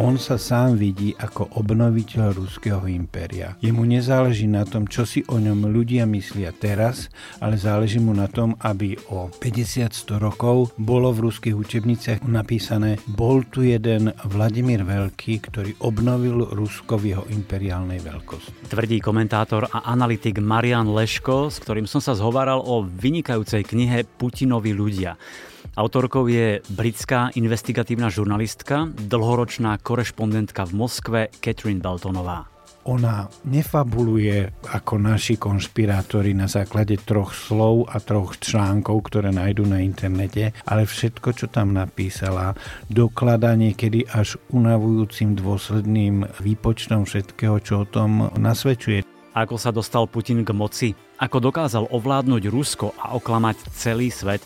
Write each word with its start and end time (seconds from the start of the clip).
On 0.00 0.16
sa 0.16 0.40
sám 0.40 0.80
vidí 0.80 1.12
ako 1.12 1.60
obnoviteľ 1.60 2.32
ruského 2.32 2.88
impéria. 2.88 3.60
Jemu 3.60 3.84
nezáleží 3.84 4.48
na 4.48 4.64
tom, 4.64 4.88
čo 4.88 5.04
si 5.04 5.20
o 5.28 5.36
ňom 5.36 5.68
ľudia 5.68 6.08
myslia 6.08 6.56
teraz, 6.56 7.12
ale 7.36 7.60
záleží 7.60 8.00
mu 8.00 8.16
na 8.16 8.24
tom, 8.24 8.56
aby 8.64 8.96
o 9.12 9.28
50-100 9.28 10.16
rokov 10.16 10.72
bolo 10.80 11.12
v 11.12 11.28
ruských 11.28 11.52
učebniciach 11.52 12.24
napísané 12.24 12.96
bol 13.12 13.44
tu 13.44 13.60
jeden 13.60 14.08
Vladimír 14.24 14.88
Veľký, 14.88 15.36
ktorý 15.52 15.76
obnovil 15.84 16.48
Rusko 16.48 16.96
v 16.96 17.04
jeho 17.12 17.24
imperiálnej 17.28 18.00
veľkosti. 18.00 18.72
Tvrdí 18.72 19.04
komentátor 19.04 19.68
a 19.68 19.84
analytik 19.84 20.40
Marian 20.40 20.88
Leško, 20.88 21.52
s 21.52 21.60
ktorým 21.60 21.84
som 21.84 22.00
sa 22.00 22.16
zhováral 22.16 22.64
o 22.64 22.80
vynikajúcej 22.88 23.68
knihe 23.68 24.08
Putinovi 24.16 24.72
ľudia. 24.72 25.20
Autorkou 25.78 26.26
je 26.26 26.58
britská 26.74 27.30
investigatívna 27.38 28.10
žurnalistka, 28.10 28.90
dlhoročná 28.90 29.78
korešpondentka 29.78 30.66
v 30.66 30.72
Moskve 30.74 31.20
Catherine 31.38 31.78
Beltonová. 31.78 32.50
Ona 32.90 33.30
nefabuluje 33.46 34.50
ako 34.66 34.98
naši 34.98 35.38
konšpirátori 35.38 36.34
na 36.34 36.50
základe 36.50 36.98
troch 37.06 37.30
slov 37.30 37.86
a 37.86 38.02
troch 38.02 38.34
článkov, 38.42 39.06
ktoré 39.06 39.30
nájdú 39.30 39.62
na 39.68 39.78
internete, 39.78 40.50
ale 40.66 40.90
všetko, 40.90 41.28
čo 41.38 41.46
tam 41.46 41.70
napísala, 41.70 42.58
dokladá 42.90 43.54
niekedy 43.54 44.10
až 44.10 44.42
unavujúcim 44.50 45.38
dôsledným 45.38 46.26
výpočtom 46.42 47.06
všetkého, 47.06 47.62
čo 47.62 47.84
o 47.84 47.86
tom 47.86 48.26
nasvedčuje. 48.34 49.06
Ako 49.38 49.54
sa 49.54 49.70
dostal 49.70 50.10
Putin 50.10 50.42
k 50.42 50.50
moci, 50.50 50.88
ako 51.22 51.38
dokázal 51.38 51.86
ovládnuť 51.94 52.42
Rusko 52.50 52.90
a 52.98 53.14
oklamať 53.14 53.70
celý 53.70 54.10
svet, 54.10 54.42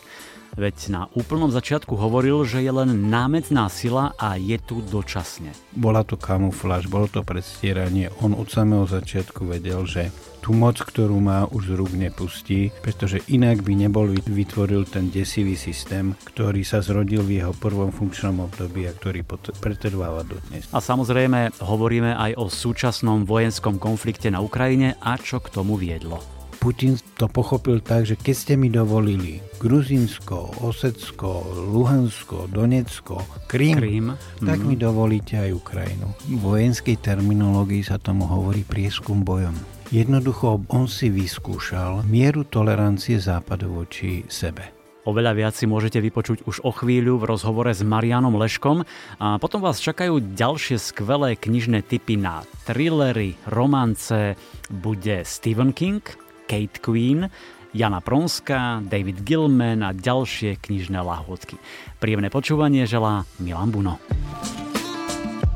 Veď 0.55 0.75
na 0.87 1.01
úplnom 1.11 1.51
začiatku 1.51 1.99
hovoril, 1.99 2.47
že 2.47 2.63
je 2.63 2.71
len 2.71 3.11
námetná 3.11 3.67
sila 3.67 4.15
a 4.15 4.39
je 4.39 4.55
tu 4.55 4.79
dočasne. 4.79 5.51
Bola 5.75 6.07
to 6.07 6.15
kamufláž, 6.15 6.87
bolo 6.87 7.11
to 7.11 7.27
predstieranie. 7.27 8.07
On 8.23 8.31
od 8.31 8.47
samého 8.47 8.87
začiatku 8.87 9.43
vedel, 9.43 9.83
že 9.83 10.15
tú 10.39 10.55
moc, 10.55 10.77
ktorú 10.77 11.17
má, 11.19 11.49
už 11.49 11.73
z 11.73 11.75
rúk 11.75 11.91
nepustí, 11.97 12.69
pretože 12.85 13.19
inak 13.33 13.65
by 13.65 13.73
nebol 13.75 14.07
vytvoril 14.13 14.85
ten 14.85 15.09
desivý 15.09 15.57
systém, 15.57 16.13
ktorý 16.21 16.61
sa 16.61 16.85
zrodil 16.85 17.25
v 17.25 17.41
jeho 17.41 17.51
prvom 17.57 17.89
funkčnom 17.89 18.45
období 18.45 18.85
a 18.87 18.93
ktorý 18.93 19.25
pretrváva 19.59 20.21
dodnes. 20.21 20.69
A 20.69 20.79
samozrejme 20.79 21.59
hovoríme 21.65 22.13
aj 22.13 22.37
o 22.37 22.45
súčasnom 22.47 23.25
vojenskom 23.25 23.81
konflikte 23.81 24.29
na 24.29 24.39
Ukrajine 24.39 24.95
a 25.01 25.17
čo 25.17 25.41
k 25.41 25.49
tomu 25.49 25.81
viedlo. 25.81 26.34
Putin 26.65 26.97
to 27.21 27.29
pochopil 27.29 27.77
tak, 27.77 28.09
že 28.09 28.17
keď 28.17 28.33
ste 28.33 28.53
mi 28.57 28.73
dovolili 28.73 29.37
Gruzinsko, 29.61 30.65
Osecko, 30.65 31.45
Luhansko, 31.69 32.49
Donecko, 32.49 33.21
Krym, 33.45 33.77
Krym. 33.77 34.07
tak 34.41 34.57
mm. 34.57 34.65
mi 34.65 34.73
dovolíte 34.73 35.37
aj 35.37 35.53
Ukrajinu. 35.53 36.09
V 36.25 36.41
vojenskej 36.41 36.97
terminológii 36.97 37.85
sa 37.85 38.01
tomu 38.01 38.25
hovorí 38.25 38.65
prieskum 38.65 39.21
bojom. 39.21 39.53
Jednoducho 39.93 40.65
on 40.73 40.89
si 40.89 41.13
vyskúšal 41.13 42.01
mieru 42.09 42.49
tolerancie 42.49 43.21
západu 43.21 43.69
voči 43.69 44.25
sebe. 44.25 44.73
Oveľa 45.05 45.37
viac 45.37 45.53
si 45.53 45.69
môžete 45.69 46.01
vypočuť 46.01 46.49
už 46.49 46.65
o 46.65 46.73
chvíľu 46.73 47.21
v 47.21 47.29
rozhovore 47.29 47.69
s 47.69 47.85
Marianom 47.85 48.41
Leškom 48.41 48.81
a 49.21 49.37
potom 49.37 49.61
vás 49.61 49.77
čakajú 49.77 50.17
ďalšie 50.33 50.81
skvelé 50.81 51.37
knižné 51.37 51.85
typy 51.85 52.17
na 52.17 52.41
thrillery, 52.65 53.37
romance, 53.53 54.33
bude 54.73 55.21
Stephen 55.29 55.77
King, 55.77 56.01
Kate 56.45 56.77
Queen, 56.79 57.27
Jana 57.75 57.99
Pronská, 57.99 58.79
David 58.79 59.27
Gilman 59.27 59.83
a 59.83 59.91
ďalšie 59.91 60.63
knižné 60.63 61.03
lahôdky. 61.03 61.59
Príjemné 61.99 62.31
počúvanie 62.31 62.87
želá 62.87 63.27
Milan 63.43 63.69
Buno. 63.73 63.99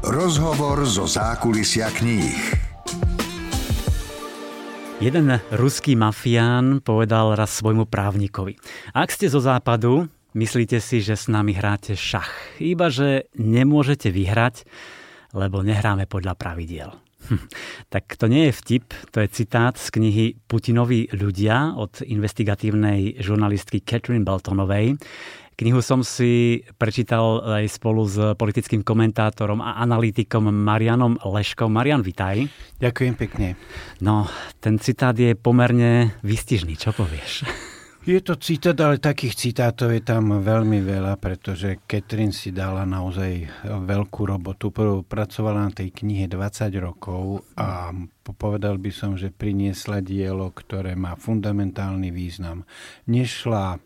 Rozhovor 0.03 0.83
zo 0.83 1.07
zákulisia 1.07 1.87
kníh. 1.95 2.59
Jeden 4.99 5.31
ruský 5.55 5.95
mafián 5.95 6.83
povedal 6.83 7.39
raz 7.39 7.55
svojmu 7.55 7.87
právnikovi. 7.87 8.59
Ak 8.91 9.15
ste 9.15 9.31
zo 9.31 9.39
západu, 9.39 10.11
myslíte 10.35 10.83
si, 10.83 10.99
že 10.99 11.15
s 11.15 11.31
nami 11.31 11.55
hráte 11.55 11.95
šach. 11.95 12.59
Iba, 12.59 12.91
že 12.91 13.31
nemôžete 13.39 14.11
vyhrať, 14.11 14.67
lebo 15.31 15.63
nehráme 15.63 16.03
podľa 16.03 16.35
pravidiel. 16.35 16.91
Hm, 17.27 17.43
tak 17.91 18.15
to 18.15 18.31
nie 18.31 18.47
je 18.47 18.53
vtip, 18.55 18.95
to 19.11 19.19
je 19.19 19.27
citát 19.27 19.75
z 19.75 19.91
knihy 19.91 20.25
Putinovi 20.47 21.11
ľudia 21.11 21.75
od 21.75 21.99
investigatívnej 22.07 23.19
žurnalistky 23.19 23.83
Catherine 23.83 24.23
Beltonovej. 24.23 24.95
Knihu 25.59 25.83
som 25.83 26.07
si 26.07 26.63
prečítal 26.79 27.43
aj 27.43 27.67
spolu 27.67 28.07
s 28.07 28.15
politickým 28.39 28.79
komentátorom 28.79 29.59
a 29.59 29.75
analytikom 29.83 30.47
Marianom 30.47 31.19
Leškom. 31.19 31.67
Marian, 31.67 31.99
vitaj. 31.99 32.47
Ďakujem 32.79 33.13
pekne. 33.19 33.59
No, 33.99 34.23
ten 34.63 34.79
citát 34.79 35.19
je 35.19 35.35
pomerne 35.35 36.15
vystižný, 36.23 36.79
čo 36.79 36.95
povieš? 36.95 37.43
Je 37.99 38.17
to 38.23 38.39
citát, 38.39 38.79
ale 38.79 38.97
takých 38.97 39.35
citátov 39.35 39.91
je 39.91 39.99
tam 39.99 40.39
veľmi 40.39 40.81
veľa, 40.81 41.19
pretože 41.19 41.83
Catherine 41.83 42.33
si 42.33 42.49
dala 42.49 42.87
naozaj 42.87 43.45
veľkú 43.67 44.23
robotu. 44.23 44.71
Pracovala 45.03 45.67
na 45.67 45.71
tej 45.75 45.91
knihe 45.93 46.31
20 46.31 46.73
rokov 46.79 47.43
a 47.59 47.91
povedal 48.23 48.79
by 48.79 48.91
som, 48.95 49.19
že 49.19 49.35
priniesla 49.35 49.99
dielo, 49.99 50.49
ktoré 50.55 50.95
má 50.95 51.19
fundamentálny 51.19 52.09
význam. 52.09 52.63
Nešla 53.05 53.77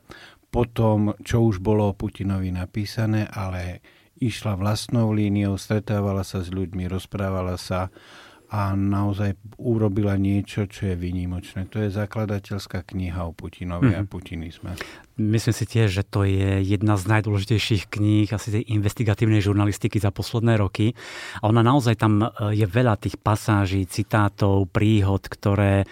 po 0.54 0.70
tom, 0.70 1.18
čo 1.26 1.50
už 1.50 1.58
bolo 1.60 1.92
o 1.92 1.98
Putinovi 1.98 2.54
napísané, 2.54 3.26
ale 3.28 3.82
išla 4.22 4.56
vlastnou 4.56 5.10
líniou, 5.10 5.58
stretávala 5.58 6.22
sa 6.22 6.46
s 6.46 6.54
ľuďmi, 6.54 6.86
rozprávala 6.86 7.58
sa 7.58 7.90
a 8.54 8.78
naozaj 8.78 9.34
urobila 9.58 10.14
niečo, 10.14 10.70
čo 10.70 10.94
je 10.94 10.96
výnimočné. 10.96 11.66
To 11.74 11.82
je 11.82 11.90
zakladateľská 11.90 12.86
kniha 12.86 13.26
o 13.26 13.34
Putinovi 13.34 13.90
mm. 13.90 13.98
a 13.98 14.02
mhm. 14.06 14.10
putinizme. 14.14 14.72
Myslím 15.18 15.58
si 15.58 15.66
tiež, 15.66 15.90
že 15.90 16.04
to 16.06 16.22
je 16.22 16.62
jedna 16.62 16.94
z 16.94 17.10
najdôležitejších 17.10 17.90
kníh 17.90 18.30
asi 18.30 18.62
tej 18.62 18.64
investigatívnej 18.70 19.42
žurnalistiky 19.42 19.98
za 19.98 20.14
posledné 20.14 20.62
roky. 20.62 20.94
A 21.42 21.50
ona 21.50 21.66
naozaj 21.66 21.98
tam 21.98 22.22
e, 22.22 22.30
je 22.54 22.66
veľa 22.70 23.02
tých 23.02 23.18
pasáží, 23.18 23.90
citátov, 23.90 24.70
príhod, 24.70 25.26
ktoré 25.26 25.90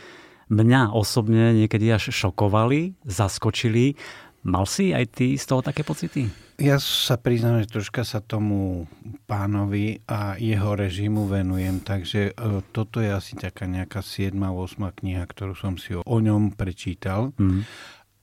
mňa 0.54 0.94
osobne 0.94 1.58
niekedy 1.58 1.90
až 1.90 2.14
šokovali, 2.14 2.94
zaskočili. 3.10 3.98
Mal 4.46 4.70
si 4.70 4.94
aj 4.94 5.06
ty 5.18 5.28
z 5.34 5.46
toho 5.50 5.66
také 5.66 5.82
pocity? 5.82 6.51
Ja 6.62 6.78
sa 6.78 7.18
priznám, 7.18 7.66
že 7.66 7.74
troška 7.74 8.06
sa 8.06 8.22
tomu 8.22 8.86
pánovi 9.26 10.06
a 10.06 10.38
jeho 10.38 10.78
režimu 10.78 11.26
venujem, 11.26 11.82
takže 11.82 12.38
e, 12.38 12.62
toto 12.70 13.02
je 13.02 13.10
asi 13.10 13.34
taká 13.34 13.66
nejaká 13.66 14.06
7. 14.06 14.38
8. 14.38 14.78
kniha, 14.78 15.26
ktorú 15.26 15.58
som 15.58 15.82
si 15.82 15.98
o, 15.98 16.06
o 16.06 16.18
ňom 16.22 16.54
prečítal. 16.54 17.34
Mm. 17.42 17.66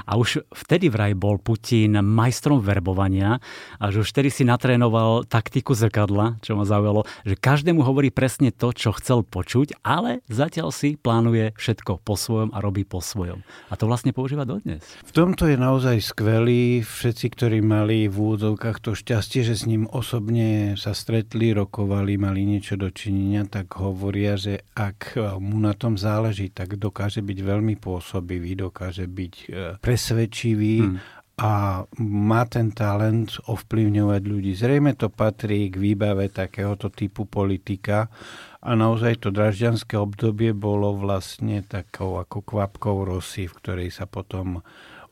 A 0.07 0.17
už 0.17 0.47
vtedy 0.55 0.89
vraj 0.89 1.13
bol 1.19 1.37
Putin 1.43 1.99
majstrom 2.01 2.63
verbovania 2.63 3.43
a 3.83 3.85
že 3.91 4.07
už 4.07 4.15
vtedy 4.15 4.31
si 4.31 4.43
natrénoval 4.47 5.27
taktiku 5.27 5.75
zrkadla, 5.75 6.39
čo 6.41 6.55
ma 6.55 6.65
zaujalo, 6.65 7.05
že 7.27 7.35
každému 7.35 7.83
hovorí 7.83 8.15
presne 8.15 8.55
to, 8.55 8.71
čo 8.71 8.95
chcel 8.97 9.27
počuť, 9.27 9.83
ale 9.83 10.23
zatiaľ 10.31 10.71
si 10.71 10.95
plánuje 10.95 11.53
všetko 11.59 12.01
po 12.07 12.15
svojom 12.15 12.55
a 12.55 12.63
robí 12.63 12.87
po 12.87 13.03
svojom. 13.03 13.43
A 13.69 13.75
to 13.75 13.91
vlastne 13.91 14.15
používa 14.15 14.47
dodnes. 14.47 14.83
V 15.03 15.13
tomto 15.13 15.51
je 15.51 15.59
naozaj 15.59 15.99
skvelý. 16.01 16.87
Všetci, 16.87 17.27
ktorí 17.35 17.59
mali 17.61 18.07
v 18.07 18.15
úvodzovkách 18.15 18.79
to 18.79 18.95
šťastie, 18.95 19.43
že 19.43 19.59
s 19.59 19.65
ním 19.67 19.91
osobne 19.91 20.79
sa 20.79 20.95
stretli, 20.95 21.51
rokovali, 21.51 22.15
mali 22.21 22.47
niečo 22.47 22.79
dočinenia, 22.79 23.49
tak 23.49 23.75
hovoria, 23.81 24.39
že 24.39 24.63
ak 24.77 25.19
mu 25.43 25.59
na 25.59 25.75
tom 25.75 25.99
záleží, 25.99 26.53
tak 26.53 26.79
dokáže 26.79 27.25
byť 27.25 27.39
veľmi 27.43 27.75
po 27.81 27.96
pôsobivý, 27.97 28.61
dokáže 28.61 29.09
byť 29.09 29.35
e, 29.41 29.45
presvedčivý 29.81 30.77
hmm. 30.85 30.97
a 31.41 31.81
má 32.05 32.43
ten 32.45 32.69
talent 32.77 33.41
ovplyvňovať 33.49 34.23
ľudí. 34.29 34.53
Zrejme 34.53 34.93
to 35.01 35.09
patrí 35.09 35.73
k 35.73 35.81
výbave 35.81 36.29
takéhoto 36.29 36.93
typu 36.93 37.25
politika 37.25 38.13
a 38.61 38.77
naozaj 38.77 39.25
to 39.25 39.33
dražďanské 39.33 39.97
obdobie 39.97 40.53
bolo 40.53 40.93
vlastne 40.93 41.65
takou 41.65 42.21
ako 42.21 42.45
kvapkou 42.45 43.09
rosy, 43.09 43.49
v 43.49 43.57
ktorej 43.57 43.89
sa 43.97 44.05
potom 44.05 44.61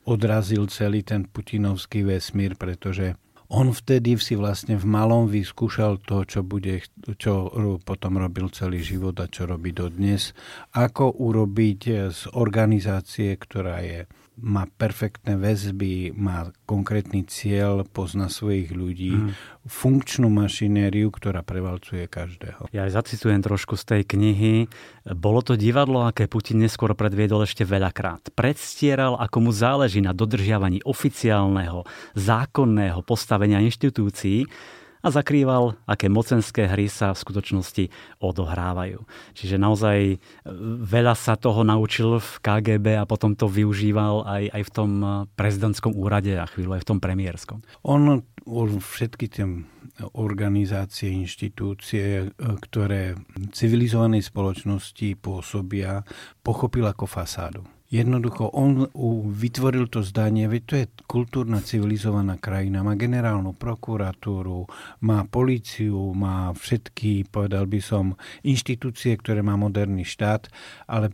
odrazil 0.05 0.69
celý 0.69 1.01
ten 1.01 1.25
putinovský 1.25 2.05
vesmír, 2.05 2.53
pretože 2.53 3.17
on 3.55 3.71
vtedy 3.71 4.19
si 4.19 4.35
vlastne 4.35 4.75
v 4.75 4.83
malom 4.83 5.31
vyskúšal 5.31 6.03
to, 6.03 6.27
čo, 6.27 6.43
bude, 6.43 6.83
čo 7.15 7.47
potom 7.87 8.19
robil 8.19 8.51
celý 8.51 8.83
život 8.83 9.15
a 9.23 9.31
čo 9.31 9.47
robí 9.47 9.71
dodnes. 9.71 10.35
Ako 10.75 11.15
urobiť 11.15 12.11
z 12.11 12.21
organizácie, 12.35 13.31
ktorá 13.39 13.79
je 13.79 14.03
má 14.35 14.67
perfektné 14.67 15.39
väzby, 15.39 16.11
má 16.11 16.51
konkrétny 16.67 17.23
cieľ, 17.23 17.87
pozná 17.87 18.27
svojich 18.27 18.67
ľudí, 18.75 19.15
mm. 19.15 19.31
funkčnú 19.63 20.27
mašinériu, 20.27 21.07
ktorá 21.07 21.39
prevalcuje 21.39 22.03
každého. 22.11 22.67
Ja 22.75 22.83
aj 22.83 22.99
zacitujem 22.99 23.39
trošku 23.39 23.79
z 23.79 23.83
tej 23.95 24.01
knihy. 24.03 24.67
Bolo 25.15 25.39
to 25.39 25.55
divadlo, 25.55 26.03
aké 26.03 26.27
Putin 26.27 26.59
neskôr 26.67 26.91
predviedol 26.97 27.47
ešte 27.47 27.63
veľakrát. 27.63 28.35
Predstieral, 28.35 29.15
ako 29.15 29.37
mu 29.39 29.51
záleží 29.55 30.03
na 30.03 30.11
dodržiavaní 30.11 30.83
oficiálneho, 30.83 31.87
zákonného 32.19 32.99
postavenia 33.07 33.44
inštitúcií, 33.53 34.49
a 35.05 35.13
zakrýval, 35.13 35.77
aké 35.85 36.09
mocenské 36.09 36.65
hry 36.65 36.89
sa 36.89 37.13
v 37.13 37.21
skutočnosti 37.21 37.83
odohrávajú. 38.17 39.05
Čiže 39.37 39.61
naozaj 39.61 39.99
e, 40.09 40.17
veľa 40.81 41.13
sa 41.13 41.37
toho 41.37 41.61
naučil 41.61 42.17
v 42.17 42.31
KGB 42.41 42.97
a 42.97 43.05
potom 43.05 43.37
to 43.37 43.45
využíval 43.45 44.25
aj, 44.25 44.43
aj 44.49 44.61
v 44.65 44.71
tom 44.73 44.91
e, 45.05 45.07
prezidentskom 45.37 45.93
úrade 45.93 46.33
a 46.33 46.49
chvíľu 46.49 46.73
aj 46.73 46.81
v 46.81 46.89
tom 46.89 46.97
premiérskom. 46.97 47.61
On 47.85 48.25
všetky 48.81 49.25
tie 49.29 49.45
organizácie, 50.17 51.13
inštitúcie, 51.13 52.25
e, 52.25 52.27
ktoré 52.41 53.13
civilizovanej 53.53 54.25
spoločnosti 54.25 55.21
pôsobia, 55.21 56.01
pochopil 56.41 56.89
ako 56.89 57.05
fasádu 57.05 57.74
Jednoducho, 57.95 58.51
on 58.51 58.91
vytvoril 59.31 59.87
to 59.87 60.03
zdanie, 60.03 60.51
veď 60.51 60.63
to 60.67 60.73
je 60.75 60.85
kultúrna 61.07 61.63
civilizovaná 61.63 62.35
krajina, 62.35 62.83
má 62.83 62.99
generálnu 62.99 63.55
prokuratúru, 63.55 64.67
má 64.99 65.23
políciu, 65.23 66.11
má 66.11 66.51
všetky, 66.51 67.31
povedal 67.31 67.71
by 67.71 67.79
som, 67.79 68.19
inštitúcie, 68.43 69.15
ktoré 69.15 69.39
má 69.39 69.55
moderný 69.55 70.03
štát, 70.03 70.51
ale 70.91 71.07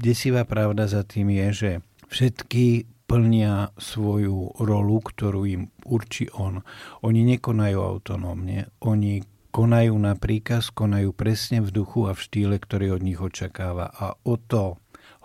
desivá 0.00 0.48
pravda 0.48 0.88
za 0.88 1.04
tým 1.04 1.28
je, 1.28 1.48
že 1.52 1.70
všetky 2.08 2.88
plnia 3.04 3.76
svoju 3.76 4.56
rolu, 4.64 5.04
ktorú 5.04 5.44
im 5.44 5.68
určí 5.84 6.32
on. 6.32 6.64
Oni 7.04 7.20
nekonajú 7.20 7.76
autonómne, 7.84 8.72
oni 8.80 9.20
konajú 9.52 9.94
na 10.00 10.16
príkaz, 10.16 10.72
konajú 10.72 11.12
presne 11.12 11.60
v 11.60 11.68
duchu 11.70 12.08
a 12.08 12.16
v 12.16 12.24
štýle, 12.26 12.56
ktorý 12.58 12.96
od 12.96 13.02
nich 13.04 13.20
očakáva. 13.20 13.92
A 13.92 14.16
o 14.24 14.34
to 14.34 14.80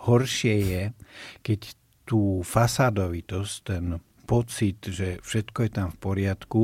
Horšie 0.08 0.56
je, 0.64 0.82
keď 1.44 1.60
tú 2.08 2.42
fasádovitosť, 2.42 3.56
ten 3.62 3.84
pocit, 4.30 4.78
že 4.86 5.18
všetko 5.26 5.58
je 5.66 5.70
tam 5.70 5.88
v 5.90 5.98
poriadku, 5.98 6.62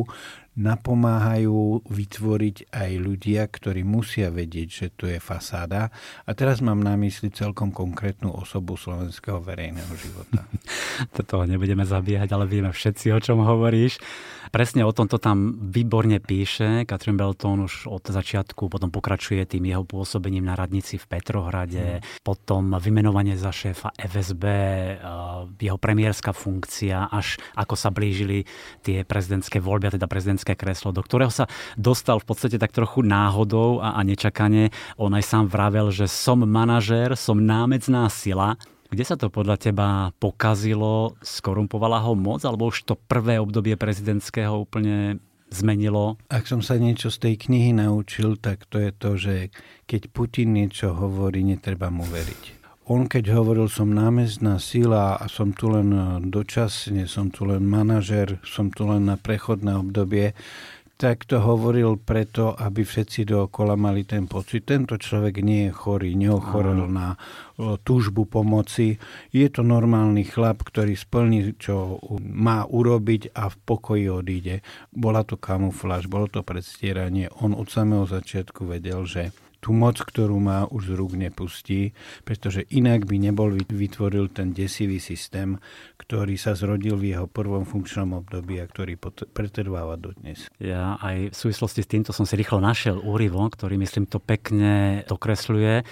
napomáhajú 0.57 1.85
vytvoriť 1.85 2.73
aj 2.73 2.91
ľudia, 2.97 3.45
ktorí 3.45 3.85
musia 3.85 4.33
vedieť, 4.33 4.69
že 4.69 4.87
to 4.97 5.05
je 5.05 5.21
fasáda. 5.21 5.93
A 6.25 6.31
teraz 6.33 6.65
mám 6.65 6.81
na 6.81 6.97
mysli 6.97 7.29
celkom 7.29 7.71
konkrétnu 7.71 8.33
osobu 8.33 8.81
slovenského 8.81 9.39
verejného 9.45 9.93
života. 10.01 10.49
Toto 11.17 11.45
nebudeme 11.45 11.85
zabíjať, 11.85 12.29
ale 12.33 12.49
vieme 12.49 12.73
všetci, 12.73 13.13
o 13.13 13.21
čom 13.21 13.45
hovoríš. 13.45 14.01
Presne 14.55 14.87
o 14.87 14.95
tomto 14.95 15.19
tam 15.19 15.59
výborne 15.59 16.23
píše. 16.23 16.87
Katrin 16.87 17.19
Belton 17.19 17.67
už 17.67 17.91
od 17.91 18.05
začiatku 18.07 18.71
potom 18.71 18.95
pokračuje 18.95 19.43
tým 19.43 19.67
jeho 19.67 19.83
pôsobením 19.83 20.47
na 20.47 20.55
radnici 20.55 21.03
v 21.03 21.07
Petrohrade, 21.11 21.99
mm. 21.99 22.23
potom 22.23 22.79
vymenovanie 22.79 23.35
za 23.35 23.51
šéfa 23.51 23.91
FSB, 23.99 24.45
eh, 24.47 24.97
jeho 25.59 25.79
premiérska 25.79 26.31
funkcia, 26.31 27.11
až 27.11 27.43
ako 27.59 27.75
sa 27.75 27.91
blížili 27.91 28.47
tie 28.87 29.03
prezidentské 29.03 29.59
voľby, 29.59 29.91
a 29.91 29.95
teda 29.99 30.07
prezidentské 30.07 30.46
kreslo, 30.55 30.95
do 30.95 31.03
ktorého 31.03 31.33
sa 31.33 31.51
dostal 31.75 32.23
v 32.23 32.29
podstate 32.29 32.61
tak 32.61 32.71
trochu 32.71 33.03
náhodou 33.03 33.83
a, 33.83 33.99
a 33.99 34.01
nečakane. 34.07 34.71
On 35.01 35.11
aj 35.11 35.25
sám 35.25 35.51
vravel, 35.51 35.91
že 35.91 36.07
som 36.07 36.45
manažér, 36.45 37.19
som 37.19 37.41
námecná 37.41 38.07
sila, 38.13 38.55
kde 38.87 39.03
sa 39.03 39.19
to 39.19 39.27
podľa 39.27 39.59
teba 39.59 39.89
pokazilo? 40.23 41.19
Skorumpovala 41.19 41.99
ho 42.07 42.15
moc? 42.15 42.47
Alebo 42.47 42.71
už 42.71 42.87
to 42.87 42.95
prvé 42.95 43.43
obdobie 43.43 43.75
prezidentského 43.75 44.63
úplne 44.63 45.19
zmenilo? 45.51 46.19
Ak 46.31 46.47
som 46.47 46.63
sa 46.63 46.79
niečo 46.79 47.11
z 47.11 47.19
tej 47.19 47.35
knihy 47.51 47.75
naučil, 47.75 48.39
tak 48.39 48.67
to 48.71 48.79
je 48.79 48.91
to, 48.95 49.11
že 49.19 49.35
keď 49.91 50.03
Putin 50.11 50.55
niečo 50.55 50.95
hovorí, 50.95 51.43
netreba 51.43 51.91
mu 51.91 52.07
veriť. 52.07 52.56
On 52.87 53.03
keď 53.11 53.35
hovoril, 53.35 53.67
som 53.67 53.91
námestná 53.91 54.63
sila 54.63 55.19
a 55.19 55.27
som 55.27 55.51
tu 55.51 55.67
len 55.75 55.91
dočasne, 56.31 57.11
som 57.11 57.35
tu 57.35 57.43
len 57.43 57.67
manažer, 57.67 58.39
som 58.47 58.71
tu 58.71 58.87
len 58.87 59.11
na 59.11 59.19
prechodné 59.19 59.75
obdobie, 59.75 60.39
tak 60.97 61.29
to 61.29 61.43
hovoril 61.43 61.99
preto, 62.01 62.57
aby 62.57 62.81
všetci 62.81 63.29
dookola 63.29 63.77
mali 63.77 64.09
ten 64.09 64.25
pocit. 64.25 64.65
Tento 64.65 64.97
človek 64.97 65.45
nie 65.45 65.69
je 65.69 65.77
chorý, 65.77 66.17
neochorel 66.17 66.87
na 66.87 67.19
túžbu 67.59 68.25
pomoci. 68.25 68.97
Je 69.29 69.51
to 69.51 69.61
normálny 69.61 70.25
chlap, 70.25 70.63
ktorý 70.65 70.95
splní, 70.97 71.59
čo 71.61 72.01
má 72.23 72.65
urobiť 72.65 73.35
a 73.35 73.53
v 73.53 73.57
pokoji 73.67 74.09
odíde. 74.09 74.65
Bola 74.89 75.21
to 75.27 75.37
kamufláž, 75.37 76.09
bolo 76.09 76.33
to 76.33 76.41
predstieranie. 76.41 77.29
On 77.45 77.53
od 77.53 77.69
samého 77.69 78.09
začiatku 78.09 78.65
vedel, 78.65 79.05
že 79.05 79.37
tú 79.61 79.75
moc, 79.75 79.99
ktorú 79.99 80.37
má, 80.39 80.69
už 80.69 80.91
z 80.91 80.93
rúk 80.95 81.13
nepustí, 81.19 81.97
pretože 82.23 82.65
inak 82.71 83.09
by 83.09 83.17
nebol 83.19 83.51
vytvoril 83.53 84.31
ten 84.31 84.55
desivý 84.55 85.03
systém, 85.03 85.59
ktorý 85.99 86.39
sa 86.39 86.55
zrodil 86.55 86.95
v 87.01 87.17
jeho 87.17 87.27
prvom 87.27 87.67
funkčnom 87.67 88.15
období 88.23 88.63
a 88.63 88.69
ktorý 88.69 88.95
pretrváva 89.33 89.99
dodnes. 89.99 90.47
Ja 90.63 91.01
aj 91.03 91.33
v 91.33 91.37
súvislosti 91.37 91.81
s 91.83 91.91
týmto 91.91 92.11
som 92.15 92.29
si 92.29 92.39
rýchlo 92.39 92.63
našiel 92.63 93.01
úryvok, 93.01 93.59
ktorý 93.59 93.81
myslím 93.81 94.07
to 94.07 94.23
pekne 94.23 95.03
dokresľuje. 95.09 95.83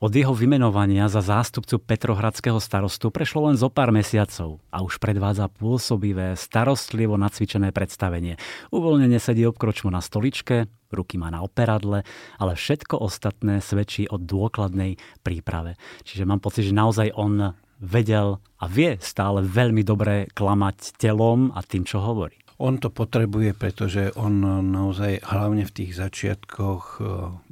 Od 0.00 0.16
jeho 0.16 0.32
vymenovania 0.32 1.12
za 1.12 1.20
zástupcu 1.20 1.76
Petrohradského 1.76 2.56
starostu 2.56 3.12
prešlo 3.12 3.52
len 3.52 3.60
zo 3.60 3.68
pár 3.68 3.92
mesiacov 3.92 4.56
a 4.72 4.80
už 4.80 4.96
predvádza 4.96 5.52
pôsobivé, 5.52 6.40
starostlivo 6.40 7.20
nacvičené 7.20 7.68
predstavenie. 7.68 8.40
Uvoľnenie 8.72 9.20
sedí 9.20 9.44
obkročmo 9.44 9.92
na 9.92 10.00
stoličke, 10.00 10.72
ruky 10.88 11.20
má 11.20 11.28
na 11.28 11.44
operadle, 11.44 12.08
ale 12.40 12.52
všetko 12.56 12.96
ostatné 12.96 13.60
svedčí 13.60 14.08
o 14.08 14.16
dôkladnej 14.16 14.96
príprave. 15.20 15.76
Čiže 16.08 16.24
mám 16.24 16.40
pocit, 16.40 16.64
že 16.64 16.72
naozaj 16.72 17.12
on 17.12 17.52
vedel 17.76 18.40
a 18.56 18.64
vie 18.72 18.96
stále 19.04 19.44
veľmi 19.44 19.84
dobre 19.84 20.32
klamať 20.32 20.96
telom 20.96 21.52
a 21.52 21.60
tým, 21.60 21.84
čo 21.84 22.00
hovorí. 22.00 22.39
On 22.60 22.76
to 22.76 22.92
potrebuje, 22.92 23.56
pretože 23.56 24.12
on 24.20 24.44
naozaj, 24.68 25.24
hlavne 25.24 25.64
v 25.64 25.72
tých 25.72 25.96
začiatkoch, 25.96 26.82
eh, 27.00 27.04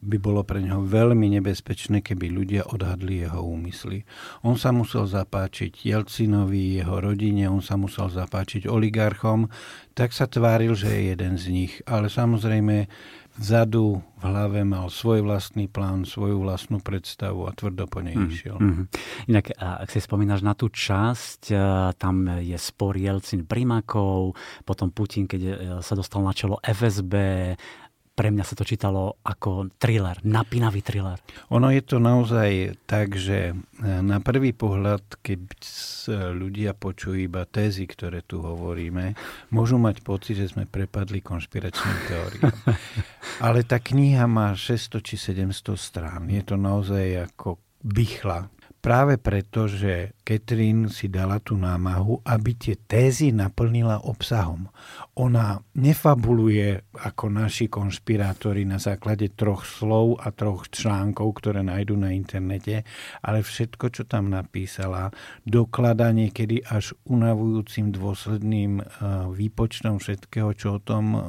by 0.05 0.17
bolo 0.21 0.45
pre 0.45 0.61
neho 0.61 0.85
veľmi 0.85 1.33
nebezpečné, 1.41 2.05
keby 2.05 2.29
ľudia 2.29 2.69
odhadli 2.69 3.25
jeho 3.25 3.41
úmysly. 3.41 4.05
On 4.45 4.61
sa 4.61 4.69
musel 4.69 5.09
zapáčiť 5.09 5.81
Jelcinovi, 5.81 6.85
jeho 6.85 7.01
rodine, 7.01 7.49
on 7.49 7.65
sa 7.65 7.81
musel 7.81 8.13
zapáčiť 8.13 8.69
oligarchom, 8.69 9.49
tak 9.97 10.13
sa 10.13 10.29
tváril, 10.29 10.77
že 10.77 10.93
je 10.93 11.03
jeden 11.17 11.41
z 11.41 11.45
nich. 11.49 11.73
Ale 11.89 12.13
samozrejme, 12.13 12.85
vzadu 13.39 14.03
v 14.19 14.23
hlave 14.27 14.67
mal 14.67 14.91
svoj 14.91 15.23
vlastný 15.23 15.71
plán, 15.71 16.03
svoju 16.03 16.43
vlastnú 16.43 16.83
predstavu 16.83 17.47
a 17.47 17.55
tvrdo 17.55 17.87
po 17.87 18.03
nej 18.03 18.19
mm, 18.19 18.27
išiel. 18.35 18.57
Mm-hmm. 18.59 18.87
Inak, 19.31 19.47
ak 19.55 19.89
si 19.95 20.03
spomínaš 20.03 20.43
na 20.43 20.59
tú 20.59 20.67
časť, 20.67 21.55
tam 21.97 22.27
je 22.43 22.59
spor 22.59 22.99
Jelcin 22.99 23.47
Primakov, 23.47 24.35
potom 24.67 24.91
Putin, 24.91 25.31
keď 25.31 25.41
e, 25.41 25.53
sa 25.87 25.95
dostal 25.95 26.27
na 26.27 26.35
čelo 26.35 26.59
FSB, 26.67 27.15
pre 28.19 28.35
mňa 28.35 28.43
sa 28.43 28.59
to 28.59 28.67
čítalo 28.67 29.23
ako 29.23 29.71
thriller, 29.79 30.19
napínavý 30.27 30.83
thriller. 30.83 31.23
Ono 31.55 31.71
je 31.71 31.83
to 31.87 32.03
naozaj 32.03 32.75
tak, 32.83 33.15
že 33.15 33.55
e, 33.55 33.85
na 34.03 34.19
prvý 34.19 34.51
pohľad, 34.51 35.23
keď 35.23 35.41
ľudia 36.35 36.75
počujú 36.75 37.15
iba 37.15 37.47
tézy, 37.47 37.87
ktoré 37.87 38.27
tu 38.27 38.43
hovoríme, 38.43 39.15
môžu 39.55 39.79
mať 39.79 40.03
pocit, 40.03 40.35
že 40.35 40.51
sme 40.51 40.67
prepadli 40.67 41.23
konšpiračným 41.23 41.99
teóriám. 42.11 42.59
Ale 43.47 43.63
tá 43.63 43.79
kniha 43.79 44.27
má 44.27 44.51
600 44.59 44.99
či 44.99 45.15
700 45.15 45.79
strán. 45.79 46.27
Je 46.27 46.43
to 46.43 46.59
naozaj 46.59 47.31
ako 47.31 47.63
bychla 47.87 48.51
práve 48.79 49.19
preto, 49.21 49.69
že 49.69 50.18
Catherine 50.29 50.93
si 50.93 51.09
dala 51.09 51.41
tú 51.41 51.57
námahu, 51.57 52.21
aby 52.21 52.53
tie 52.53 52.77
tézy 52.77 53.33
naplnila 53.33 54.05
obsahom. 54.05 54.69
Ona 55.17 55.57
nefabuluje 55.73 56.85
ako 57.01 57.33
naši 57.33 57.73
konšpirátori 57.73 58.69
na 58.69 58.77
základe 58.77 59.33
troch 59.33 59.65
slov 59.65 60.21
a 60.21 60.29
troch 60.29 60.69
článkov, 60.69 61.41
ktoré 61.41 61.65
nájdú 61.65 61.97
na 61.97 62.13
internete, 62.13 62.85
ale 63.25 63.41
všetko, 63.41 63.89
čo 63.89 64.05
tam 64.05 64.29
napísala, 64.29 65.09
dokladá 65.49 66.13
niekedy 66.13 66.61
až 66.61 66.93
unavujúcim 67.09 67.89
dôsledným 67.89 68.73
e, 68.79 68.83
výpočtom 69.33 69.97
všetkého, 69.97 70.53
čo 70.53 70.77
o 70.77 70.85
tom 70.85 71.17
e, 71.17 71.21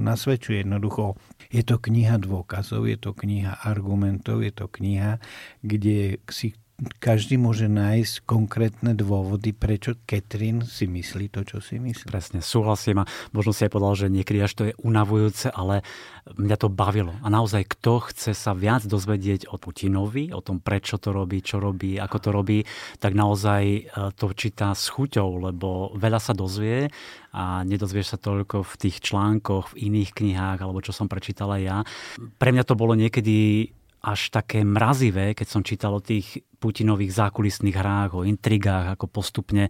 nasvedčuje. 0.00 0.64
Jednoducho, 0.64 1.20
je 1.52 1.60
to 1.60 1.76
kniha 1.76 2.16
dôkazov, 2.16 2.88
je 2.88 2.96
to 2.96 3.12
kniha 3.12 3.68
argumentov, 3.68 4.40
je 4.40 4.52
to 4.56 4.64
kniha, 4.64 5.20
kde 5.60 6.16
si 6.32 6.56
každý 6.98 7.38
môže 7.38 7.70
nájsť 7.70 8.26
konkrétne 8.26 8.98
dôvody, 8.98 9.54
prečo 9.54 9.94
Katrin 10.10 10.66
si 10.66 10.90
myslí 10.90 11.30
to, 11.30 11.46
čo 11.46 11.62
si 11.62 11.78
myslí. 11.78 12.10
Presne, 12.10 12.42
súhlasím 12.42 13.06
a 13.06 13.08
možno 13.30 13.54
si 13.54 13.62
aj 13.62 13.70
povedal, 13.70 13.94
že 13.94 14.06
niekedy 14.10 14.38
až 14.42 14.52
to 14.58 14.62
je 14.66 14.78
unavujúce, 14.82 15.54
ale 15.54 15.86
mňa 16.34 16.56
to 16.58 16.66
bavilo. 16.66 17.14
A 17.22 17.30
naozaj, 17.30 17.78
kto 17.78 18.10
chce 18.10 18.34
sa 18.34 18.58
viac 18.58 18.82
dozvedieť 18.90 19.54
o 19.54 19.56
Putinovi, 19.60 20.34
o 20.34 20.42
tom, 20.42 20.58
prečo 20.58 20.98
to 20.98 21.14
robí, 21.14 21.46
čo 21.46 21.62
robí, 21.62 21.94
ako 21.94 22.16
to 22.18 22.28
robí, 22.34 22.58
tak 22.98 23.14
naozaj 23.14 23.62
e, 23.62 23.80
to 24.18 24.34
číta 24.34 24.74
s 24.74 24.90
chuťou, 24.90 25.46
lebo 25.46 25.94
veľa 25.94 26.18
sa 26.18 26.34
dozvie 26.34 26.90
a 27.30 27.62
nedozvieš 27.62 28.14
sa 28.14 28.18
toľko 28.18 28.66
v 28.66 28.74
tých 28.82 28.98
článkoch, 28.98 29.78
v 29.78 29.94
iných 29.94 30.10
knihách, 30.10 30.58
alebo 30.58 30.82
čo 30.82 30.90
som 30.90 31.06
prečítala 31.06 31.62
ja. 31.62 31.86
Pre 32.18 32.50
mňa 32.50 32.66
to 32.66 32.74
bolo 32.74 32.98
niekedy 32.98 33.70
až 34.04 34.28
také 34.28 34.60
mrazivé, 34.60 35.32
keď 35.32 35.48
som 35.48 35.64
čítal 35.64 35.96
o 35.96 36.04
tých 36.04 36.44
Putinových 36.64 37.12
zákulisných 37.12 37.76
hrách, 37.76 38.10
o 38.16 38.24
intrigách, 38.24 38.96
ako 38.96 39.04
postupne 39.08 39.68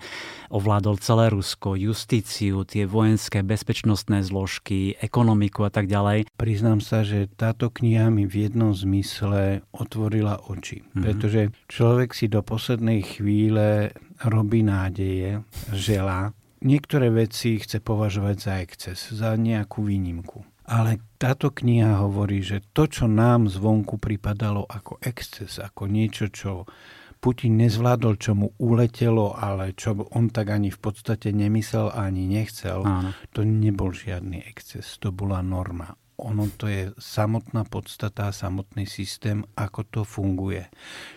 ovládol 0.55 1.03
celé 1.03 1.27
Rusko, 1.27 1.75
justíciu, 1.75 2.63
tie 2.63 2.87
vojenské 2.87 3.43
bezpečnostné 3.43 4.23
zložky, 4.23 4.95
ekonomiku 5.03 5.67
a 5.67 5.75
tak 5.75 5.91
ďalej. 5.91 6.31
Priznám 6.39 6.79
sa, 6.79 7.03
že 7.03 7.27
táto 7.35 7.75
kniha 7.75 8.15
mi 8.15 8.31
v 8.31 8.47
jednom 8.47 8.71
zmysle 8.71 9.67
otvorila 9.75 10.39
oči, 10.47 10.87
mm-hmm. 10.87 11.03
pretože 11.03 11.51
človek 11.67 12.15
si 12.15 12.31
do 12.31 12.47
poslednej 12.47 13.03
chvíle 13.03 13.91
robí 14.23 14.63
nádeje, 14.63 15.43
želá, 15.75 16.31
niektoré 16.63 17.11
veci 17.11 17.59
chce 17.59 17.83
považovať 17.83 18.37
za 18.39 18.53
exces, 18.63 18.99
za 19.11 19.35
nejakú 19.35 19.83
výnimku. 19.83 20.47
Ale 20.65 21.03
táto 21.25 21.57
kniha 21.57 22.05
hovorí, 22.05 22.45
že 22.45 22.61
to, 22.77 22.85
čo 22.85 23.09
nám 23.09 23.49
zvonku 23.49 23.97
pripadalo 23.97 24.69
ako 24.69 25.01
exces, 25.01 25.57
ako 25.57 25.89
niečo, 25.89 26.29
čo 26.29 26.69
Putin 27.17 27.57
nezvládol, 27.57 28.21
čo 28.21 28.37
mu 28.37 28.53
uletelo, 28.61 29.33
ale 29.33 29.73
čo 29.73 29.97
on 30.13 30.29
tak 30.29 30.53
ani 30.53 30.69
v 30.69 30.77
podstate 30.77 31.33
nemyslel 31.33 31.89
ani 31.97 32.29
nechcel, 32.29 32.85
Áno. 32.85 33.17
to 33.33 33.41
nebol 33.49 33.97
žiadny 33.97 34.45
exces, 34.45 35.01
to 35.01 35.09
bola 35.09 35.41
norma. 35.41 35.97
Ono 36.21 36.45
to 36.61 36.69
je 36.69 36.93
samotná 37.01 37.65
podstata, 37.65 38.29
samotný 38.29 38.85
systém, 38.85 39.49
ako 39.57 39.81
to 39.89 40.01
funguje. 40.05 40.69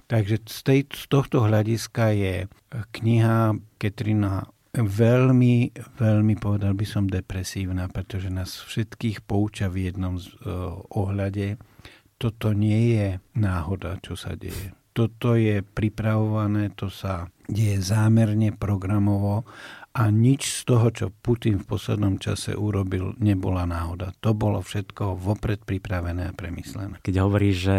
Takže 0.08 0.48
z, 0.48 0.60
tej, 0.64 0.80
z 0.90 1.04
tohto 1.12 1.44
hľadiska 1.44 2.16
je 2.16 2.36
kniha 2.96 3.60
Ketrina 3.76 4.48
veľmi, 4.78 5.74
veľmi 5.98 6.36
povedal 6.38 6.78
by 6.78 6.86
som 6.86 7.10
depresívna, 7.10 7.90
pretože 7.90 8.30
nás 8.30 8.62
všetkých 8.62 9.26
pouča 9.26 9.68
v 9.74 9.90
jednom 9.90 10.22
z, 10.22 10.30
uh, 10.46 10.78
ohľade. 10.94 11.58
Toto 12.18 12.54
nie 12.54 12.98
je 12.98 13.08
náhoda, 13.38 13.98
čo 14.02 14.14
sa 14.14 14.38
deje. 14.38 14.74
Toto 14.94 15.38
je 15.38 15.62
pripravované, 15.62 16.74
to 16.74 16.90
sa 16.90 17.30
deje 17.46 17.78
zámerne, 17.82 18.50
programovo 18.50 19.46
a 19.98 20.14
nič 20.14 20.62
z 20.62 20.62
toho, 20.66 20.88
čo 20.94 21.06
Putin 21.10 21.62
v 21.62 21.70
poslednom 21.74 22.22
čase 22.22 22.54
urobil, 22.54 23.14
nebola 23.18 23.66
náhoda. 23.66 24.14
To 24.26 24.34
bolo 24.34 24.62
všetko 24.62 25.18
vopred 25.18 25.66
pripravené 25.66 26.30
a 26.30 26.38
premyslené. 26.38 27.02
Keď 27.02 27.16
hovoríš, 27.18 27.58
že 27.58 27.78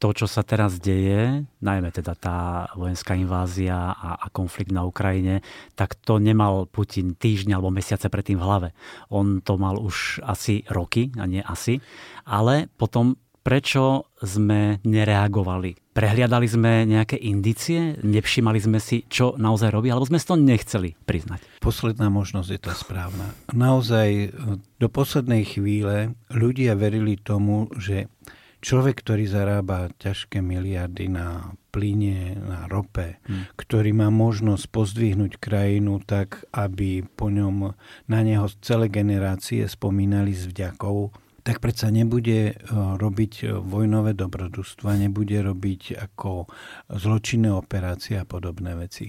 to, 0.00 0.16
čo 0.16 0.24
sa 0.24 0.40
teraz 0.40 0.80
deje, 0.80 1.44
najmä 1.60 1.92
teda 1.92 2.16
tá 2.16 2.38
vojenská 2.72 3.12
invázia 3.20 3.92
a, 3.92 4.16
a 4.16 4.26
konflikt 4.32 4.72
na 4.72 4.88
Ukrajine, 4.88 5.44
tak 5.76 5.92
to 6.00 6.16
nemal 6.16 6.64
Putin 6.64 7.12
týždňa 7.12 7.60
alebo 7.60 7.68
mesiace 7.68 8.08
predtým 8.08 8.40
v 8.40 8.46
hlave. 8.48 8.68
On 9.12 9.44
to 9.44 9.60
mal 9.60 9.76
už 9.76 10.24
asi 10.24 10.64
roky, 10.72 11.12
a 11.20 11.28
nie 11.28 11.44
asi. 11.44 11.84
Ale 12.24 12.72
potom 12.80 13.20
prečo 13.44 14.08
sme 14.24 14.80
nereagovali? 14.88 15.92
Prehliadali 15.92 16.46
sme 16.48 16.88
nejaké 16.88 17.20
indície? 17.20 18.00
Nevšimali 18.00 18.60
sme 18.60 18.80
si, 18.80 19.04
čo 19.04 19.36
naozaj 19.36 19.68
robí? 19.68 19.92
Alebo 19.92 20.08
sme 20.08 20.16
si 20.16 20.28
to 20.28 20.40
nechceli 20.40 20.96
priznať? 21.04 21.44
Posledná 21.60 22.08
možnosť 22.08 22.48
je 22.48 22.60
tá 22.60 22.72
správna. 22.72 23.36
Naozaj 23.52 24.32
do 24.80 24.88
poslednej 24.88 25.44
chvíle 25.44 26.16
ľudia 26.32 26.72
verili 26.72 27.20
tomu, 27.20 27.68
že 27.76 28.08
Človek, 28.60 29.00
ktorý 29.00 29.24
zarába 29.24 29.88
ťažké 29.96 30.44
miliardy 30.44 31.08
na 31.08 31.56
plyne, 31.72 32.36
na 32.36 32.68
rope, 32.68 33.16
hmm. 33.24 33.56
ktorý 33.56 33.96
má 33.96 34.12
možnosť 34.12 34.68
pozdvihnúť 34.68 35.40
krajinu 35.40 36.02
tak, 36.04 36.44
aby 36.52 37.02
po 37.04 37.32
ňom 37.32 37.72
na 38.10 38.20
neho 38.20 38.46
celé 38.60 38.92
generácie 38.92 39.64
spomínali 39.64 40.36
s 40.36 40.44
vďakou, 40.50 41.08
tak 41.40 41.64
predsa 41.64 41.88
nebude 41.88 42.52
e, 42.52 42.54
robiť 43.00 43.32
e, 43.42 43.56
vojnové 43.56 44.12
dobrodružstva, 44.12 45.00
nebude 45.00 45.40
robiť 45.40 45.96
ako 45.96 46.44
zločinné 46.92 47.48
operácie 47.48 48.20
a 48.20 48.28
podobné 48.28 48.76
veci. 48.76 49.08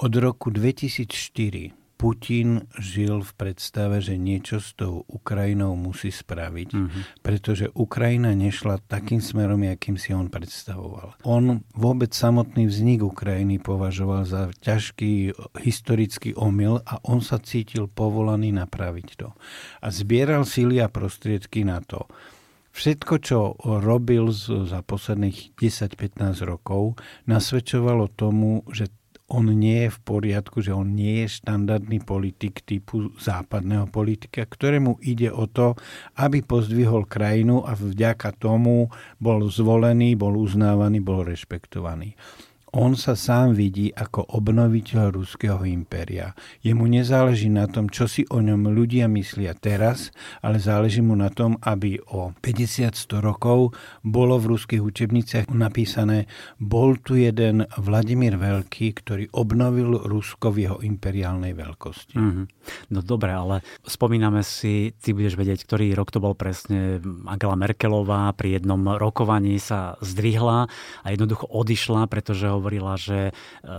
Od 0.00 0.12
roku 0.16 0.48
2004 0.48 1.85
Putin 1.96 2.68
žil 2.76 3.24
v 3.24 3.32
predstave, 3.40 4.04
že 4.04 4.20
niečo 4.20 4.60
s 4.60 4.76
tou 4.76 5.08
Ukrajinou 5.08 5.72
musí 5.80 6.12
spraviť, 6.12 6.68
mm-hmm. 6.76 7.02
pretože 7.24 7.72
Ukrajina 7.72 8.36
nešla 8.36 8.84
takým 8.84 9.24
smerom, 9.24 9.64
akým 9.64 9.96
si 9.96 10.12
on 10.12 10.28
predstavoval. 10.28 11.16
On 11.24 11.64
vôbec 11.72 12.12
samotný 12.12 12.68
vznik 12.68 13.00
Ukrajiny 13.00 13.56
považoval 13.56 14.28
za 14.28 14.52
ťažký 14.60 15.32
historický 15.64 16.36
omyl 16.36 16.84
a 16.84 17.00
on 17.08 17.24
sa 17.24 17.40
cítil 17.40 17.88
povolaný 17.88 18.52
napraviť 18.52 19.08
to. 19.16 19.32
A 19.80 19.88
zbieral 19.88 20.44
síly 20.44 20.84
a 20.84 20.92
prostriedky 20.92 21.64
na 21.64 21.80
to. 21.80 22.04
Všetko, 22.76 23.14
čo 23.24 23.56
robil 23.64 24.28
za 24.44 24.84
posledných 24.84 25.56
10-15 25.56 26.44
rokov, 26.44 27.00
nasvedčovalo 27.24 28.12
tomu, 28.12 28.68
že 28.68 28.92
on 29.26 29.50
nie 29.50 29.86
je 29.86 29.90
v 29.90 30.00
poriadku, 30.06 30.62
že 30.62 30.70
on 30.70 30.94
nie 30.94 31.26
je 31.26 31.42
štandardný 31.42 31.98
politik 32.06 32.62
typu 32.62 33.10
západného 33.18 33.90
politika, 33.90 34.46
ktorému 34.46 35.02
ide 35.02 35.34
o 35.34 35.50
to, 35.50 35.74
aby 36.14 36.46
pozdvihol 36.46 37.10
krajinu 37.10 37.66
a 37.66 37.74
vďaka 37.74 38.30
tomu 38.38 38.86
bol 39.18 39.42
zvolený, 39.50 40.14
bol 40.14 40.38
uznávaný, 40.38 41.02
bol 41.02 41.26
rešpektovaný. 41.26 42.14
On 42.76 42.92
sa 42.92 43.16
sám 43.16 43.56
vidí 43.56 43.88
ako 43.88 44.36
obnoviteľ 44.36 45.16
ruského 45.16 45.64
impéria. 45.64 46.36
Jemu 46.60 46.84
nezáleží 46.84 47.48
na 47.48 47.64
tom, 47.64 47.88
čo 47.88 48.04
si 48.04 48.28
o 48.28 48.44
ňom 48.44 48.68
ľudia 48.68 49.08
myslia 49.08 49.56
teraz, 49.56 50.12
ale 50.44 50.60
záleží 50.60 51.00
mu 51.00 51.16
na 51.16 51.32
tom, 51.32 51.56
aby 51.64 51.96
o 52.12 52.36
50-100 52.36 53.24
rokov 53.24 53.72
bolo 54.04 54.36
v 54.36 54.52
ruských 54.52 54.84
učebniciach 54.84 55.56
napísané 55.56 56.28
bol 56.60 57.00
tu 57.00 57.16
jeden 57.16 57.64
Vladimír 57.80 58.36
Veľký, 58.36 58.92
ktorý 58.92 59.32
obnovil 59.32 59.96
Rusko 60.04 60.52
v 60.52 60.68
jeho 60.68 60.78
imperiálnej 60.84 61.56
veľkosti. 61.56 62.20
Mm-hmm. 62.20 62.46
No 62.92 63.00
dobre, 63.00 63.32
ale 63.32 63.64
spomíname 63.88 64.44
si, 64.44 64.92
ty 65.00 65.16
budeš 65.16 65.40
vedieť, 65.40 65.64
ktorý 65.64 65.96
rok 65.96 66.12
to 66.12 66.20
bol 66.20 66.36
presne 66.36 67.00
Angela 67.24 67.56
Merkelová 67.56 68.36
pri 68.36 68.60
jednom 68.60 68.84
rokovaní 69.00 69.56
sa 69.56 69.96
zdvihla 70.04 70.68
a 71.00 71.06
jednoducho 71.08 71.48
odišla, 71.48 72.04
pretože 72.12 72.52
ho 72.52 72.65
hovorila, 72.66 72.98
že 72.98 73.30
e, 73.30 73.32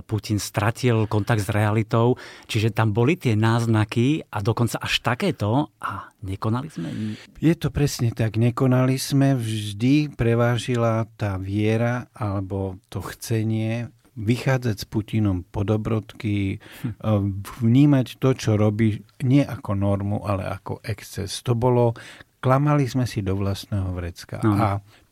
Putin 0.08 0.40
stratil 0.40 1.12
kontakt 1.12 1.44
s 1.44 1.52
realitou, 1.52 2.16
čiže 2.48 2.72
tam 2.72 2.96
boli 2.96 3.20
tie 3.20 3.36
náznaky 3.36 4.24
a 4.32 4.40
dokonca 4.40 4.80
až 4.80 5.04
takéto 5.04 5.76
a 5.84 6.08
nekonali 6.24 6.72
sme? 6.72 7.20
Je 7.44 7.52
to 7.60 7.68
presne 7.68 8.16
tak, 8.16 8.40
nekonali 8.40 8.96
sme, 8.96 9.36
vždy 9.36 10.16
prevážila 10.16 11.04
tá 11.20 11.36
viera 11.36 12.08
alebo 12.16 12.80
to 12.88 13.04
chcenie 13.04 13.92
vychádzať 14.18 14.76
s 14.82 14.86
Putinom 14.90 15.46
po 15.46 15.62
dobrodky, 15.62 16.58
hm. 16.58 17.44
vnímať 17.62 18.18
to, 18.18 18.34
čo 18.34 18.58
robí, 18.58 19.04
nie 19.22 19.46
ako 19.46 19.78
normu, 19.78 20.26
ale 20.26 20.48
ako 20.48 20.82
exces. 20.82 21.44
To 21.46 21.54
bolo 21.54 21.94
klamali 22.42 22.90
sme 22.90 23.06
si 23.06 23.22
do 23.22 23.38
vlastného 23.38 23.94
vrecka. 23.94 24.42
No. 24.42 24.58
A 24.58 24.68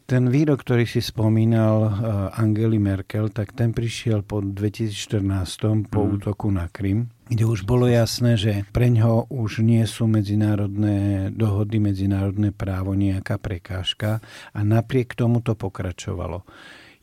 ten 0.06 0.30
výrok, 0.30 0.62
ktorý 0.62 0.86
si 0.86 1.02
spomínal 1.02 1.76
uh, 1.82 1.92
Angely 2.38 2.78
Merkel, 2.78 3.34
tak 3.34 3.58
ten 3.58 3.74
prišiel 3.74 4.22
po 4.22 4.38
2014 4.38 5.90
po 5.90 6.06
Mm. 6.06 6.22
útoku 6.22 6.48
na 6.54 6.70
Krym, 6.70 7.10
kde 7.26 7.50
už 7.50 7.66
bolo 7.66 7.90
jasné, 7.90 8.38
že 8.38 8.70
pre 8.70 8.94
ňo 8.94 9.26
už 9.34 9.66
nie 9.66 9.82
sú 9.90 10.06
medzinárodné 10.06 11.34
dohody, 11.34 11.82
medzinárodné 11.82 12.54
právo 12.54 12.94
nejaká 12.94 13.42
prekážka 13.42 14.22
a 14.54 14.60
napriek 14.62 15.18
tomu 15.18 15.42
to 15.42 15.58
pokračovalo. 15.58 16.46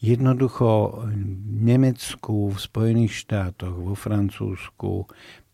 Jednoducho 0.02 1.06
v 1.10 1.14
Nemecku, 1.62 2.50
v 2.50 2.58
Spojených 2.58 3.22
štátoch, 3.22 3.70
vo 3.70 3.94
Francúzsku 3.94 5.06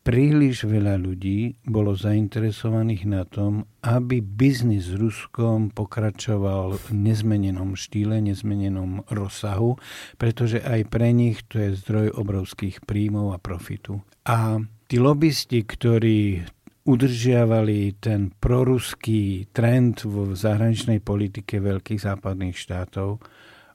príliš 0.08 0.64
veľa 0.64 0.96
ľudí 0.96 1.60
bolo 1.68 1.92
zainteresovaných 1.92 3.04
na 3.04 3.28
tom, 3.28 3.68
aby 3.84 4.24
biznis 4.24 4.88
s 4.88 4.96
Ruskom 4.96 5.68
pokračoval 5.68 6.80
v 6.80 6.88
nezmenenom 6.96 7.76
štýle, 7.76 8.16
nezmenenom 8.24 9.04
rozsahu, 9.12 9.76
pretože 10.16 10.64
aj 10.64 10.88
pre 10.88 11.12
nich 11.12 11.44
to 11.44 11.60
je 11.60 11.76
zdroj 11.84 12.16
obrovských 12.16 12.88
príjmov 12.88 13.36
a 13.36 13.38
profitu. 13.38 14.00
A 14.24 14.64
tí 14.88 14.96
lobbysti, 14.96 15.68
ktorí 15.68 16.40
udržiavali 16.88 18.00
ten 18.00 18.32
proruský 18.32 19.52
trend 19.52 20.08
v 20.08 20.32
zahraničnej 20.32 21.04
politike 21.04 21.60
veľkých 21.60 22.00
západných 22.00 22.56
štátov, 22.56 23.20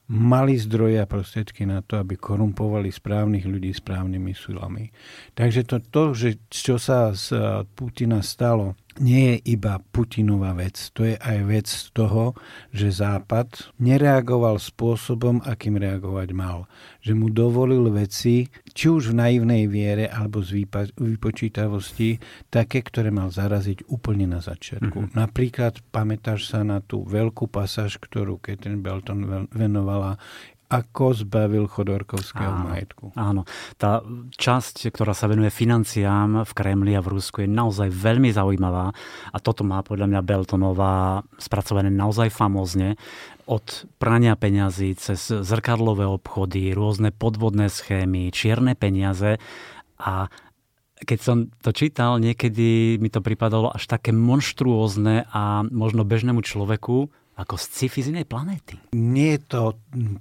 mali 0.08 0.60
zdroje 0.60 1.00
a 1.00 1.08
prostriedky 1.08 1.64
na 1.64 1.80
to, 1.80 1.96
aby 1.96 2.20
korumpovali 2.20 2.92
správnych 2.92 3.48
ľudí 3.48 3.72
správnymi 3.72 4.36
silami. 4.36 4.92
Takže 5.32 5.64
to, 5.64 5.76
to 5.80 6.02
že 6.12 6.30
čo 6.52 6.76
sa 6.76 7.16
z 7.16 7.24
eh, 7.32 7.42
Putina 7.72 8.20
stalo, 8.20 8.76
nie 9.00 9.34
je 9.34 9.58
iba 9.58 9.82
Putinová 9.90 10.54
vec. 10.54 10.78
To 10.94 11.02
je 11.06 11.18
aj 11.18 11.38
vec 11.46 11.68
toho, 11.90 12.36
že 12.70 12.94
Západ 12.94 13.74
nereagoval 13.82 14.60
spôsobom, 14.60 15.42
akým 15.42 15.78
reagovať 15.78 16.28
mal. 16.30 16.70
Že 17.02 17.12
mu 17.18 17.26
dovolil 17.30 17.90
veci, 17.90 18.46
či 18.70 18.86
už 18.90 19.10
v 19.10 19.18
naivnej 19.18 19.66
viere 19.66 20.06
alebo 20.06 20.42
z 20.42 20.62
výpa- 20.62 20.94
vypočítavosti, 20.94 22.18
také, 22.50 22.82
ktoré 22.82 23.10
mal 23.10 23.34
zaraziť 23.34 23.90
úplne 23.90 24.30
na 24.30 24.38
začiatku. 24.38 25.10
Mm-hmm. 25.10 25.16
Napríklad 25.18 25.82
pamätáš 25.90 26.50
sa 26.50 26.62
na 26.62 26.78
tú 26.78 27.02
veľkú 27.02 27.50
pasáž, 27.50 27.98
ktorú 27.98 28.38
Catherine 28.38 28.82
Belton 28.82 29.26
ven- 29.26 29.50
venovala 29.50 30.18
ako 30.74 31.14
zbavil 31.14 31.70
Chodorkovského 31.70 32.50
Áno. 32.50 32.66
majetku. 32.66 33.04
Áno, 33.14 33.46
tá 33.78 34.02
časť, 34.34 34.90
ktorá 34.90 35.14
sa 35.14 35.30
venuje 35.30 35.54
financiám 35.54 36.42
v 36.42 36.52
Kremli 36.52 36.98
a 36.98 37.04
v 37.04 37.14
Rusku 37.14 37.46
je 37.46 37.48
naozaj 37.48 37.94
veľmi 37.94 38.34
zaujímavá 38.34 38.90
a 39.30 39.36
toto 39.38 39.62
má 39.62 39.86
podľa 39.86 40.10
mňa 40.10 40.20
Beltonová 40.26 41.22
spracované 41.38 41.94
naozaj 41.94 42.34
famózne 42.34 42.98
od 43.46 43.86
prania 44.02 44.34
peňazí 44.34 44.98
cez 44.98 45.30
zrkadlové 45.30 46.08
obchody, 46.08 46.74
rôzne 46.74 47.14
podvodné 47.14 47.70
schémy, 47.70 48.34
čierne 48.34 48.74
peniaze 48.74 49.38
a 50.00 50.26
keď 51.04 51.18
som 51.20 51.36
to 51.60 51.70
čítal, 51.76 52.16
niekedy 52.16 52.96
mi 52.96 53.12
to 53.12 53.20
pripadalo 53.20 53.68
až 53.68 53.84
také 53.86 54.10
monštruózne 54.10 55.28
a 55.28 55.66
možno 55.68 56.02
bežnému 56.02 56.40
človeku 56.40 57.12
ako 57.34 57.58
z 57.58 57.64
sci-fi 57.66 58.00
z 58.02 58.08
inej 58.14 58.26
planéty. 58.30 58.78
Nie 58.94 59.38
je 59.38 59.40
to, 59.46 59.62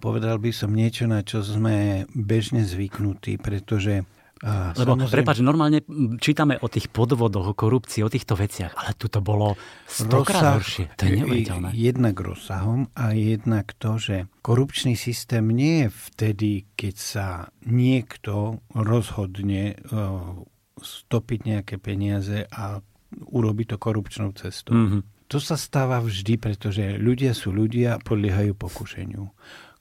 povedal 0.02 0.42
by 0.42 0.50
som, 0.50 0.74
niečo, 0.74 1.06
na 1.06 1.22
čo 1.22 1.46
sme 1.46 2.06
bežne 2.14 2.66
zvyknutí, 2.66 3.38
pretože 3.38 4.06
a, 4.44 4.76
Lebo, 4.76 5.00
samozrejme- 5.00 5.24
prepáč, 5.24 5.40
normálne 5.40 5.80
mm, 5.88 6.20
čítame 6.20 6.60
o 6.60 6.68
tých 6.68 6.92
podvodoch, 6.92 7.56
o 7.56 7.56
korupcii, 7.56 8.04
o 8.04 8.12
týchto 8.12 8.36
veciach, 8.36 8.76
ale 8.76 8.92
tu 9.00 9.08
to 9.08 9.24
bolo 9.24 9.56
stokrát 9.88 10.60
horšie. 10.60 10.92
To 11.00 11.08
je 11.08 11.12
neuveriteľné. 11.24 11.70
Jednak 11.72 12.20
rozsahom 12.20 12.92
a 12.92 13.16
jednak 13.16 13.72
to, 13.80 13.96
že 13.96 14.28
korupčný 14.44 15.00
systém 15.00 15.48
nie 15.48 15.88
je 15.88 15.90
vtedy, 16.12 16.52
keď 16.76 16.96
sa 17.00 17.28
niekto 17.64 18.60
rozhodne 18.76 19.80
uh, 19.80 20.44
stopiť 20.76 21.40
nejaké 21.48 21.80
peniaze 21.80 22.44
a 22.52 22.84
urobi 23.32 23.64
to 23.64 23.80
korupčnou 23.80 24.36
cestou. 24.36 24.76
Mhm. 24.76 25.00
To 25.32 25.38
sa 25.40 25.56
stáva 25.56 26.04
vždy, 26.04 26.36
pretože 26.38 27.00
ľudia 27.00 27.32
sú 27.32 27.56
ľudia 27.56 27.98
a 27.98 28.02
podliehajú 28.04 28.54
pokušeniu. 28.58 29.30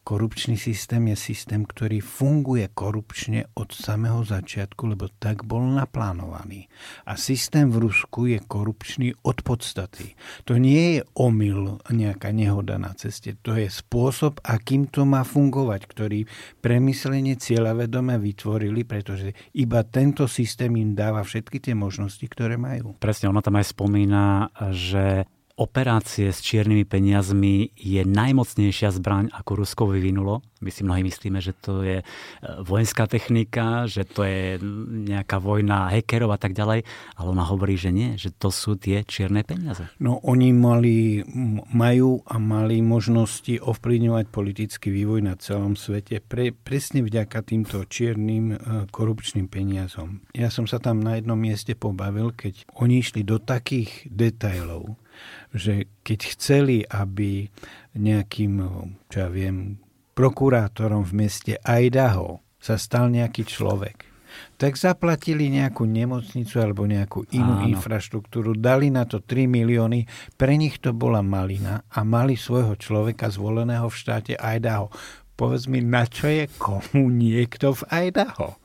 Korupčný 0.02 0.58
systém 0.58 1.14
je 1.14 1.16
systém, 1.16 1.62
ktorý 1.62 2.02
funguje 2.02 2.66
korupčne 2.74 3.46
od 3.54 3.70
samého 3.70 4.26
začiatku, 4.26 4.90
lebo 4.90 5.06
tak 5.22 5.46
bol 5.46 5.62
naplánovaný. 5.62 6.66
A 7.06 7.14
systém 7.14 7.70
v 7.70 7.86
Rusku 7.86 8.26
je 8.26 8.42
korupčný 8.42 9.14
od 9.22 9.46
podstaty. 9.46 10.18
To 10.50 10.58
nie 10.58 10.98
je 10.98 11.00
omyl, 11.14 11.78
nejaká 11.86 12.34
nehoda 12.34 12.82
na 12.82 12.90
ceste. 12.98 13.38
To 13.46 13.54
je 13.54 13.70
spôsob, 13.70 14.42
akým 14.42 14.90
to 14.90 15.06
má 15.06 15.22
fungovať, 15.22 15.86
ktorý 15.86 16.26
premyslenie 16.58 17.38
cieľavedome 17.38 18.18
vytvorili, 18.18 18.82
pretože 18.82 19.38
iba 19.54 19.86
tento 19.86 20.26
systém 20.26 20.74
im 20.82 20.98
dáva 20.98 21.22
všetky 21.22 21.62
tie 21.62 21.78
možnosti, 21.78 22.26
ktoré 22.26 22.58
majú. 22.58 22.98
Presne, 22.98 23.30
ona 23.30 23.38
tam 23.38 23.54
aj 23.54 23.70
spomína, 23.70 24.50
že 24.74 25.30
operácie 25.62 26.34
s 26.34 26.42
čiernymi 26.42 26.82
peniazmi 26.82 27.70
je 27.78 28.02
najmocnejšia 28.02 28.90
zbraň, 28.98 29.30
ako 29.30 29.62
Rusko 29.62 29.86
vyvinulo. 29.94 30.42
My 30.58 30.74
si 30.74 30.82
mnohí 30.82 31.06
myslíme, 31.06 31.38
že 31.38 31.54
to 31.54 31.86
je 31.86 32.02
e, 32.02 32.04
vojenská 32.66 33.06
technika, 33.06 33.86
že 33.86 34.02
to 34.02 34.26
je 34.26 34.58
nejaká 35.06 35.38
vojna 35.38 35.90
hackerov 35.90 36.34
a 36.34 36.38
tak 36.38 36.54
ďalej, 36.54 36.82
ale 37.18 37.26
ona 37.26 37.46
hovorí, 37.46 37.78
že 37.78 37.94
nie, 37.94 38.18
že 38.18 38.34
to 38.34 38.50
sú 38.50 38.74
tie 38.74 39.06
čierne 39.06 39.46
peniaze. 39.46 39.86
No 40.02 40.18
oni 40.22 40.50
mali, 40.54 41.22
majú 41.70 42.22
a 42.26 42.38
mali 42.42 42.82
možnosti 42.82 43.58
ovplyvňovať 43.58 44.24
politický 44.30 44.90
vývoj 44.90 45.26
na 45.26 45.34
celom 45.38 45.78
svete 45.78 46.22
pre, 46.22 46.54
presne 46.54 47.06
vďaka 47.06 47.42
týmto 47.42 47.86
čiernym 47.86 48.44
e, 48.54 48.56
korupčným 48.90 49.46
peniazom. 49.46 50.26
Ja 50.34 50.50
som 50.50 50.66
sa 50.66 50.82
tam 50.82 51.02
na 51.02 51.18
jednom 51.18 51.38
mieste 51.38 51.74
pobavil, 51.74 52.34
keď 52.34 52.66
oni 52.78 53.02
išli 53.02 53.26
do 53.26 53.42
takých 53.42 54.06
detailov, 54.10 54.94
že 55.52 55.88
keď 56.02 56.20
chceli, 56.36 56.76
aby 56.86 57.46
nejakým, 57.96 58.52
čo 59.08 59.16
ja 59.16 59.28
viem, 59.28 59.78
prokurátorom 60.12 61.04
v 61.08 61.26
meste 61.26 61.54
Idaho 61.64 62.44
sa 62.60 62.76
stal 62.76 63.08
nejaký 63.08 63.44
človek, 63.48 64.12
tak 64.56 64.80
zaplatili 64.80 65.52
nejakú 65.52 65.84
nemocnicu 65.84 66.56
alebo 66.56 66.88
nejakú 66.88 67.28
inú 67.36 67.60
Áno. 67.60 67.68
infraštruktúru, 67.68 68.56
dali 68.56 68.88
na 68.88 69.04
to 69.04 69.20
3 69.20 69.44
milióny, 69.44 70.08
pre 70.40 70.56
nich 70.56 70.80
to 70.80 70.96
bola 70.96 71.20
malina 71.20 71.84
a 71.92 72.00
mali 72.00 72.38
svojho 72.38 72.78
človeka 72.80 73.28
zvoleného 73.28 73.88
v 73.92 73.98
štáte 73.98 74.34
Idaho. 74.40 74.88
Povedz 75.36 75.68
mi, 75.68 75.84
na 75.84 76.08
čo 76.08 76.28
je 76.28 76.48
komu 76.56 77.12
niekto 77.12 77.76
v 77.76 78.08
Idaho? 78.08 78.61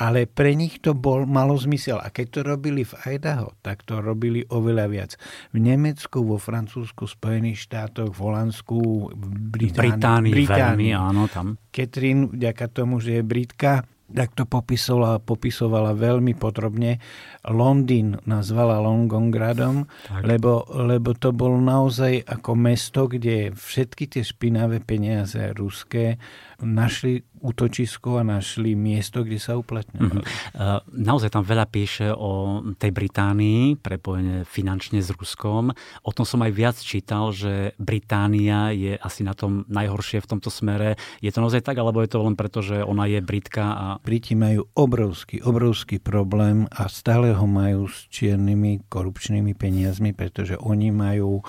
Ale 0.00 0.24
pre 0.24 0.56
nich 0.56 0.80
to 0.80 0.96
bol, 0.96 1.28
malo 1.28 1.60
zmysel. 1.60 2.00
A 2.00 2.08
keď 2.08 2.26
to 2.32 2.40
robili 2.40 2.88
v 2.88 3.20
Idaho, 3.20 3.52
tak 3.60 3.84
to 3.84 4.00
robili 4.00 4.40
oveľa 4.48 4.86
viac. 4.88 5.10
V 5.52 5.60
Nemecku, 5.60 6.24
vo 6.24 6.40
Francúzsku, 6.40 7.04
Spojených 7.04 7.68
štátoch, 7.68 8.16
v 8.16 8.20
Holandsku, 8.24 8.80
v 9.12 9.24
Británii. 9.52 10.32
Británii, 10.32 10.90
veľmi, 10.90 10.96
áno, 10.96 11.28
tam. 11.28 11.60
Catherine, 11.68 12.32
vďaka 12.32 12.66
tomu, 12.72 12.96
že 13.04 13.20
je 13.20 13.22
Britka, 13.22 13.84
tak 14.10 14.34
to 14.34 14.42
popisovala, 14.42 15.22
popisovala 15.22 15.94
veľmi 15.94 16.34
podrobne. 16.34 16.98
Londýn 17.46 18.18
nazvala 18.26 18.82
Longongradom, 18.82 19.86
Tak. 19.86 20.22
lebo, 20.26 20.66
lebo 20.74 21.14
to 21.14 21.30
bolo 21.30 21.62
naozaj 21.62 22.26
ako 22.26 22.52
mesto, 22.58 23.06
kde 23.06 23.54
všetky 23.54 24.10
tie 24.10 24.22
špinavé 24.26 24.82
peniaze 24.82 25.54
ruské 25.54 26.18
našli 26.62 27.24
útočisko 27.40 28.20
a 28.20 28.22
našli 28.22 28.76
miesto, 28.76 29.24
kde 29.24 29.40
sa 29.40 29.56
uplatňovali. 29.56 30.22
Uh, 30.54 30.84
Naozaj 30.92 31.32
tam 31.32 31.44
veľa 31.44 31.66
píše 31.72 32.12
o 32.12 32.60
tej 32.76 32.92
Británii, 32.92 33.80
prepojene 33.80 34.44
finančne 34.44 35.00
s 35.00 35.08
Ruskom. 35.08 35.72
O 36.04 36.10
tom 36.12 36.28
som 36.28 36.44
aj 36.44 36.52
viac 36.52 36.76
čítal, 36.76 37.32
že 37.32 37.72
Británia 37.80 38.76
je 38.76 38.92
asi 39.00 39.24
na 39.24 39.32
tom 39.32 39.64
najhoršie 39.72 40.20
v 40.20 40.30
tomto 40.36 40.52
smere. 40.52 41.00
Je 41.24 41.32
to 41.32 41.40
naozaj 41.40 41.64
tak, 41.64 41.80
alebo 41.80 42.04
je 42.04 42.12
to 42.12 42.20
len 42.20 42.36
preto, 42.36 42.60
že 42.60 42.84
ona 42.84 43.08
je 43.08 43.24
Britka 43.24 43.64
a 43.72 43.86
Briti 44.04 44.36
majú 44.36 44.68
obrovský, 44.76 45.40
obrovský 45.40 45.96
problém 45.96 46.68
a 46.68 46.92
stále 46.92 47.32
ho 47.32 47.46
majú 47.48 47.88
s 47.88 48.04
čiernymi 48.12 48.92
korupčnými 48.92 49.56
peniazmi, 49.56 50.12
pretože 50.12 50.60
oni 50.60 50.92
majú 50.92 51.40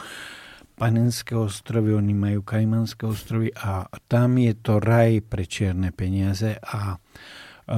Panenské 0.81 1.37
ostrovy, 1.37 1.93
oni 1.93 2.17
majú 2.17 2.41
Kajmanské 2.41 3.05
ostrovy 3.05 3.53
a 3.53 3.85
tam 4.09 4.41
je 4.41 4.57
to 4.57 4.81
raj 4.81 5.21
pre 5.21 5.45
čierne 5.45 5.93
peniaze 5.93 6.57
a 6.57 6.97
e, 6.97 6.97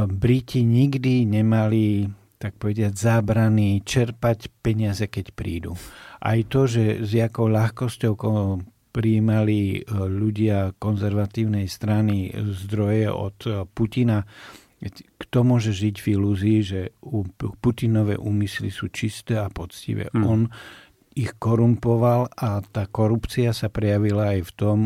Briti 0.08 0.64
nikdy 0.64 1.28
nemali 1.28 2.08
tak 2.40 2.56
povediať, 2.56 2.96
zábrany 2.96 3.84
čerpať 3.84 4.48
peniaze, 4.64 5.12
keď 5.12 5.36
prídu. 5.36 5.76
Aj 6.24 6.40
to, 6.48 6.64
že 6.64 7.04
s 7.04 7.12
jakou 7.12 7.52
ľahkosťou 7.52 8.14
ko- 8.16 8.64
prijímali 8.96 9.84
e, 9.84 9.92
ľudia 9.92 10.72
konzervatívnej 10.80 11.68
strany 11.68 12.32
zdroje 12.32 13.12
od 13.12 13.38
e, 13.44 13.52
Putina, 13.68 14.24
kto 15.20 15.48
môže 15.48 15.72
žiť 15.72 15.96
v 16.04 16.08
ilúzii, 16.20 16.60
že 16.64 16.82
Putinové 17.64 18.20
úmysly 18.20 18.68
sú 18.68 18.92
čisté 18.92 19.40
a 19.40 19.48
poctivé. 19.48 20.12
Hmm. 20.12 20.24
On 20.28 20.42
ich 21.14 21.38
korumpoval 21.38 22.30
a 22.34 22.62
tá 22.66 22.90
korupcia 22.90 23.54
sa 23.54 23.70
prejavila 23.70 24.34
aj 24.34 24.42
v 24.50 24.52
tom, 24.58 24.78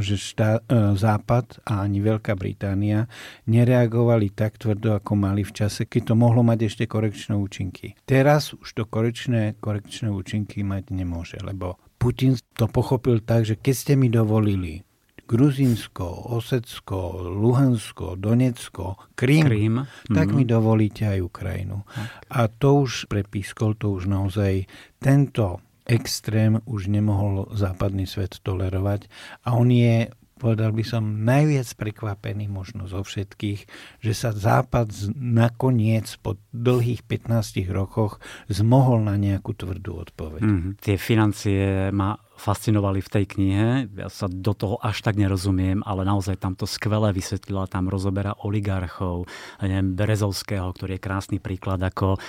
že 0.00 0.16
štá, 0.16 0.64
e, 0.64 0.96
Západ 0.96 1.60
a 1.68 1.84
ani 1.84 2.00
Veľká 2.00 2.32
Británia 2.32 3.04
nereagovali 3.44 4.32
tak 4.32 4.56
tvrdo, 4.56 4.96
ako 4.96 5.12
mali 5.14 5.44
v 5.44 5.52
čase, 5.52 5.84
keď 5.84 6.12
to 6.12 6.14
mohlo 6.16 6.40
mať 6.40 6.72
ešte 6.72 6.84
korekčné 6.88 7.36
účinky. 7.36 7.92
Teraz 8.08 8.56
už 8.56 8.68
to 8.72 8.82
korekčné, 8.88 9.60
korekčné 9.60 10.08
účinky 10.08 10.64
mať 10.64 10.94
nemôže, 10.96 11.36
lebo 11.44 11.76
Putin 11.96 12.36
to 12.54 12.68
pochopil 12.68 13.20
tak, 13.24 13.48
že 13.48 13.56
keď 13.56 13.74
ste 13.74 13.92
mi 13.98 14.08
dovolili 14.12 14.85
Gruzínsko, 15.26 16.06
Osecko, 16.38 17.26
Luhansko, 17.26 18.14
Donecko, 18.14 18.96
Krím, 19.18 19.44
Krím. 19.46 19.76
tak 20.06 20.30
mm-hmm. 20.30 20.38
mi 20.38 20.44
dovolíte 20.46 21.02
aj 21.10 21.18
Ukrajinu. 21.20 21.82
Tak. 21.82 22.08
A 22.30 22.40
to 22.46 22.86
už 22.86 23.10
prepískol, 23.10 23.74
to 23.74 23.90
už 23.90 24.06
naozaj 24.06 24.70
tento 25.02 25.58
extrém 25.86 26.62
už 26.66 26.90
nemohol 26.90 27.50
západný 27.54 28.06
svet 28.10 28.42
tolerovať 28.42 29.06
a 29.46 29.54
on 29.54 29.70
je 29.70 30.10
povedal 30.36 30.68
by 30.72 30.84
som, 30.84 31.24
najviac 31.24 31.64
prekvapený 31.80 32.46
možno 32.46 32.84
zo 32.84 33.00
všetkých, 33.00 33.60
že 34.04 34.12
sa 34.12 34.36
Západ 34.36 35.16
nakoniec 35.16 36.12
po 36.20 36.36
dlhých 36.52 37.08
15 37.08 37.64
rokoch 37.72 38.20
zmohol 38.52 39.08
na 39.08 39.16
nejakú 39.16 39.56
tvrdú 39.56 39.96
odpoveď. 40.04 40.42
Mm, 40.44 40.68
tie 40.76 40.96
financie 41.00 41.88
ma 41.88 42.20
fascinovali 42.36 43.00
v 43.00 43.12
tej 43.12 43.24
knihe. 43.24 43.68
Ja 43.96 44.12
sa 44.12 44.28
do 44.28 44.52
toho 44.52 44.76
až 44.84 45.00
tak 45.00 45.16
nerozumiem, 45.16 45.80
ale 45.82 46.04
naozaj 46.04 46.36
tam 46.36 46.52
to 46.52 46.68
skvele 46.68 47.08
vysvetlila. 47.16 47.66
Tam 47.66 47.88
rozoberá 47.88 48.36
oligarchov, 48.44 49.26
neviem, 49.64 49.96
Berezovského, 49.96 50.68
ktorý 50.70 50.96
je 50.96 51.04
krásny 51.04 51.38
príklad, 51.40 51.80
ako 51.80 52.20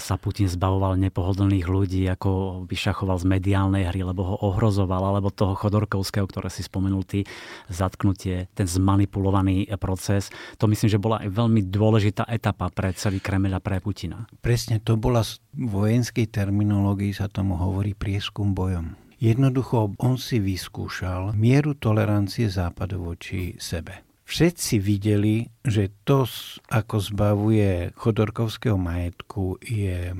sa 0.00 0.16
Putin 0.16 0.48
zbavoval 0.48 0.96
nepohodlných 0.96 1.66
ľudí, 1.68 2.08
ako 2.08 2.64
vyšachoval 2.64 3.20
z 3.20 3.28
mediálnej 3.28 3.84
hry, 3.92 4.00
lebo 4.00 4.24
ho 4.24 4.36
ohrozoval, 4.40 5.12
alebo 5.12 5.28
toho 5.28 5.52
Chodorkovského, 5.52 6.24
ktoré 6.24 6.48
si 6.48 6.64
spomenul 6.64 7.04
ty, 7.04 7.28
zatknutie, 7.68 8.48
ten 8.56 8.66
zmanipulovaný 8.66 9.68
proces. 9.76 10.32
To 10.56 10.66
myslím, 10.66 10.88
že 10.88 11.02
bola 11.02 11.20
aj 11.20 11.28
veľmi 11.30 11.68
dôležitá 11.68 12.24
etapa 12.32 12.72
pre 12.72 12.96
celý 12.96 13.20
Kremľ 13.20 13.56
a 13.56 13.60
pre 13.60 13.78
Putina. 13.84 14.24
Presne, 14.40 14.80
to 14.80 14.96
bola 14.96 15.20
v 15.20 15.36
vojenskej 15.68 16.30
terminológii 16.32 17.12
sa 17.12 17.28
tomu 17.28 17.58
hovorí 17.58 17.92
prieskum 17.92 18.56
bojom. 18.56 19.09
Jednoducho 19.20 19.92
on 20.00 20.16
si 20.16 20.40
vyskúšal 20.40 21.36
mieru 21.36 21.76
tolerancie 21.76 22.48
západu 22.48 23.04
voči 23.04 23.52
sebe. 23.60 24.08
Všetci 24.24 24.80
videli, 24.80 25.44
že 25.60 25.92
to, 26.08 26.24
ako 26.72 26.96
zbavuje 27.02 27.92
Chodorkovského 27.98 28.80
majetku, 28.80 29.60
je 29.60 30.16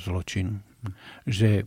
zločin. 0.00 0.64
Že 1.26 1.66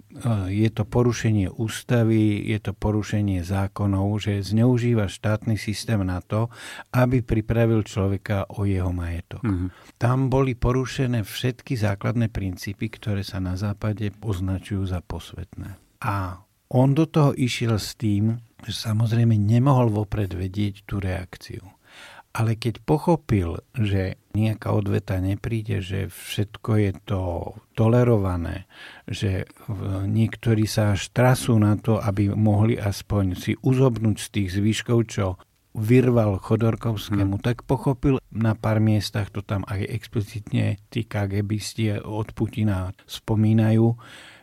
je 0.51 0.69
to 0.71 0.84
porušenie 0.84 1.47
ústavy, 1.51 2.47
je 2.51 2.60
to 2.60 2.71
porušenie 2.75 3.43
zákonov, 3.43 4.23
že 4.23 4.43
zneužíva 4.43 5.08
štátny 5.12 5.60
systém 5.60 5.99
na 6.04 6.19
to, 6.19 6.51
aby 6.91 7.23
pripravil 7.23 7.84
človeka 7.84 8.47
o 8.56 8.67
jeho 8.67 8.91
majetok. 8.91 9.43
Mm-hmm. 9.43 9.99
Tam 9.99 10.28
boli 10.28 10.56
porušené 10.56 11.28
všetky 11.28 11.80
základné 11.80 12.28
princípy, 12.28 12.88
ktoré 12.91 13.23
sa 13.23 13.39
na 13.43 13.56
západe 13.56 14.12
označujú 14.19 14.84
za 14.88 14.99
posvetné. 14.99 15.75
A 16.04 16.43
on 16.69 16.97
do 16.97 17.06
toho 17.06 17.32
išiel 17.38 17.78
s 17.78 17.93
tým, 17.97 18.41
že 18.65 18.73
samozrejme 18.73 19.38
nemohol 19.38 19.93
vopred 19.93 20.34
vedieť 20.34 20.89
tú 20.89 20.97
reakciu. 20.97 21.62
Ale 22.36 22.60
keď 22.60 22.84
pochopil, 22.84 23.63
že 23.71 24.19
nejaká 24.36 24.75
odveta 24.75 25.23
nepríde, 25.23 25.80
že 25.80 26.12
všetko 26.12 26.71
je 26.84 26.91
to 27.08 27.21
tolerované, 27.80 28.67
že 29.08 29.47
niektorí 30.04 30.67
sa 30.67 30.99
až 30.99 31.15
trasú 31.15 31.56
na 31.56 31.80
to, 31.80 31.95
aby 31.95 32.28
mohli 32.36 32.75
aspoň 32.75 33.39
si 33.39 33.56
uzobnúť 33.63 34.17
z 34.19 34.28
tých 34.36 34.49
zvyškov, 34.60 34.99
čo 35.08 35.39
vyrval 35.75 36.39
Chodorkovskému, 36.39 37.39
hmm. 37.39 37.43
tak 37.43 37.63
pochopil 37.67 38.19
na 38.32 38.56
pár 38.56 38.80
miestach, 38.80 39.32
to 39.32 39.43
tam 39.43 39.67
aj 39.67 39.84
explicitne 39.88 40.80
tí 40.88 41.04
KGBisti 41.04 42.04
od 42.04 42.32
Putina 42.32 42.95
spomínajú, 43.08 43.95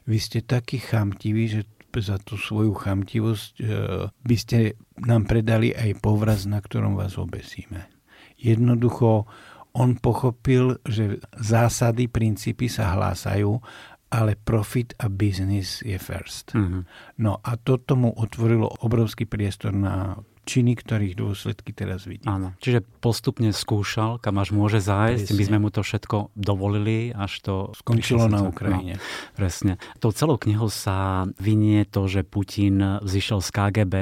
vy 0.09 0.19
ste 0.21 0.45
takí 0.45 0.81
chamtiví, 0.81 1.45
že 1.49 1.63
za 2.00 2.16
tú 2.22 2.40
svoju 2.40 2.72
chamtivosť 2.72 3.52
e, 3.61 3.64
by 4.09 4.37
ste 4.38 4.78
nám 5.05 5.28
predali 5.28 5.74
aj 5.76 6.00
povraz, 6.00 6.48
na 6.48 6.62
ktorom 6.62 6.96
vás 6.96 7.20
obesíme. 7.20 7.92
Jednoducho 8.40 9.28
on 9.76 9.96
pochopil, 10.00 10.81
že 10.85 11.20
zásady, 11.37 12.09
princípy 12.09 12.68
sa 12.68 12.92
hlásajú, 12.96 13.61
ale 14.12 14.37
profit 14.37 14.92
a 15.00 15.09
business 15.09 15.81
je 15.81 15.96
first. 15.96 16.52
Mm-hmm. 16.52 16.83
No 17.24 17.40
a 17.40 17.57
to 17.57 17.81
tomu 17.81 18.12
otvorilo 18.12 18.68
obrovský 18.85 19.24
priestor 19.24 19.72
na 19.72 20.20
činy, 20.42 20.74
ktorých 20.74 21.14
dôsledky 21.14 21.70
teraz 21.70 22.02
vidí. 22.05 22.26
Áno, 22.26 22.55
čiže 22.59 22.83
postupne 22.98 23.55
skúšal, 23.55 24.18
kam 24.18 24.42
až 24.42 24.50
môže 24.50 24.83
zájsť. 24.83 25.31
Presne. 25.31 25.38
My 25.38 25.44
sme 25.46 25.59
mu 25.62 25.68
to 25.70 25.87
všetko 25.87 26.35
dovolili, 26.35 27.14
až 27.14 27.33
to... 27.42 27.55
Skončilo 27.78 28.26
na 28.26 28.42
Ukrajine. 28.42 28.98
No, 28.98 29.05
presne. 29.38 29.78
Tou 30.02 30.11
celou 30.11 30.37
knihou 30.37 30.66
sa 30.66 31.31
vynie 31.38 31.87
to, 31.87 32.11
že 32.11 32.26
Putin 32.26 33.02
zišiel 33.07 33.38
z 33.38 33.48
KGB 33.55 33.94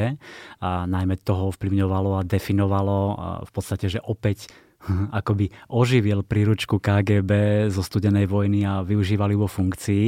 a 0.64 0.88
najmä 0.88 1.20
toho 1.20 1.53
vplyvňovalo 1.53 2.20
a 2.20 2.26
definovalo 2.26 3.00
a 3.16 3.29
v 3.44 3.50
podstate, 3.53 3.92
že 3.92 4.00
opäť 4.00 4.48
akoby 4.88 5.53
oživil 5.69 6.25
príručku 6.25 6.81
KGB 6.81 7.31
zo 7.69 7.85
studenej 7.85 8.25
vojny 8.25 8.64
a 8.64 8.81
využívali 8.81 9.37
vo 9.37 9.47
funkcii. 9.47 10.05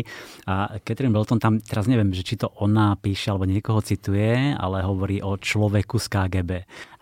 A 0.48 0.80
Catherine 0.80 1.12
Belton 1.12 1.38
tam, 1.38 1.61
teraz 1.61 1.85
neviem, 1.85 2.11
že 2.11 2.24
či 2.24 2.40
to 2.40 2.48
ona 2.58 2.96
píše 2.96 3.30
alebo 3.30 3.44
niekoho 3.44 3.85
cituje, 3.85 4.56
ale 4.56 4.85
hovorí 4.85 5.20
o 5.20 5.37
človeku 5.37 6.00
z 6.00 6.06
KGB. 6.08 6.50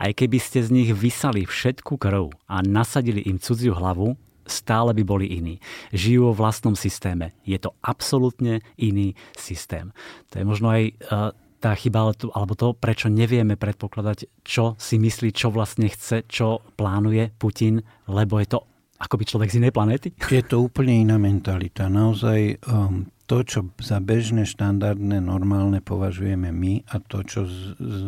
Aj 0.00 0.10
keby 0.10 0.38
ste 0.42 0.66
z 0.66 0.70
nich 0.74 0.90
vysali 0.90 1.46
všetku 1.46 1.94
krv 1.96 2.34
a 2.50 2.60
nasadili 2.66 3.22
im 3.24 3.38
cudziu 3.38 3.76
hlavu, 3.76 4.18
stále 4.50 4.90
by 4.90 5.02
boli 5.06 5.30
iní. 5.30 5.62
Žijú 5.94 6.34
vo 6.34 6.34
vlastnom 6.34 6.74
systéme. 6.74 7.38
Je 7.46 7.56
to 7.62 7.78
absolútne 7.86 8.66
iný 8.74 9.14
systém. 9.38 9.94
To 10.34 10.42
je 10.42 10.44
možno 10.44 10.74
aj 10.74 10.82
uh, 10.90 11.30
tá 11.60 11.76
chyba, 11.76 12.08
alebo 12.32 12.52
to, 12.56 12.72
prečo 12.72 13.12
nevieme 13.12 13.60
predpokladať, 13.60 14.42
čo 14.42 14.80
si 14.80 14.96
myslí, 14.96 15.28
čo 15.36 15.52
vlastne 15.52 15.92
chce, 15.92 16.24
čo 16.24 16.64
plánuje 16.74 17.36
Putin, 17.36 17.84
lebo 18.08 18.40
je 18.40 18.48
to 18.48 18.58
akoby 19.00 19.24
človek 19.28 19.48
z 19.52 19.58
inej 19.60 19.72
planéty? 19.72 20.08
Je 20.16 20.44
to 20.44 20.60
úplne 20.60 20.92
iná 20.92 21.16
mentalita. 21.16 21.88
Naozaj 21.88 22.64
um, 22.68 23.08
to, 23.30 23.46
čo 23.46 23.60
za 23.78 24.02
bežné, 24.02 24.42
štandardné, 24.42 25.22
normálne 25.22 25.78
považujeme 25.78 26.50
my 26.50 26.82
a 26.90 26.98
to, 26.98 27.22
čo 27.22 27.46
z, 27.46 27.78
z, 27.78 28.00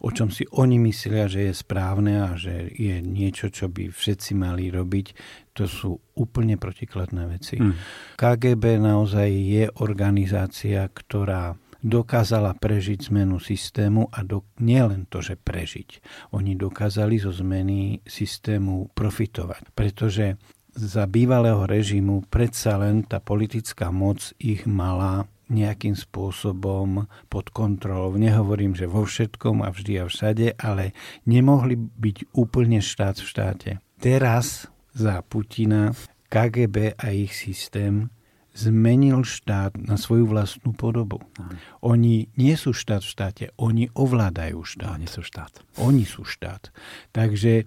o 0.00 0.08
čom 0.08 0.32
si 0.32 0.48
oni 0.50 0.80
myslia, 0.88 1.28
že 1.28 1.50
je 1.50 1.54
správne 1.54 2.18
a 2.24 2.32
že 2.34 2.72
je 2.72 2.98
niečo, 3.04 3.52
čo 3.52 3.68
by 3.68 3.92
všetci 3.92 4.32
mali 4.32 4.72
robiť, 4.72 5.06
to 5.52 5.68
sú 5.68 6.00
úplne 6.16 6.56
protikladné 6.58 7.22
veci. 7.30 7.60
Hmm. 7.60 7.76
KGB 8.16 8.80
naozaj 8.80 9.28
je 9.30 9.64
organizácia, 9.84 10.88
ktorá 10.88 11.54
dokázala 11.84 12.56
prežiť 12.56 13.12
zmenu 13.12 13.36
systému 13.36 14.08
a 14.08 14.24
do, 14.24 14.48
nielen 14.56 15.04
to, 15.04 15.20
že 15.20 15.36
prežiť. 15.36 16.00
Oni 16.32 16.56
dokázali 16.56 17.20
zo 17.20 17.28
zmeny 17.30 18.00
systému 18.08 18.88
profitovať, 18.96 19.76
pretože 19.76 20.40
za 20.74 21.04
bývalého 21.06 21.68
režimu 21.68 22.26
predsa 22.26 22.80
len 22.80 23.06
tá 23.06 23.22
politická 23.22 23.94
moc 23.94 24.34
ich 24.40 24.66
mala 24.66 25.28
nejakým 25.52 25.92
spôsobom 25.92 27.04
pod 27.28 27.52
kontrolou. 27.52 28.16
Nehovorím, 28.16 28.72
že 28.72 28.88
vo 28.88 29.04
všetkom 29.04 29.60
a 29.60 29.68
vždy 29.68 30.00
a 30.00 30.04
všade, 30.08 30.56
ale 30.56 30.96
nemohli 31.28 31.76
byť 31.76 32.32
úplne 32.32 32.80
štát 32.80 33.20
v 33.20 33.28
štáte. 33.28 33.70
Teraz 34.00 34.66
za 34.96 35.20
Putina 35.20 35.92
KGB 36.32 36.96
a 36.96 37.12
ich 37.12 37.36
systém 37.36 38.13
zmenil 38.54 39.26
štát 39.26 39.74
na 39.74 39.98
svoju 39.98 40.30
vlastnú 40.30 40.72
podobu. 40.72 41.20
Aha. 41.42 41.58
Oni 41.82 42.30
nie 42.38 42.54
sú 42.54 42.70
štát 42.70 43.02
v 43.02 43.10
štáte, 43.10 43.44
oni 43.58 43.90
ovládajú 43.92 44.62
štát. 44.62 44.94
Oni 44.94 45.08
sú 45.10 45.20
štát. 45.26 45.52
Oni 45.82 46.04
sú 46.06 46.22
štát. 46.22 46.70
Takže 47.10 47.66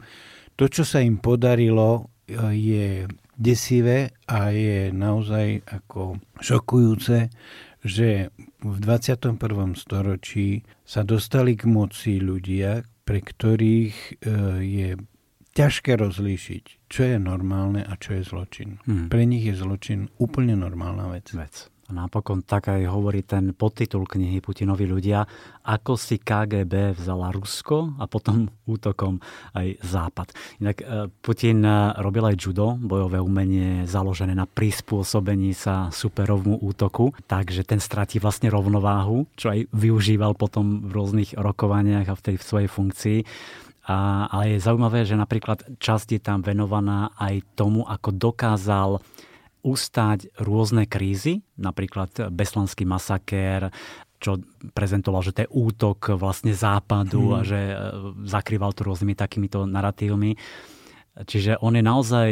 to, 0.56 0.66
čo 0.72 0.88
sa 0.88 1.04
im 1.04 1.20
podarilo, 1.20 2.10
je 2.52 3.08
desivé 3.40 4.12
a 4.28 4.52
je 4.52 4.92
naozaj 4.92 5.64
ako 5.64 6.20
šokujúce, 6.44 7.32
že 7.86 8.34
v 8.60 8.78
21. 8.84 9.40
storočí 9.78 10.66
sa 10.84 11.08
dostali 11.08 11.56
k 11.56 11.70
moci 11.70 12.20
ľudia, 12.20 12.84
pre 13.08 13.24
ktorých 13.24 13.96
e, 13.96 14.12
je 14.60 14.90
ťažké 15.58 15.98
rozlíšiť, 15.98 16.86
čo 16.86 17.02
je 17.02 17.18
normálne 17.18 17.82
a 17.82 17.98
čo 17.98 18.14
je 18.14 18.22
zločin. 18.22 18.78
Hmm. 18.86 19.10
Pre 19.10 19.24
nich 19.26 19.42
je 19.50 19.58
zločin 19.58 20.06
úplne 20.22 20.54
normálna 20.54 21.10
vec. 21.10 21.34
vec. 21.34 21.74
A 21.88 21.96
napokon 21.96 22.44
tak 22.44 22.68
aj 22.68 22.84
hovorí 22.92 23.24
ten 23.24 23.56
podtitul 23.56 24.04
knihy 24.04 24.44
Putinovi 24.44 24.84
ľudia, 24.84 25.24
ako 25.64 25.96
si 25.96 26.20
KGB 26.20 27.00
vzala 27.00 27.32
Rusko 27.32 27.96
a 27.96 28.12
potom 28.12 28.44
útokom 28.68 29.24
aj 29.56 29.80
Západ. 29.88 30.36
Inak 30.60 30.84
e, 30.84 31.08
Putin 31.24 31.64
e, 31.64 31.96
robil 32.04 32.28
aj 32.28 32.36
judo, 32.36 32.76
bojové 32.76 33.24
umenie 33.24 33.88
založené 33.88 34.36
na 34.36 34.44
prispôsobení 34.44 35.56
sa 35.56 35.88
superovmu 35.88 36.60
útoku, 36.60 37.16
takže 37.24 37.64
ten 37.64 37.80
stratí 37.80 38.20
vlastne 38.20 38.52
rovnováhu, 38.52 39.24
čo 39.40 39.56
aj 39.56 39.72
využíval 39.72 40.36
potom 40.36 40.84
v 40.84 40.92
rôznych 40.92 41.40
rokovaniach 41.40 42.12
a 42.12 42.20
v 42.20 42.24
tej 42.28 42.36
v 42.36 42.44
svojej 42.44 42.70
funkcii. 42.70 43.20
A, 43.88 44.28
ale 44.28 44.60
je 44.60 44.66
zaujímavé, 44.68 45.08
že 45.08 45.16
napríklad 45.16 45.64
časť 45.80 46.20
je 46.20 46.22
tam 46.22 46.44
venovaná 46.44 47.16
aj 47.16 47.40
tomu, 47.56 47.88
ako 47.88 48.12
dokázal 48.12 49.00
ustáť 49.64 50.28
rôzne 50.40 50.88
krízy, 50.88 51.44
napríklad 51.56 52.32
Beslanský 52.32 52.84
masakér, 52.84 53.72
čo 54.18 54.42
prezentoval, 54.74 55.22
že 55.24 55.34
to 55.34 55.42
je 55.46 55.54
útok 55.54 56.18
vlastne 56.18 56.52
západu 56.52 57.32
hmm. 57.32 57.36
a 57.38 57.40
že 57.46 57.60
e, 57.60 57.76
zakrýval 58.26 58.74
to 58.74 58.88
rôznymi 58.90 59.14
takýmito 59.14 59.70
narratívmi. 59.70 60.36
Čiže 61.18 61.62
on 61.62 61.78
je 61.78 61.84
naozaj 61.86 62.30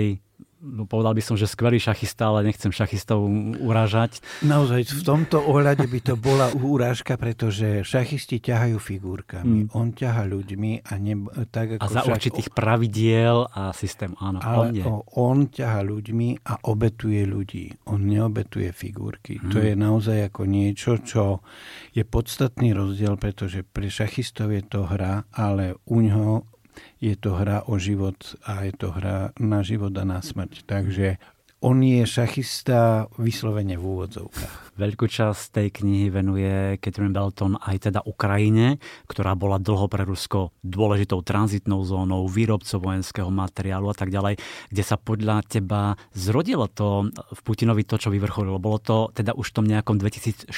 no 0.65 0.89
povedal 0.89 1.13
by 1.13 1.21
som, 1.21 1.37
že 1.37 1.45
skvelý 1.45 1.77
šachista, 1.77 2.33
ale 2.33 2.49
nechcem 2.49 2.73
šachistov 2.73 3.29
urážať. 3.61 4.19
Naozaj 4.41 4.89
v 4.89 5.01
tomto 5.05 5.37
ohľade 5.37 5.85
by 5.85 5.99
to 6.01 6.13
bola 6.17 6.49
úrážka, 6.57 7.15
pretože 7.15 7.85
šachisti 7.85 8.41
ťahajú 8.41 8.77
figurkami. 8.81 9.69
Mm. 9.69 9.77
On 9.77 9.93
ťaha 9.93 10.25
ľuďmi 10.25 10.89
a 10.89 10.93
ne, 10.97 11.15
tak 11.53 11.77
ako 11.77 11.85
A 11.85 11.87
za 11.87 12.01
šach... 12.01 12.17
určitých 12.17 12.49
pravidiel 12.51 13.45
a 13.53 13.69
systém, 13.77 14.17
áno. 14.17 14.41
Ale 14.41 14.73
on, 14.81 15.05
on 15.13 15.37
ťaha 15.53 15.85
ľuďmi 15.85 16.49
a 16.49 16.53
obetuje 16.65 17.21
ľudí. 17.29 17.65
On 17.85 18.01
neobetuje 18.01 18.73
figurky. 18.73 19.37
Mm. 19.37 19.51
To 19.53 19.57
je 19.61 19.73
naozaj 19.77 20.33
ako 20.33 20.41
niečo, 20.49 20.97
čo 21.05 21.45
je 21.93 22.01
podstatný 22.01 22.73
rozdiel, 22.73 23.15
pretože 23.21 23.61
pre 23.61 23.87
šachistov 23.87 24.49
je 24.49 24.63
to 24.65 24.89
hra, 24.89 25.29
ale 25.31 25.77
u 25.85 26.01
ňoho 26.01 26.54
je 26.99 27.13
to 27.15 27.35
hra 27.35 27.67
o 27.67 27.75
život 27.79 28.17
a 28.45 28.65
je 28.67 28.73
to 28.75 28.91
hra 28.91 29.31
na 29.39 29.59
život 29.61 29.91
a 29.97 30.03
na 30.03 30.19
smrť. 30.19 30.63
Takže 30.67 31.21
on 31.65 31.81
je 31.81 32.05
šachista 32.05 33.09
vyslovene 33.17 33.73
v 33.73 33.83
úvodzovkách. 33.83 34.77
Veľkú 34.77 35.09
časť 35.09 35.43
tej 35.49 35.67
knihy 35.81 36.13
venuje 36.13 36.77
Catherine 36.77 37.15
Belton 37.15 37.57
aj 37.57 37.89
teda 37.89 38.05
Ukrajine, 38.05 38.77
ktorá 39.09 39.33
bola 39.33 39.57
dlho 39.57 39.89
pre 39.89 40.05
Rusko 40.05 40.53
dôležitou 40.61 41.25
tranzitnou 41.25 41.81
zónou, 41.81 42.29
výrobcov 42.29 42.83
vojenského 42.83 43.33
materiálu 43.33 43.89
a 43.89 43.97
tak 43.97 44.13
ďalej, 44.13 44.37
kde 44.69 44.83
sa 44.85 44.99
podľa 44.99 45.41
teba 45.47 45.97
zrodilo 46.13 46.69
to 46.69 47.09
v 47.09 47.39
Putinovi 47.41 47.81
to, 47.81 47.97
čo 47.97 48.13
vyvrcholilo. 48.13 48.61
Bolo 48.61 48.77
to 48.77 49.09
teda 49.15 49.33
už 49.33 49.49
v 49.49 49.55
tom 49.57 49.65
nejakom 49.65 49.97
2004, 49.97 50.51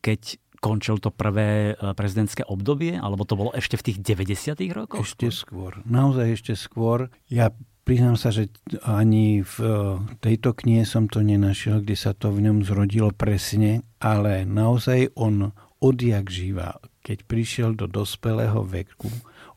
keď 0.00 0.20
končil 0.60 1.00
to 1.00 1.08
prvé 1.08 1.74
e, 1.74 1.96
prezidentské 1.96 2.44
obdobie, 2.44 3.00
alebo 3.00 3.24
to 3.24 3.34
bolo 3.34 3.50
ešte 3.56 3.80
v 3.80 3.84
tých 3.90 3.98
90. 4.04 4.60
rokoch? 4.76 5.02
Ešte 5.02 5.32
skôr. 5.32 5.80
Naozaj 5.88 6.26
ešte 6.36 6.52
skôr. 6.54 7.08
Ja 7.32 7.50
priznám 7.88 8.20
sa, 8.20 8.30
že 8.30 8.52
ani 8.84 9.40
v 9.40 9.56
e, 9.58 9.74
tejto 10.20 10.52
knihe 10.54 10.84
som 10.84 11.08
to 11.08 11.24
nenašiel, 11.24 11.80
kde 11.80 11.96
sa 11.96 12.12
to 12.12 12.30
v 12.30 12.46
ňom 12.46 12.62
zrodilo 12.62 13.10
presne, 13.10 13.82
ale 13.98 14.44
naozaj 14.44 15.16
on 15.16 15.50
odjak 15.80 16.28
živa, 16.28 16.76
keď 17.00 17.24
prišiel 17.24 17.70
do 17.72 17.88
dospelého 17.88 18.60
veku, 18.68 19.08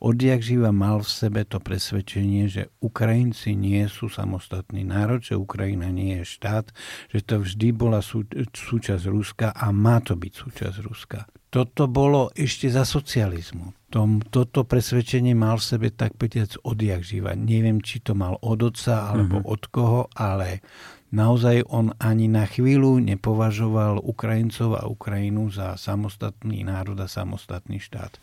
odjak 0.04 0.44
živa 0.44 0.68
mal 0.68 1.00
v 1.00 1.08
sebe 1.08 1.48
to 1.48 1.56
presvedčenie, 1.56 2.44
že 2.52 2.68
Ukrajinci 2.84 3.56
nie 3.56 3.88
sú 3.88 4.12
samostatný 4.12 4.84
národ, 4.84 5.24
že 5.24 5.40
Ukrajina 5.40 5.88
nie 5.88 6.20
je 6.20 6.24
štát, 6.28 6.68
že 7.08 7.24
to 7.24 7.40
vždy 7.40 7.72
bola 7.72 8.04
sú, 8.04 8.28
súčasť 8.52 9.08
Ruska 9.08 9.48
a 9.56 9.72
má 9.72 10.04
to 10.04 10.12
byť 10.12 10.32
súčasť 10.36 10.78
Ruska. 10.84 11.24
Toto 11.48 11.86
bolo 11.86 12.34
ešte 12.34 12.66
za 12.66 12.82
socializmu. 12.82 13.72
Tom, 13.86 14.18
toto 14.18 14.66
presvedčenie 14.66 15.38
mal 15.38 15.62
v 15.62 15.68
sebe 15.70 15.88
tak 15.94 16.18
povedať 16.18 16.58
odjak 16.66 17.06
živa. 17.06 17.38
Neviem, 17.38 17.78
či 17.78 18.02
to 18.02 18.18
mal 18.18 18.42
od 18.42 18.58
otca 18.74 19.14
alebo 19.14 19.38
mm-hmm. 19.38 19.54
od 19.54 19.62
koho, 19.70 20.02
ale 20.18 20.66
naozaj 21.14 21.62
on 21.70 21.94
ani 22.02 22.26
na 22.26 22.42
chvíľu 22.42 22.98
nepovažoval 22.98 24.02
Ukrajincov 24.02 24.82
a 24.82 24.90
Ukrajinu 24.90 25.46
za 25.54 25.78
samostatný 25.78 26.66
národ 26.66 26.98
a 26.98 27.06
samostatný 27.06 27.78
štát 27.78 28.18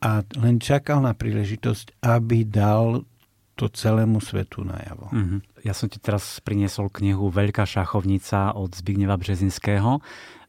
a 0.00 0.24
len 0.40 0.56
čakal 0.56 1.04
na 1.04 1.12
príležitosť, 1.12 2.00
aby 2.00 2.48
dal 2.48 3.04
to 3.60 3.68
celému 3.68 4.24
svetu 4.24 4.64
najavo. 4.64 5.12
Mm-hmm. 5.12 5.40
Ja 5.68 5.76
som 5.76 5.92
ti 5.92 6.00
teraz 6.00 6.40
priniesol 6.40 6.88
knihu 6.88 7.28
Veľká 7.28 7.68
šachovnica 7.68 8.56
od 8.56 8.72
Zbigneva 8.72 9.20
Březinského. 9.20 10.00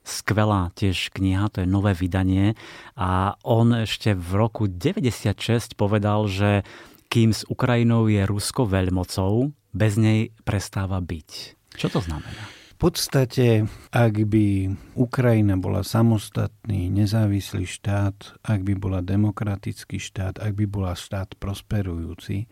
Skvelá 0.02 0.72
tiež 0.74 1.12
kniha, 1.12 1.52
to 1.52 1.62
je 1.62 1.68
nové 1.68 1.92
vydanie. 1.92 2.56
A 2.96 3.36
on 3.44 3.76
ešte 3.76 4.16
v 4.16 4.30
roku 4.40 4.72
96 4.72 5.76
povedal, 5.76 6.32
že 6.32 6.64
kým 7.12 7.36
s 7.36 7.44
Ukrajinou 7.52 8.08
je 8.08 8.24
Rusko 8.24 8.64
veľmocou, 8.64 9.52
bez 9.76 10.00
nej 10.00 10.32
prestáva 10.48 11.04
byť. 11.04 11.30
Čo 11.76 11.88
to 11.92 12.00
znamená? 12.00 12.61
Podstate, 12.82 13.70
ak 13.94 14.26
by 14.26 14.74
Ukrajina 14.98 15.54
bola 15.54 15.86
samostatný, 15.86 16.90
nezávislý 16.90 17.70
štát, 17.70 18.42
ak 18.42 18.66
by 18.66 18.74
bola 18.74 19.06
demokratický 19.06 20.02
štát, 20.02 20.42
ak 20.42 20.58
by 20.58 20.66
bola 20.66 20.98
štát 20.98 21.38
prosperujúci, 21.38 22.50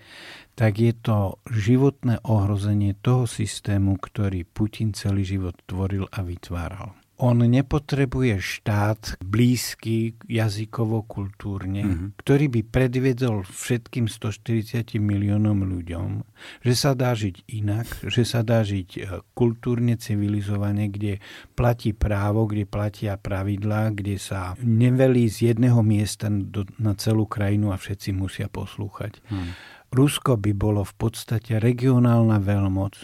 tak 0.53 0.77
je 0.77 0.93
to 0.93 1.41
životné 1.49 2.21
ohrozenie 2.21 2.93
toho 3.01 3.25
systému, 3.25 3.97
ktorý 3.97 4.45
Putin 4.45 4.93
celý 4.93 5.25
život 5.25 5.57
tvoril 5.65 6.05
a 6.13 6.21
vytváral 6.21 6.93
on 7.19 7.43
nepotrebuje 7.43 8.39
štát 8.39 9.19
blízky 9.19 10.15
jazykovo-kultúrne, 10.31 11.83
mm-hmm. 11.83 12.09
ktorý 12.15 12.45
by 12.47 12.61
predviedol 12.63 13.43
všetkým 13.43 14.07
140 14.07 14.95
miliónom 15.03 15.67
ľuďom, 15.67 16.23
že 16.63 16.73
sa 16.79 16.95
dá 16.95 17.11
žiť 17.11 17.43
inak, 17.51 17.87
že 18.07 18.23
sa 18.23 18.39
dá 18.39 18.63
žiť 18.63 18.89
e, 18.95 18.99
kultúrne, 19.35 19.99
civilizovane, 19.99 20.87
kde 20.87 21.19
platí 21.59 21.91
právo, 21.91 22.47
kde 22.47 22.63
platia 22.63 23.19
pravidlá, 23.19 23.91
kde 23.91 24.15
sa 24.15 24.55
nevelí 24.63 25.27
z 25.27 25.51
jedného 25.51 25.83
miesta 25.83 26.31
do, 26.31 26.63
na 26.79 26.95
celú 26.95 27.27
krajinu 27.27 27.75
a 27.75 27.77
všetci 27.77 28.15
musia 28.15 28.47
poslúchať. 28.47 29.19
Mm. 29.27 29.51
Rusko 29.91 30.39
by 30.39 30.51
bolo 30.55 30.87
v 30.87 30.93
podstate 30.95 31.59
regionálna 31.59 32.39
veľmoc, 32.39 32.95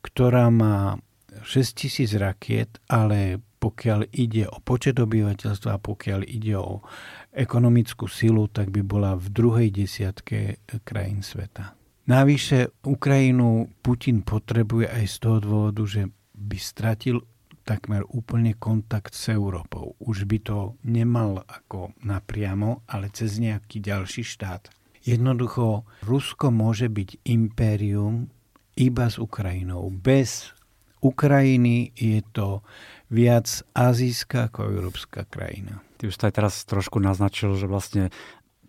ktorá 0.00 0.48
má 0.48 0.96
6 1.40 1.72
tisíc 1.72 2.12
rakiet, 2.12 2.76
ale 2.92 3.40
pokiaľ 3.62 4.10
ide 4.10 4.50
o 4.50 4.58
počet 4.58 4.98
obyvateľstva 4.98 5.70
a 5.78 5.82
pokiaľ 5.82 6.26
ide 6.26 6.58
o 6.58 6.82
ekonomickú 7.32 8.10
silu, 8.10 8.50
tak 8.50 8.74
by 8.74 8.82
bola 8.82 9.14
v 9.14 9.26
druhej 9.30 9.68
desiatke 9.70 10.60
krajín 10.82 11.22
sveta. 11.22 11.78
Navyše 12.02 12.82
Ukrajinu 12.82 13.70
Putin 13.78 14.26
potrebuje 14.26 14.90
aj 14.90 15.04
z 15.06 15.16
toho 15.22 15.38
dôvodu, 15.38 15.82
že 15.86 16.02
by 16.34 16.58
stratil 16.58 17.22
takmer 17.62 18.02
úplne 18.10 18.58
kontakt 18.58 19.14
s 19.14 19.30
Európou. 19.30 19.94
Už 20.02 20.26
by 20.26 20.38
to 20.42 20.58
nemal 20.82 21.46
ako 21.46 21.94
napriamo, 22.02 22.82
ale 22.90 23.14
cez 23.14 23.38
nejaký 23.38 23.78
ďalší 23.78 24.26
štát. 24.26 24.74
Jednoducho, 25.06 25.86
Rusko 26.02 26.50
môže 26.50 26.90
byť 26.90 27.26
impérium 27.30 28.30
iba 28.74 29.06
s 29.06 29.22
Ukrajinou. 29.22 29.90
Bez 29.94 30.50
Ukrajiny 31.02 31.90
je 31.98 32.22
to 32.30 32.62
viac 33.10 33.50
azijská 33.74 34.48
ako 34.48 34.70
európska 34.70 35.26
krajina. 35.28 35.82
Ty 35.98 36.08
už 36.08 36.16
to 36.16 36.26
aj 36.30 36.34
teraz 36.34 36.54
trošku 36.64 37.02
naznačil, 37.02 37.58
že 37.58 37.66
vlastne 37.66 38.08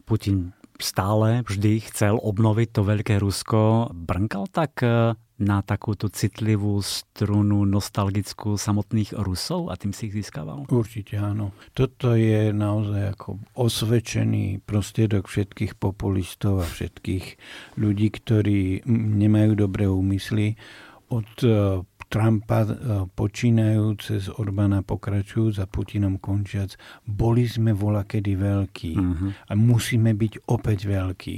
Putin 0.04 0.52
stále 0.82 1.48
vždy 1.48 1.86
chcel 1.88 2.20
obnoviť 2.20 2.68
to 2.74 2.82
veľké 2.84 3.16
Rusko. 3.22 3.94
Brnkal 3.94 4.52
tak 4.52 4.84
e, 4.84 5.16
na 5.40 5.58
takúto 5.64 6.12
citlivú 6.12 6.82
strunu 6.84 7.64
nostalgickú 7.64 8.60
samotných 8.60 9.16
Rusov 9.16 9.72
a 9.72 9.80
tým 9.80 9.96
si 9.96 10.12
ich 10.12 10.18
získaval? 10.18 10.68
Určite 10.68 11.16
áno. 11.22 11.56
Toto 11.72 12.18
je 12.18 12.52
naozaj 12.52 13.16
ako 13.16 13.30
osvedčený 13.56 14.66
prostriedok 14.68 15.30
všetkých 15.30 15.80
populistov 15.80 16.66
a 16.66 16.68
všetkých 16.68 17.26
ľudí, 17.80 18.08
ktorí 18.12 18.84
nemajú 18.90 19.52
dobré 19.56 19.86
úmysly 19.88 20.60
od 21.14 21.30
e, 21.46 21.82
Trumpa 22.14 22.62
e, 22.62 22.70
počínajú 23.10 23.98
cez 23.98 24.30
Orbána 24.30 24.86
pokračujú 24.86 25.58
za 25.58 25.66
Putinom 25.66 26.22
končiac. 26.22 26.78
Boli 27.10 27.50
sme 27.50 27.74
vola 27.74 28.06
kedy 28.06 28.38
veľkí 28.38 28.94
uh-huh. 28.94 29.50
a 29.50 29.52
musíme 29.58 30.14
byť 30.14 30.46
opäť 30.46 30.86
veľkí. 30.86 31.36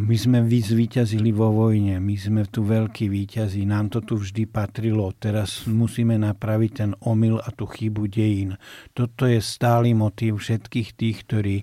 My 0.00 0.16
sme 0.16 0.40
zvíťazili 0.48 1.36
vo 1.36 1.52
vojne, 1.52 2.00
my 2.00 2.16
sme 2.16 2.48
tu 2.48 2.64
veľkí 2.64 3.12
víťazí, 3.12 3.68
nám 3.68 3.92
to 3.92 4.00
tu 4.00 4.16
vždy 4.16 4.48
patrilo, 4.48 5.12
teraz 5.16 5.68
musíme 5.68 6.16
napraviť 6.16 6.70
ten 6.72 6.90
omyl 7.04 7.36
a 7.40 7.52
tú 7.52 7.68
chybu 7.68 8.08
dejín. 8.08 8.56
Toto 8.96 9.28
je 9.28 9.40
stály 9.40 9.92
motív 9.92 10.40
všetkých 10.40 10.88
tých, 10.96 11.16
ktorí 11.28 11.56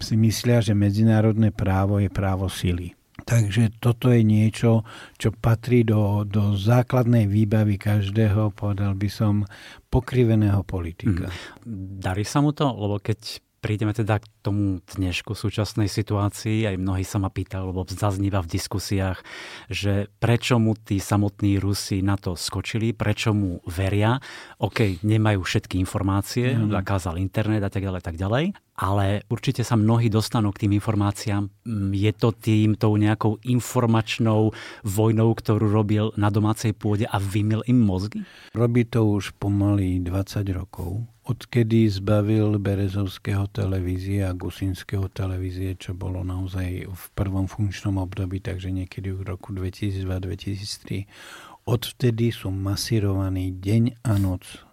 si 0.00 0.14
myslia, 0.16 0.64
že 0.64 0.76
medzinárodné 0.76 1.56
právo 1.56 2.00
je 2.00 2.08
právo 2.12 2.48
sily 2.48 2.95
Takže 3.26 3.74
toto 3.82 4.14
je 4.14 4.22
niečo, 4.22 4.86
čo 5.18 5.34
patrí 5.34 5.82
do, 5.82 6.22
do 6.22 6.54
základnej 6.54 7.26
výbavy 7.26 7.74
každého, 7.74 8.54
povedal 8.54 8.94
by 8.94 9.10
som, 9.10 9.42
pokriveného 9.90 10.62
politika. 10.62 11.26
Mm. 11.66 11.98
Darí 11.98 12.22
sa 12.22 12.38
mu 12.38 12.54
to? 12.54 12.70
Lebo 12.70 13.02
keď 13.02 13.42
prídeme 13.58 13.90
teda 13.90 14.22
k 14.22 14.30
tomu 14.46 14.78
dnešku 14.94 15.34
súčasnej 15.34 15.90
situácii, 15.90 16.70
aj 16.70 16.78
mnohí 16.78 17.02
sa 17.02 17.18
ma 17.18 17.26
pýtajú, 17.26 17.74
lebo 17.74 17.82
zazníva 17.90 18.46
v 18.46 18.52
diskusiách, 18.54 19.18
že 19.66 20.06
prečo 20.22 20.62
mu 20.62 20.78
tí 20.78 21.02
samotní 21.02 21.58
Rusi 21.58 22.06
na 22.06 22.14
to 22.14 22.38
skočili, 22.38 22.94
prečo 22.94 23.34
mu 23.34 23.58
veria. 23.66 24.22
OK, 24.62 25.02
nemajú 25.02 25.42
všetky 25.42 25.82
informácie, 25.82 26.54
mm. 26.54 26.70
zakázal 26.70 27.18
internet 27.18 27.66
a 27.66 27.70
tak 27.74 27.82
ďalej, 27.82 28.00
tak 28.06 28.14
ďalej, 28.14 28.54
ale 28.76 29.24
určite 29.32 29.64
sa 29.64 29.74
mnohí 29.74 30.12
dostanú 30.12 30.52
k 30.52 30.68
tým 30.68 30.76
informáciám. 30.76 31.48
Mm, 31.64 31.90
je 31.96 32.12
to 32.12 32.28
tým 32.36 32.76
tou 32.76 32.92
nejakou 33.00 33.40
informačnou 33.42 34.52
vojnou, 34.84 35.32
ktorú 35.32 35.66
robil 35.66 36.12
na 36.20 36.28
domácej 36.28 36.76
pôde 36.76 37.08
a 37.08 37.16
vymil 37.16 37.64
im 37.64 37.80
mozgy? 37.80 38.20
Robí 38.52 38.84
to 38.84 39.16
už 39.16 39.32
pomaly 39.40 40.04
20 40.04 40.44
rokov 40.52 41.08
odkedy 41.26 41.90
zbavil 41.90 42.54
Berezovského 42.62 43.50
televízie 43.50 44.22
a 44.22 44.30
Gusinského 44.30 45.10
televízie, 45.10 45.74
čo 45.74 45.90
bolo 45.90 46.22
naozaj 46.22 46.86
v 46.86 47.04
prvom 47.18 47.50
funkčnom 47.50 47.98
období, 47.98 48.38
takže 48.38 48.70
niekedy 48.70 49.10
v 49.10 49.26
roku 49.26 49.50
2002-2003. 49.50 51.66
Odvtedy 51.66 52.30
sú 52.30 52.54
masírovaní 52.54 53.50
deň 53.58 54.06
a 54.06 54.22
noc. 54.22 54.65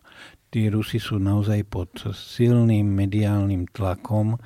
Tí 0.53 0.69
Rusi 0.69 1.01
sú 1.01 1.17
naozaj 1.17 1.65
pod 1.65 1.89
silným 2.13 2.85
mediálnym 2.85 3.65
tlakom 3.73 4.37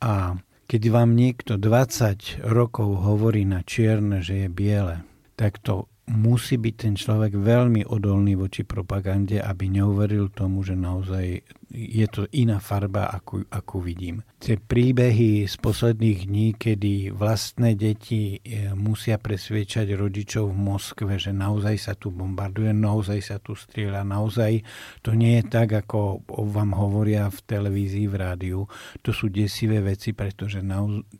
a 0.00 0.40
keď 0.64 0.82
vám 0.88 1.12
niekto 1.12 1.60
20 1.60 2.48
rokov 2.48 3.04
hovorí 3.04 3.44
na 3.44 3.60
čierne, 3.60 4.24
že 4.24 4.46
je 4.46 4.48
biele, 4.48 5.04
tak 5.36 5.60
to 5.60 5.89
musí 6.10 6.58
byť 6.58 6.74
ten 6.74 6.94
človek 6.98 7.38
veľmi 7.38 7.86
odolný 7.86 8.34
voči 8.34 8.66
propagande, 8.66 9.38
aby 9.38 9.70
neuveril 9.70 10.34
tomu, 10.34 10.66
že 10.66 10.74
naozaj 10.74 11.46
je 11.70 12.06
to 12.10 12.26
iná 12.34 12.58
farba, 12.58 13.06
ako, 13.14 13.46
ako 13.46 13.78
vidím. 13.78 14.26
Tie 14.42 14.58
príbehy 14.58 15.46
z 15.46 15.54
posledných 15.62 16.26
dní, 16.26 16.48
kedy 16.58 17.14
vlastné 17.14 17.78
deti 17.78 18.42
e, 18.42 18.74
musia 18.74 19.22
presviečať 19.22 19.94
rodičov 19.94 20.50
v 20.50 20.58
Moskve, 20.58 21.14
že 21.14 21.30
naozaj 21.30 21.76
sa 21.78 21.94
tu 21.94 22.10
bombarduje, 22.10 22.74
naozaj 22.74 23.20
sa 23.22 23.36
tu 23.38 23.54
strieľa, 23.54 24.02
naozaj 24.02 24.66
to 25.06 25.14
nie 25.14 25.38
je 25.38 25.44
tak, 25.46 25.70
ako 25.70 26.26
vám 26.26 26.74
hovoria 26.74 27.30
v 27.30 27.38
televízii, 27.38 28.10
v 28.10 28.16
rádiu. 28.18 28.60
To 29.06 29.14
sú 29.14 29.30
desivé 29.30 29.78
veci, 29.78 30.10
pretože 30.10 30.58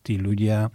tí 0.02 0.18
ľudia 0.18 0.66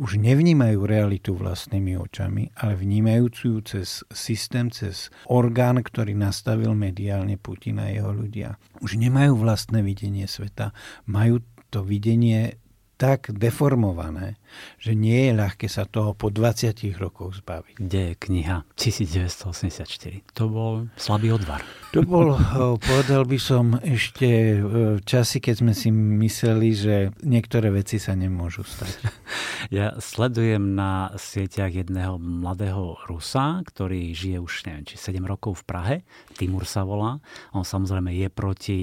už 0.00 0.16
nevnímajú 0.20 0.88
realitu 0.88 1.36
vlastnými 1.36 1.98
očami, 2.00 2.52
ale 2.56 2.78
vnímajú 2.78 3.24
ju 3.32 3.58
cez 3.64 4.06
systém, 4.08 4.72
cez 4.72 5.12
orgán, 5.28 5.82
ktorý 5.82 6.16
nastavil 6.16 6.72
mediálne 6.72 7.36
Putin 7.36 7.82
a 7.82 7.90
jeho 7.92 8.12
ľudia. 8.14 8.56
Už 8.80 8.96
nemajú 8.96 9.36
vlastné 9.36 9.84
videnie 9.84 10.24
sveta, 10.24 10.72
majú 11.04 11.44
to 11.72 11.80
videnie 11.80 12.61
tak 13.02 13.34
deformované, 13.34 14.38
že 14.78 14.94
nie 14.94 15.26
je 15.26 15.32
ľahké 15.34 15.66
sa 15.66 15.90
toho 15.90 16.14
po 16.14 16.30
20 16.30 16.70
rokoch 17.02 17.34
zbaviť. 17.42 17.74
Kde 17.82 18.00
je 18.06 18.14
kniha 18.14 18.62
1984? 18.78 20.22
To 20.38 20.44
bol 20.46 20.72
slabý 20.94 21.34
odvar. 21.34 21.66
To 21.98 22.06
bol, 22.06 22.38
povedal 22.78 23.26
by 23.26 23.38
som, 23.42 23.74
ešte 23.82 24.62
časy, 25.02 25.42
keď 25.42 25.54
sme 25.66 25.74
si 25.74 25.90
mysleli, 25.90 26.78
že 26.78 26.94
niektoré 27.26 27.74
veci 27.74 27.98
sa 27.98 28.14
nemôžu 28.14 28.62
stať. 28.62 28.94
Ja 29.70 29.96
sledujem 29.96 30.74
na 30.74 31.14
sieťach 31.16 31.72
jedného 31.72 32.20
mladého 32.20 32.98
Rusa, 33.08 33.62
ktorý 33.64 34.12
žije 34.12 34.42
už 34.42 34.68
neviem, 34.68 34.84
či 34.84 35.00
7 35.00 35.22
rokov 35.24 35.62
v 35.62 35.64
Prahe. 35.64 35.96
Timur 36.36 36.68
sa 36.68 36.84
volá. 36.84 37.22
On 37.56 37.64
samozrejme 37.64 38.12
je 38.12 38.28
proti 38.28 38.78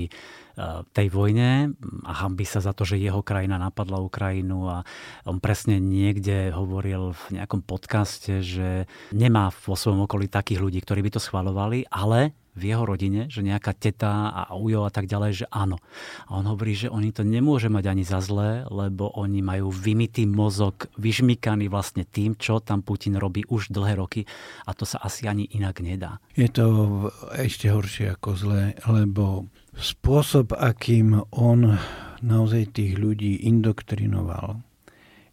tej 0.91 1.07
vojne 1.07 1.73
a 2.03 2.11
hambi 2.25 2.43
sa 2.43 2.59
za 2.59 2.75
to, 2.75 2.83
že 2.83 2.99
jeho 2.99 3.23
krajina 3.23 3.55
napadla 3.55 4.03
Ukrajinu 4.03 4.67
a 4.67 4.77
on 5.23 5.39
presne 5.39 5.79
niekde 5.79 6.51
hovoril 6.51 7.15
v 7.15 7.39
nejakom 7.39 7.63
podcaste, 7.63 8.43
že 8.43 8.89
nemá 9.15 9.51
vo 9.51 9.79
svojom 9.79 10.05
okolí 10.09 10.27
takých 10.27 10.59
ľudí, 10.59 10.79
ktorí 10.83 10.99
by 11.07 11.11
to 11.15 11.21
schvalovali, 11.23 11.87
ale 11.87 12.35
v 12.59 12.75
jeho 12.75 12.83
rodine, 12.83 13.31
že 13.31 13.39
nejaká 13.39 13.71
teta 13.71 14.35
a 14.35 14.51
ujo 14.51 14.83
a 14.83 14.91
tak 14.91 15.07
ďalej, 15.07 15.31
že 15.31 15.45
áno. 15.47 15.79
A 16.27 16.35
on 16.35 16.43
hovorí, 16.43 16.75
že 16.75 16.91
oni 16.91 17.15
to 17.15 17.23
nemôže 17.23 17.71
mať 17.71 17.85
ani 17.87 18.03
za 18.03 18.19
zlé, 18.19 18.67
lebo 18.67 19.07
oni 19.15 19.39
majú 19.39 19.71
vymytý 19.71 20.27
mozog, 20.27 20.91
vyžmykaný 20.99 21.71
vlastne 21.71 22.03
tým, 22.03 22.35
čo 22.35 22.59
tam 22.59 22.83
Putin 22.83 23.15
robí 23.15 23.47
už 23.47 23.71
dlhé 23.71 23.95
roky 23.95 24.27
a 24.67 24.75
to 24.75 24.83
sa 24.83 24.99
asi 24.99 25.31
ani 25.31 25.47
inak 25.55 25.79
nedá. 25.79 26.19
Je 26.35 26.51
to 26.51 27.07
ešte 27.31 27.71
horšie 27.71 28.19
ako 28.19 28.35
zlé, 28.35 28.75
lebo 28.83 29.47
spôsob, 29.79 30.53
akým 30.53 31.23
on 31.31 31.79
naozaj 32.19 32.75
tých 32.75 32.99
ľudí 32.99 33.47
indoktrinoval, 33.47 34.59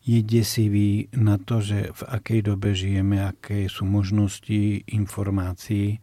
je 0.06 0.22
desivý 0.22 1.11
na 1.18 1.35
to, 1.35 1.59
že 1.59 1.90
v 1.90 2.02
akej 2.06 2.40
dobe 2.46 2.70
žijeme, 2.78 3.18
aké 3.18 3.66
sú 3.66 3.82
možnosti 3.82 4.87
informácií. 4.87 5.98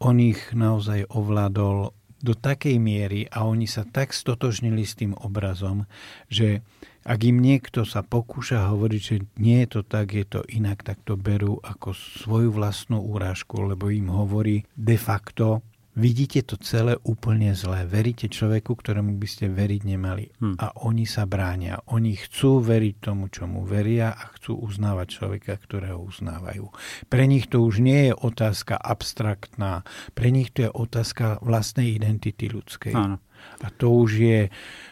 On 0.00 0.16
ich 0.16 0.56
naozaj 0.56 1.04
ovládol 1.12 1.92
do 2.20 2.32
takej 2.32 2.80
miery 2.80 3.28
a 3.28 3.44
oni 3.44 3.68
sa 3.68 3.84
tak 3.84 4.16
stotožnili 4.16 4.84
s 4.84 4.96
tým 4.96 5.12
obrazom, 5.20 5.84
že 6.32 6.64
ak 7.04 7.20
im 7.24 7.40
niekto 7.40 7.88
sa 7.88 8.04
pokúša 8.04 8.68
hovoriť, 8.72 9.00
že 9.00 9.16
nie 9.40 9.64
je 9.64 9.68
to 9.68 9.80
tak, 9.84 10.12
je 10.12 10.24
to 10.28 10.40
inak, 10.52 10.84
tak 10.84 11.00
to 11.04 11.16
berú 11.16 11.56
ako 11.64 11.96
svoju 11.96 12.52
vlastnú 12.52 13.00
úrážku, 13.00 13.64
lebo 13.64 13.88
im 13.88 14.12
hovorí 14.12 14.68
de 14.76 14.96
facto, 15.00 15.64
vidíte 15.98 16.46
to 16.46 16.54
celé 16.60 16.94
úplne 17.02 17.50
zlé. 17.54 17.86
Veríte 17.86 18.30
človeku, 18.30 18.78
ktorému 18.78 19.18
by 19.18 19.28
ste 19.28 19.46
veriť 19.50 19.82
nemali. 19.82 20.30
Hmm. 20.38 20.56
A 20.58 20.72
oni 20.86 21.04
sa 21.06 21.26
bránia. 21.26 21.82
Oni 21.90 22.14
chcú 22.14 22.62
veriť 22.62 22.94
tomu, 23.02 23.26
čomu 23.32 23.66
veria 23.66 24.14
a 24.14 24.30
chcú 24.38 24.58
uznávať 24.62 25.06
človeka, 25.20 25.58
ktorého 25.58 25.98
uznávajú. 25.98 26.70
Pre 27.10 27.24
nich 27.26 27.50
to 27.50 27.62
už 27.64 27.82
nie 27.82 28.10
je 28.10 28.14
otázka 28.14 28.78
abstraktná. 28.78 29.82
Pre 30.14 30.28
nich 30.30 30.54
to 30.54 30.68
je 30.68 30.70
otázka 30.70 31.42
vlastnej 31.42 31.94
identity 31.94 32.46
ľudskej. 32.46 32.94
Áno. 32.94 33.18
A 33.64 33.72
to 33.72 33.88
už 33.90 34.10
je 34.20 34.40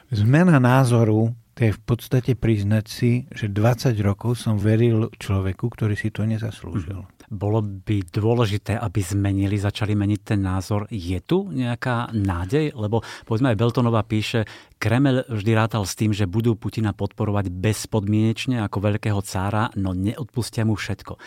zmena 0.09 0.57
názoru, 0.57 1.37
to 1.53 1.69
je 1.69 1.73
v 1.75 1.83
podstate 1.85 2.33
priznať 2.39 2.87
si, 2.87 3.13
že 3.35 3.51
20 3.51 3.93
rokov 4.01 4.41
som 4.41 4.57
veril 4.57 5.11
človeku, 5.21 5.69
ktorý 5.69 5.99
si 5.99 6.09
to 6.09 6.25
nezaslúžil. 6.25 7.05
Hmm 7.05 7.18
bolo 7.29 7.61
by 7.61 8.09
dôležité, 8.09 8.77
aby 8.77 9.01
zmenili, 9.05 9.61
začali 9.61 9.93
meniť 9.93 10.21
ten 10.25 10.41
názor. 10.41 10.89
Je 10.89 11.21
tu 11.21 11.49
nejaká 11.53 12.13
nádej? 12.17 12.73
Lebo 12.75 13.05
povedzme 13.29 13.53
aj 13.53 13.61
Beltonová 13.61 14.03
píše, 14.05 14.49
Kremel 14.79 15.27
vždy 15.27 15.53
rátal 15.53 15.83
s 15.85 15.99
tým, 15.99 16.15
že 16.15 16.31
budú 16.31 16.55
Putina 16.55 16.95
podporovať 16.95 17.51
bezpodmienečne 17.51 18.63
ako 18.63 18.79
veľkého 18.79 19.21
cára, 19.27 19.69
no 19.75 19.91
neodpustia 19.91 20.63
mu 20.63 20.79
všetko. 20.79 21.19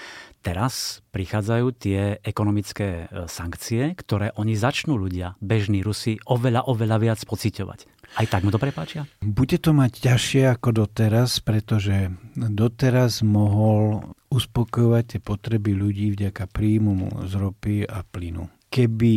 Teraz 0.42 1.06
prichádzajú 1.14 1.68
tie 1.78 2.18
ekonomické 2.26 3.06
e, 3.06 3.30
sankcie, 3.30 3.94
ktoré 3.94 4.34
oni 4.34 4.58
začnú 4.58 4.98
ľudia, 4.98 5.38
bežní 5.38 5.86
Rusi, 5.86 6.18
oveľa, 6.26 6.66
oveľa 6.66 6.98
viac 6.98 7.20
pociťovať. 7.22 7.80
Aj 8.18 8.28
tak 8.28 8.42
mu 8.42 8.50
to 8.50 8.58
prepáčia? 8.58 9.08
Bude 9.22 9.56
to 9.62 9.72
mať 9.72 10.02
ťažšie 10.02 10.44
ako 10.58 10.84
doteraz, 10.84 11.40
pretože 11.46 12.12
doteraz 12.36 13.24
mohol 13.24 14.16
uspokojovať 14.32 15.04
tie 15.06 15.20
potreby 15.20 15.76
ľudí 15.76 16.15
vďaka 16.15 16.48
príjmu 16.48 17.28
z 17.28 17.34
ropy 17.36 17.76
a 17.84 18.02
plynu. 18.08 18.48
Keby 18.72 19.13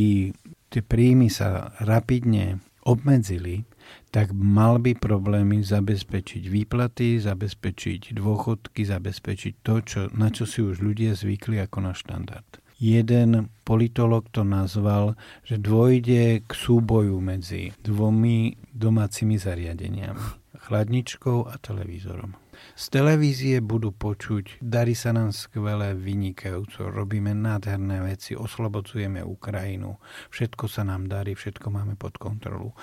tie 0.68 0.82
príjmy 0.82 1.30
sa 1.30 1.70
rapidne 1.78 2.58
obmedzili, 2.82 3.62
tak 4.10 4.34
mal 4.34 4.82
by 4.82 4.98
problémy 4.98 5.62
zabezpečiť 5.62 6.42
výplaty, 6.50 7.22
zabezpečiť 7.22 8.12
dôchodky, 8.14 8.82
zabezpečiť 8.82 9.54
to, 9.62 9.74
čo, 9.86 10.00
na 10.14 10.28
čo 10.34 10.44
si 10.44 10.60
už 10.60 10.82
ľudia 10.82 11.14
zvykli 11.14 11.62
ako 11.62 11.78
na 11.80 11.92
štandard. 11.94 12.46
Jeden 12.78 13.54
politolog 13.62 14.26
to 14.34 14.42
nazval, 14.42 15.14
že 15.46 15.62
dôjde 15.62 16.42
k 16.42 16.50
súboju 16.50 17.22
medzi 17.22 17.70
dvomi 17.80 18.58
domácimi 18.74 19.38
zariadeniami. 19.38 20.42
Chladničkou 20.58 21.48
a 21.48 21.54
televízorom. 21.62 22.43
Z 22.72 22.84
televízie 22.90 23.60
budú 23.62 23.94
počuť, 23.94 24.58
darí 24.58 24.96
sa 24.96 25.12
nám 25.12 25.30
skvelé, 25.30 25.94
vynikajúco, 25.94 26.90
robíme 26.90 27.30
nádherné 27.30 28.02
veci, 28.02 28.34
oslobodzujeme 28.34 29.22
Ukrajinu, 29.22 30.00
všetko 30.32 30.64
sa 30.66 30.82
nám 30.82 31.06
darí, 31.06 31.36
všetko 31.38 31.70
máme 31.70 31.94
pod 31.94 32.18
kontrolu. 32.18 32.74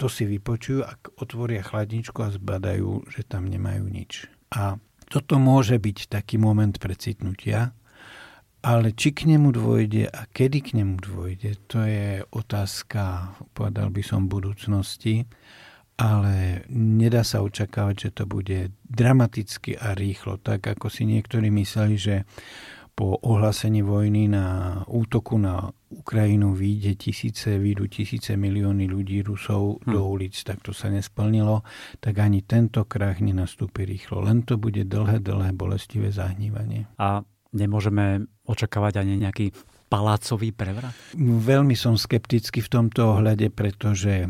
To 0.00 0.08
si 0.08 0.24
vypočujú, 0.24 0.80
ak 0.80 1.20
otvoria 1.20 1.60
chladničku 1.60 2.16
a 2.24 2.32
zbadajú, 2.32 3.12
že 3.12 3.20
tam 3.28 3.52
nemajú 3.52 3.84
nič. 3.84 4.32
A 4.56 4.80
toto 5.10 5.36
môže 5.36 5.76
byť 5.76 6.08
taký 6.08 6.40
moment 6.40 6.72
precitnutia, 6.80 7.76
ale 8.60 8.92
či 8.92 9.16
k 9.16 9.28
nemu 9.28 9.52
dôjde 9.56 10.08
a 10.08 10.28
kedy 10.28 10.58
k 10.60 10.70
nemu 10.80 11.00
dôjde, 11.00 11.56
to 11.68 11.84
je 11.84 12.24
otázka, 12.28 13.34
povedal 13.56 13.88
by 13.88 14.02
som, 14.04 14.28
budúcnosti. 14.28 15.24
Ale 16.00 16.64
nedá 16.72 17.20
sa 17.20 17.44
očakávať, 17.44 18.08
že 18.08 18.10
to 18.16 18.24
bude 18.24 18.72
dramaticky 18.88 19.76
a 19.76 19.92
rýchlo, 19.92 20.40
tak 20.40 20.64
ako 20.64 20.88
si 20.88 21.04
niektorí 21.04 21.52
mysleli, 21.52 21.96
že 22.00 22.16
po 22.96 23.16
ohlásení 23.20 23.80
vojny 23.84 24.28
na 24.28 24.80
útoku 24.88 25.36
na 25.40 25.72
Ukrajinu 25.88 26.52
vyjde 26.52 27.00
tisíce, 27.00 27.56
výjdu 27.56 27.88
tisíce 27.88 28.36
milióny 28.36 28.88
ľudí, 28.88 29.24
Rusov 29.24 29.84
hm. 29.84 29.92
do 29.92 30.00
ulic, 30.08 30.36
tak 30.40 30.64
to 30.64 30.72
sa 30.72 30.88
nesplnilo, 30.88 31.64
tak 32.00 32.16
ani 32.20 32.44
tento 32.48 32.84
krach 32.88 33.20
nenastúpi 33.20 33.84
rýchlo. 33.84 34.24
Len 34.24 34.44
to 34.44 34.56
bude 34.56 34.84
dlhé, 34.84 35.20
dlhé, 35.20 35.52
bolestivé 35.52 36.12
zahnívanie. 36.12 36.88
A 36.96 37.24
nemôžeme 37.52 38.24
očakávať 38.48 39.04
ani 39.04 39.20
nejaký 39.20 39.52
palácový 39.90 40.54
prevrat? 40.54 40.94
Veľmi 41.18 41.74
som 41.74 41.98
skeptický 41.98 42.62
v 42.62 42.70
tomto 42.70 43.18
ohľade, 43.18 43.50
pretože 43.50 44.24
e, 44.24 44.28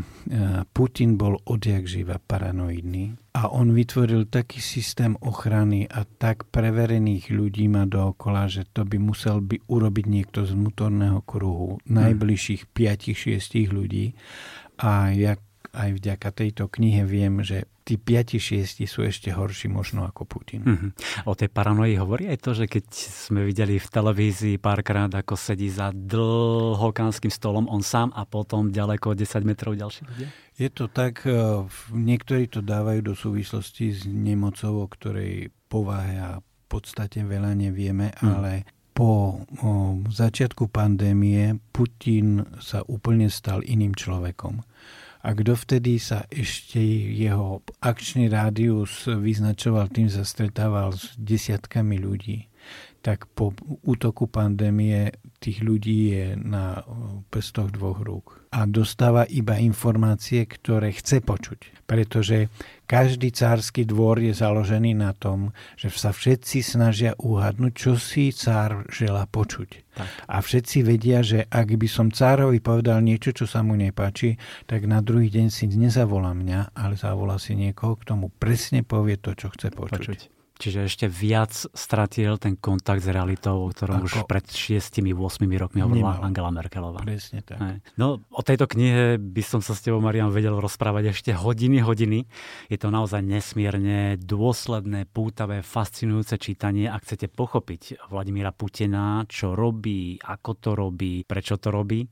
Putin 0.72 1.20
bol 1.20 1.36
odjak 1.44 1.84
živa 1.84 2.16
paranoidný 2.16 3.20
a 3.36 3.52
on 3.52 3.76
vytvoril 3.76 4.26
taký 4.26 4.58
systém 4.58 5.14
ochrany 5.20 5.84
a 5.86 6.08
tak 6.08 6.48
preverených 6.48 7.28
ľudí 7.30 7.68
má 7.68 7.84
dookola, 7.84 8.48
že 8.48 8.64
to 8.72 8.88
by 8.88 8.96
musel 8.96 9.44
by 9.44 9.60
urobiť 9.68 10.06
niekto 10.08 10.48
z 10.48 10.56
vnútorného 10.56 11.20
kruhu 11.28 11.76
hm. 11.76 11.92
najbližších 11.92 12.72
5-6 12.72 13.68
ľudí 13.68 14.16
a 14.80 15.12
jak 15.12 15.44
aj 15.72 15.90
vďaka 15.98 16.28
tejto 16.34 16.66
knihe 16.66 17.06
viem, 17.06 17.42
že 17.42 17.66
tí 17.86 17.98
5-6 17.98 18.86
sú 18.86 19.02
ešte 19.02 19.34
horší 19.34 19.66
možno 19.66 20.06
ako 20.06 20.22
Putin. 20.22 20.62
Mm-hmm. 20.62 20.90
O 21.26 21.34
tej 21.34 21.50
paranoji 21.50 21.98
hovorí 21.98 22.30
aj 22.30 22.38
to, 22.38 22.50
že 22.54 22.70
keď 22.70 22.86
sme 22.94 23.42
videli 23.42 23.82
v 23.82 23.88
televízii 23.90 24.56
párkrát, 24.62 25.10
ako 25.10 25.34
sedí 25.34 25.66
za 25.66 25.90
dlhokánskym 25.90 27.34
stolom 27.34 27.66
on 27.66 27.82
sám 27.82 28.14
a 28.14 28.22
potom 28.26 28.70
ďaleko 28.70 29.18
10 29.18 29.42
metrov 29.42 29.74
ďalší 29.74 30.06
ľudia? 30.06 30.28
Je 30.54 30.68
to 30.70 30.86
tak, 30.86 31.24
e, 31.26 31.66
niektorí 31.90 32.46
to 32.46 32.60
dávajú 32.62 33.00
do 33.00 33.14
súvislosti 33.16 33.90
s 33.90 34.06
nemocou, 34.06 34.84
o 34.84 34.86
ktorej 34.86 35.50
povahe 35.66 36.20
a 36.20 36.30
podstate 36.70 37.26
veľa 37.26 37.58
nevieme, 37.58 38.14
mm. 38.14 38.22
ale 38.22 38.52
po 38.94 39.42
o, 39.42 39.98
začiatku 40.06 40.70
pandémie 40.70 41.58
Putin 41.74 42.46
sa 42.62 42.86
úplne 42.86 43.26
stal 43.26 43.66
iným 43.66 43.98
človekom 43.98 44.62
a 45.20 45.28
kto 45.36 45.54
vtedy 45.54 46.02
sa 46.02 46.26
ešte 46.26 46.82
jeho 47.14 47.62
akčný 47.78 48.26
rádius 48.26 49.06
vyznačoval 49.06 49.92
tým, 49.92 50.10
sa 50.10 50.26
stretával 50.26 50.96
s 50.96 51.14
desiatkami 51.14 52.00
ľudí, 52.02 52.49
tak 53.00 53.24
po 53.32 53.56
útoku 53.80 54.28
pandémie 54.28 55.16
tých 55.40 55.64
ľudí 55.64 56.12
je 56.12 56.26
na 56.36 56.84
prstoch 57.32 57.72
dvoch 57.72 58.04
rúk. 58.04 58.44
A 58.52 58.68
dostáva 58.68 59.24
iba 59.24 59.56
informácie, 59.56 60.44
ktoré 60.44 60.92
chce 60.92 61.24
počuť. 61.24 61.88
Pretože 61.88 62.52
každý 62.84 63.32
cársky 63.32 63.88
dvor 63.88 64.20
je 64.20 64.36
založený 64.36 64.92
na 64.98 65.16
tom, 65.16 65.56
že 65.80 65.88
sa 65.94 66.12
všetci 66.12 66.60
snažia 66.60 67.16
uhadnúť, 67.16 67.72
čo 67.72 67.96
si 67.96 68.34
cár 68.36 68.84
žela 68.92 69.24
počuť. 69.24 69.70
Tak. 69.96 70.08
A 70.28 70.36
všetci 70.42 70.76
vedia, 70.84 71.24
že 71.24 71.48
ak 71.48 71.78
by 71.78 71.88
som 71.88 72.12
cárovi 72.12 72.60
povedal 72.60 73.00
niečo, 73.00 73.32
čo 73.32 73.46
sa 73.48 73.64
mu 73.64 73.78
nepáči, 73.78 74.36
tak 74.68 74.84
na 74.84 75.00
druhý 75.00 75.32
deň 75.32 75.46
si 75.48 75.64
nezavolá 75.70 76.36
mňa, 76.36 76.76
ale 76.76 77.00
zavolá 77.00 77.40
si 77.40 77.56
niekoho, 77.56 77.96
kto 77.96 78.18
mu 78.18 78.28
presne 78.28 78.84
povie 78.84 79.16
to, 79.16 79.32
čo 79.32 79.48
chce 79.54 79.72
počuť. 79.72 80.04
počuť. 80.04 80.39
Čiže 80.60 80.84
ešte 80.84 81.06
viac 81.08 81.56
stratil 81.72 82.36
ten 82.36 82.60
kontakt 82.60 83.00
s 83.00 83.08
realitou, 83.08 83.64
o 83.64 83.72
ktorom 83.72 84.04
Ako? 84.04 84.06
už 84.06 84.14
pred 84.28 84.44
6-8 84.44 85.08
rokmi 85.56 85.80
hovorila 85.80 86.20
Nemal. 86.20 86.28
Angela 86.28 86.52
Merkelová. 86.52 87.00
Presne 87.00 87.40
tak. 87.40 87.56
Hej. 87.56 87.76
No, 87.96 88.20
o 88.28 88.42
tejto 88.44 88.68
knihe 88.68 89.16
by 89.16 89.40
som 89.40 89.64
sa 89.64 89.72
s 89.72 89.80
tebou, 89.80 90.04
Marian, 90.04 90.28
vedel 90.28 90.52
rozprávať 90.60 91.16
ešte 91.16 91.32
hodiny, 91.32 91.80
hodiny. 91.80 92.28
Je 92.68 92.76
to 92.76 92.92
naozaj 92.92 93.24
nesmierne 93.24 94.20
dôsledné, 94.20 95.08
pútavé, 95.08 95.64
fascinujúce 95.64 96.36
čítanie. 96.36 96.92
Ak 96.92 97.08
chcete 97.08 97.32
pochopiť 97.32 98.12
Vladimíra 98.12 98.52
Putina, 98.52 99.24
čo 99.24 99.56
robí, 99.56 100.20
ako 100.20 100.50
to 100.60 100.70
robí, 100.76 101.24
prečo 101.24 101.56
to 101.56 101.72
robí, 101.72 102.04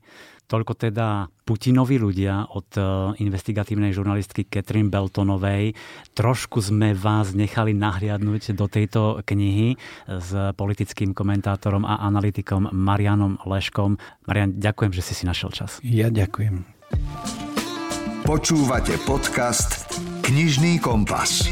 Toľko 0.49 0.73
teda 0.73 1.29
Putinovi 1.45 2.01
ľudia 2.01 2.49
od 2.57 2.65
e, 2.73 2.81
investigatívnej 3.21 3.93
žurnalistky 3.93 4.49
Catherine 4.49 4.89
Beltonovej. 4.89 5.77
Trošku 6.17 6.57
sme 6.57 6.97
vás 6.97 7.37
nechali 7.37 7.77
nahliadnúť 7.77 8.57
do 8.57 8.65
tejto 8.65 9.21
knihy 9.21 9.77
s 10.09 10.29
politickým 10.57 11.13
komentátorom 11.13 11.85
a 11.85 12.01
analytikom 12.01 12.73
Marianom 12.73 13.37
Leškom. 13.45 14.01
Marian, 14.25 14.57
ďakujem, 14.57 14.91
že 14.97 15.05
si 15.05 15.13
si 15.13 15.23
našiel 15.29 15.53
čas. 15.53 15.77
Ja 15.85 16.09
ďakujem. 16.09 16.65
Počúvate 18.25 18.97
podcast 19.05 20.01
Knižný 20.25 20.81
kompas. 20.81 21.45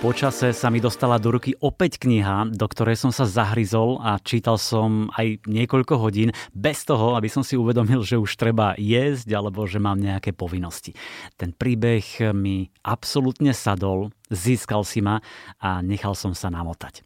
Počase 0.00 0.56
sa 0.56 0.72
mi 0.72 0.80
dostala 0.80 1.20
do 1.20 1.28
ruky 1.28 1.52
opäť 1.60 2.00
kniha, 2.00 2.56
do 2.56 2.64
ktorej 2.64 2.96
som 2.96 3.12
sa 3.12 3.28
zahryzol 3.28 4.00
a 4.00 4.16
čítal 4.16 4.56
som 4.56 5.12
aj 5.12 5.44
niekoľko 5.44 6.00
hodín 6.00 6.32
bez 6.56 6.88
toho, 6.88 7.20
aby 7.20 7.28
som 7.28 7.44
si 7.44 7.52
uvedomil, 7.52 8.00
že 8.00 8.16
už 8.16 8.40
treba 8.40 8.72
jesť 8.80 9.28
alebo 9.36 9.68
že 9.68 9.76
mám 9.76 10.00
nejaké 10.00 10.32
povinnosti. 10.32 10.96
Ten 11.36 11.52
príbeh 11.52 12.32
mi 12.32 12.72
absolútne 12.80 13.52
sadol, 13.52 14.08
získal 14.32 14.88
si 14.88 15.04
ma 15.04 15.20
a 15.60 15.84
nechal 15.84 16.16
som 16.16 16.32
sa 16.32 16.48
namotať. 16.48 17.04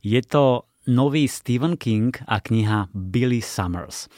Je 0.00 0.24
to 0.24 0.64
nový 0.88 1.28
Stephen 1.28 1.76
King 1.76 2.16
a 2.24 2.40
kniha 2.40 2.88
Billy 2.96 3.44
Summers. 3.44 4.08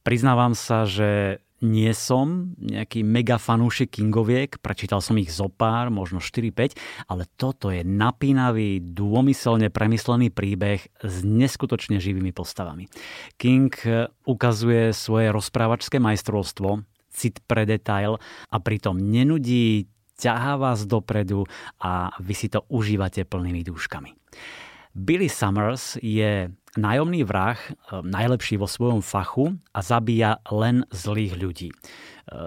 Priznávam 0.00 0.56
sa, 0.56 0.88
že 0.88 1.44
nie 1.60 1.92
som 1.92 2.56
nejaký 2.56 3.04
mega 3.04 3.36
fanúšik 3.36 4.00
Kingoviek, 4.00 4.56
prečítal 4.64 5.04
som 5.04 5.16
ich 5.20 5.28
zo 5.28 5.52
pár, 5.52 5.92
možno 5.92 6.18
4-5, 6.18 6.76
ale 7.08 7.28
toto 7.36 7.68
je 7.68 7.84
napínavý, 7.84 8.80
dômyselne 8.80 9.68
premyslený 9.68 10.32
príbeh 10.32 10.80
s 11.04 11.14
neskutočne 11.20 12.00
živými 12.00 12.32
postavami. 12.32 12.88
King 13.36 13.72
ukazuje 14.24 14.96
svoje 14.96 15.28
rozprávačské 15.28 16.00
majstrovstvo, 16.00 16.84
cit 17.12 17.42
pre 17.44 17.68
detail 17.68 18.16
a 18.48 18.56
pritom 18.62 18.96
nenudí, 18.96 19.90
ťahá 20.20 20.60
vás 20.60 20.84
dopredu 20.84 21.48
a 21.80 22.12
vy 22.20 22.34
si 22.36 22.52
to 22.52 22.64
užívate 22.68 23.24
plnými 23.24 23.64
dúškami. 23.64 24.12
Billy 24.90 25.30
Summers 25.30 25.96
je 26.02 26.50
nájomný 26.78 27.26
vrah, 27.26 27.58
e, 27.58 27.70
najlepší 28.02 28.60
vo 28.60 28.70
svojom 28.70 29.02
fachu 29.02 29.58
a 29.74 29.80
zabíja 29.82 30.42
len 30.50 30.86
zlých 30.94 31.34
ľudí. 31.34 31.70
E, 31.70 31.76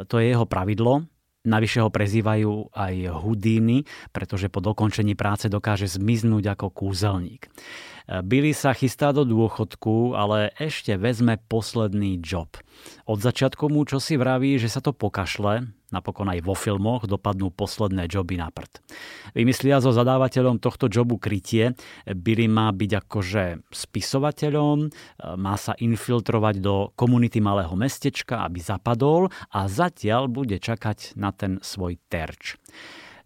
to 0.07 0.19
je 0.19 0.31
jeho 0.31 0.47
pravidlo, 0.47 1.07
Navyše 1.43 1.83
ho 1.83 1.91
prezývajú 1.91 2.71
aj 2.71 3.19
Houdini, 3.19 3.83
pretože 4.15 4.47
po 4.47 4.63
dokončení 4.63 5.11
práce 5.11 5.51
dokáže 5.51 5.91
zmiznúť 5.91 6.55
ako 6.55 6.71
kúzelník. 6.71 7.51
Billy 8.03 8.51
sa 8.51 8.75
chystá 8.75 9.15
do 9.15 9.23
dôchodku, 9.23 10.11
ale 10.17 10.51
ešte 10.59 10.99
vezme 10.99 11.39
posledný 11.47 12.19
job. 12.19 12.51
Od 13.07 13.19
začiatku 13.21 13.71
mu 13.71 13.87
čo 13.87 14.03
si 14.03 14.19
vraví, 14.19 14.59
že 14.59 14.67
sa 14.67 14.83
to 14.83 14.91
pokašle, 14.91 15.71
napokon 15.93 16.27
aj 16.27 16.41
vo 16.43 16.57
filmoch 16.57 17.05
dopadnú 17.05 17.53
posledné 17.53 18.09
joby 18.11 18.35
na 18.35 18.49
prd. 18.49 18.81
Vymyslia 19.37 19.79
so 19.79 19.93
zadávateľom 19.93 20.57
tohto 20.59 20.89
jobu 20.89 21.21
krytie. 21.21 21.77
Billy 22.09 22.49
má 22.49 22.73
byť 22.73 22.91
akože 23.05 23.43
spisovateľom, 23.71 24.89
má 25.37 25.55
sa 25.55 25.77
infiltrovať 25.77 26.55
do 26.59 26.89
komunity 26.97 27.39
malého 27.39 27.71
mestečka, 27.77 28.43
aby 28.43 28.59
zapadol 28.59 29.29
a 29.53 29.69
zatiaľ 29.69 30.27
bude 30.27 30.57
čakať 30.57 31.15
na 31.15 31.29
ten 31.29 31.61
svoj 31.61 32.01
terč. 32.09 32.57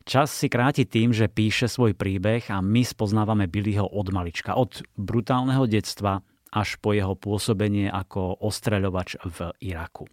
Čas 0.07 0.31
si 0.31 0.47
kráti 0.47 0.87
tým, 0.87 1.11
že 1.11 1.27
píše 1.27 1.67
svoj 1.67 1.91
príbeh 1.91 2.47
a 2.47 2.63
my 2.63 2.79
spoznávame 2.79 3.51
Billyho 3.51 3.83
od 3.83 4.07
malička, 4.15 4.55
od 4.55 4.79
brutálneho 4.95 5.67
detstva 5.67 6.23
až 6.47 6.79
po 6.79 6.95
jeho 6.95 7.11
pôsobenie 7.19 7.91
ako 7.91 8.39
ostreľovač 8.39 9.19
v 9.19 9.51
Iraku. 9.67 10.07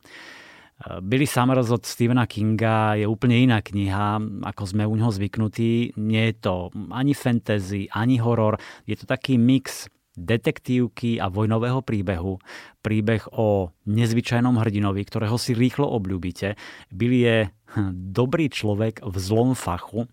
Billy 0.99 1.30
Summers 1.30 1.70
od 1.70 1.86
Stephena 1.86 2.26
Kinga 2.26 2.99
je 2.99 3.07
úplne 3.07 3.38
iná 3.38 3.62
kniha, 3.62 4.18
ako 4.42 4.62
sme 4.66 4.82
u 4.82 4.99
neho 4.99 5.14
zvyknutí. 5.14 5.95
Nie 5.95 6.34
je 6.34 6.42
to 6.42 6.55
ani 6.90 7.14
fantasy, 7.14 7.86
ani 7.86 8.18
horor. 8.18 8.59
Je 8.90 8.99
to 8.99 9.07
taký 9.07 9.38
mix 9.38 9.86
detektívky 10.15 11.19
a 11.19 11.31
vojnového 11.31 11.83
príbehu. 11.83 12.43
Príbeh 12.81 13.27
o 13.35 13.75
nezvyčajnom 13.87 14.59
hrdinovi, 14.59 15.03
ktorého 15.07 15.39
si 15.39 15.55
rýchlo 15.55 15.91
obľúbite. 15.91 16.59
Billy 16.91 17.19
je 17.27 17.37
hm, 17.75 18.15
dobrý 18.15 18.51
človek 18.51 19.03
v 19.03 19.17
zlom 19.19 19.53
fachu, 19.59 20.07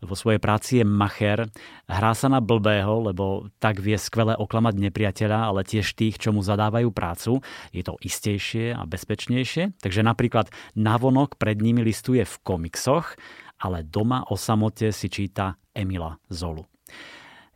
vo 0.00 0.14
svojej 0.16 0.40
práci 0.42 0.82
je 0.82 0.84
macher, 0.86 1.46
hrá 1.86 2.12
sa 2.16 2.26
na 2.26 2.42
blbého, 2.42 3.10
lebo 3.10 3.50
tak 3.62 3.78
vie 3.78 3.96
skvele 3.96 4.34
oklamať 4.36 4.74
nepriateľa, 4.90 5.38
ale 5.52 5.66
tiež 5.66 5.94
tých, 5.94 6.18
čo 6.18 6.34
mu 6.34 6.42
zadávajú 6.42 6.90
prácu. 6.90 7.32
Je 7.70 7.82
to 7.84 7.98
istejšie 8.00 8.74
a 8.74 8.82
bezpečnejšie. 8.86 9.78
Takže 9.78 10.00
napríklad 10.02 10.50
navonok 10.74 11.38
pred 11.38 11.58
nimi 11.60 11.84
listuje 11.84 12.22
v 12.26 12.36
komiksoch, 12.42 13.14
ale 13.60 13.84
doma 13.84 14.24
o 14.32 14.34
samote 14.40 14.90
si 14.90 15.12
číta 15.12 15.60
Emila 15.76 16.16
Zolu. 16.32 16.69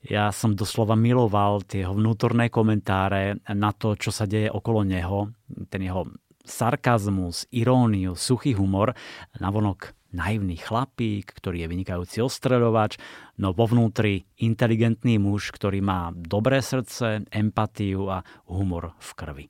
Ja 0.04 0.28
som 0.36 0.52
doslova 0.52 0.92
miloval 1.00 1.64
tie 1.64 1.88
vnútorné 1.88 2.52
komentáre 2.52 3.40
na 3.48 3.72
to, 3.72 3.96
čo 3.96 4.12
sa 4.12 4.28
deje 4.28 4.52
okolo 4.52 4.84
neho, 4.84 5.32
ten 5.72 5.80
jeho 5.80 6.04
sarkazmus, 6.44 7.48
iróniu, 7.48 8.12
suchý 8.12 8.52
humor, 8.52 8.92
navonok 9.40 9.96
naivný 10.12 10.60
chlapík, 10.60 11.32
ktorý 11.34 11.64
je 11.64 11.70
vynikajúci 11.72 12.18
ostreľovač, 12.20 13.00
no 13.40 13.50
vo 13.56 13.66
vnútri 13.66 14.28
inteligentný 14.38 15.18
muž, 15.18 15.50
ktorý 15.50 15.80
má 15.80 16.12
dobré 16.14 16.60
srdce, 16.60 17.24
empatiu 17.32 18.12
a 18.12 18.22
humor 18.46 18.94
v 19.00 19.10
krvi. 19.16 19.46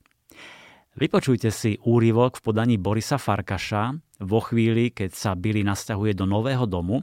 Vypočujte 0.94 1.50
si 1.50 1.74
úryvok 1.82 2.38
v 2.38 2.44
podaní 2.46 2.76
Borisa 2.78 3.18
Farkaša. 3.18 3.98
Vo 4.22 4.38
chvíli, 4.38 4.94
keď 4.94 5.10
sa 5.10 5.30
Billy 5.34 5.66
nasťahuje 5.66 6.14
do 6.14 6.22
nového 6.22 6.70
domu, 6.70 7.02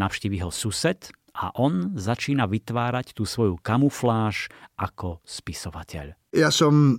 navštíví 0.00 0.40
ho 0.40 0.48
sused 0.48 1.12
a 1.36 1.52
on 1.60 1.92
začína 1.92 2.48
vytvárať 2.48 3.12
tú 3.12 3.28
svoju 3.28 3.60
kamufláž 3.60 4.48
ako 4.80 5.20
spisovateľ. 5.22 6.16
Ja 6.32 6.48
som... 6.48 6.96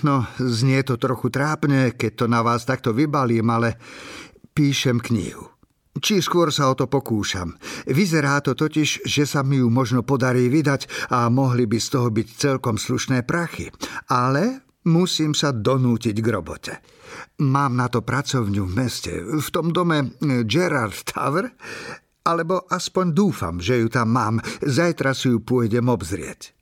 No, 0.00 0.24
znie 0.40 0.80
to 0.80 0.96
trochu 0.96 1.28
trápne, 1.28 1.92
keď 1.92 2.24
to 2.24 2.26
na 2.26 2.40
vás 2.40 2.64
takto 2.64 2.96
vybalím, 2.96 3.52
ale 3.52 3.76
píšem 4.56 4.96
knihu. 4.96 5.44
Či 5.98 6.24
skôr 6.24 6.48
sa 6.48 6.72
o 6.72 6.78
to 6.78 6.88
pokúšam. 6.88 7.52
Vyzerá 7.84 8.40
to 8.40 8.56
totiž, 8.56 9.04
že 9.04 9.28
sa 9.28 9.44
mi 9.44 9.60
ju 9.60 9.68
možno 9.68 10.00
podarí 10.06 10.48
vydať 10.48 11.12
a 11.12 11.28
mohli 11.28 11.68
by 11.68 11.76
z 11.76 11.88
toho 11.92 12.08
byť 12.08 12.28
celkom 12.32 12.80
slušné 12.80 13.28
prachy. 13.28 13.68
Ale 14.08 14.64
musím 14.88 15.36
sa 15.36 15.52
donútiť 15.52 16.16
k 16.16 16.28
robote. 16.32 16.72
Mám 17.44 17.76
na 17.76 17.92
to 17.92 18.00
pracovňu 18.00 18.64
v 18.64 18.72
meste, 18.72 19.12
v 19.20 19.48
tom 19.52 19.74
dome 19.74 20.16
Gerard 20.48 20.96
Tower, 21.04 21.52
alebo 22.28 22.68
aspoň 22.68 23.16
dúfam, 23.16 23.56
že 23.56 23.80
ju 23.80 23.88
tam 23.88 24.12
mám. 24.12 24.36
Zajtra 24.60 25.16
si 25.16 25.32
ju 25.32 25.40
pôjdem 25.40 25.88
obzrieť. 25.88 26.52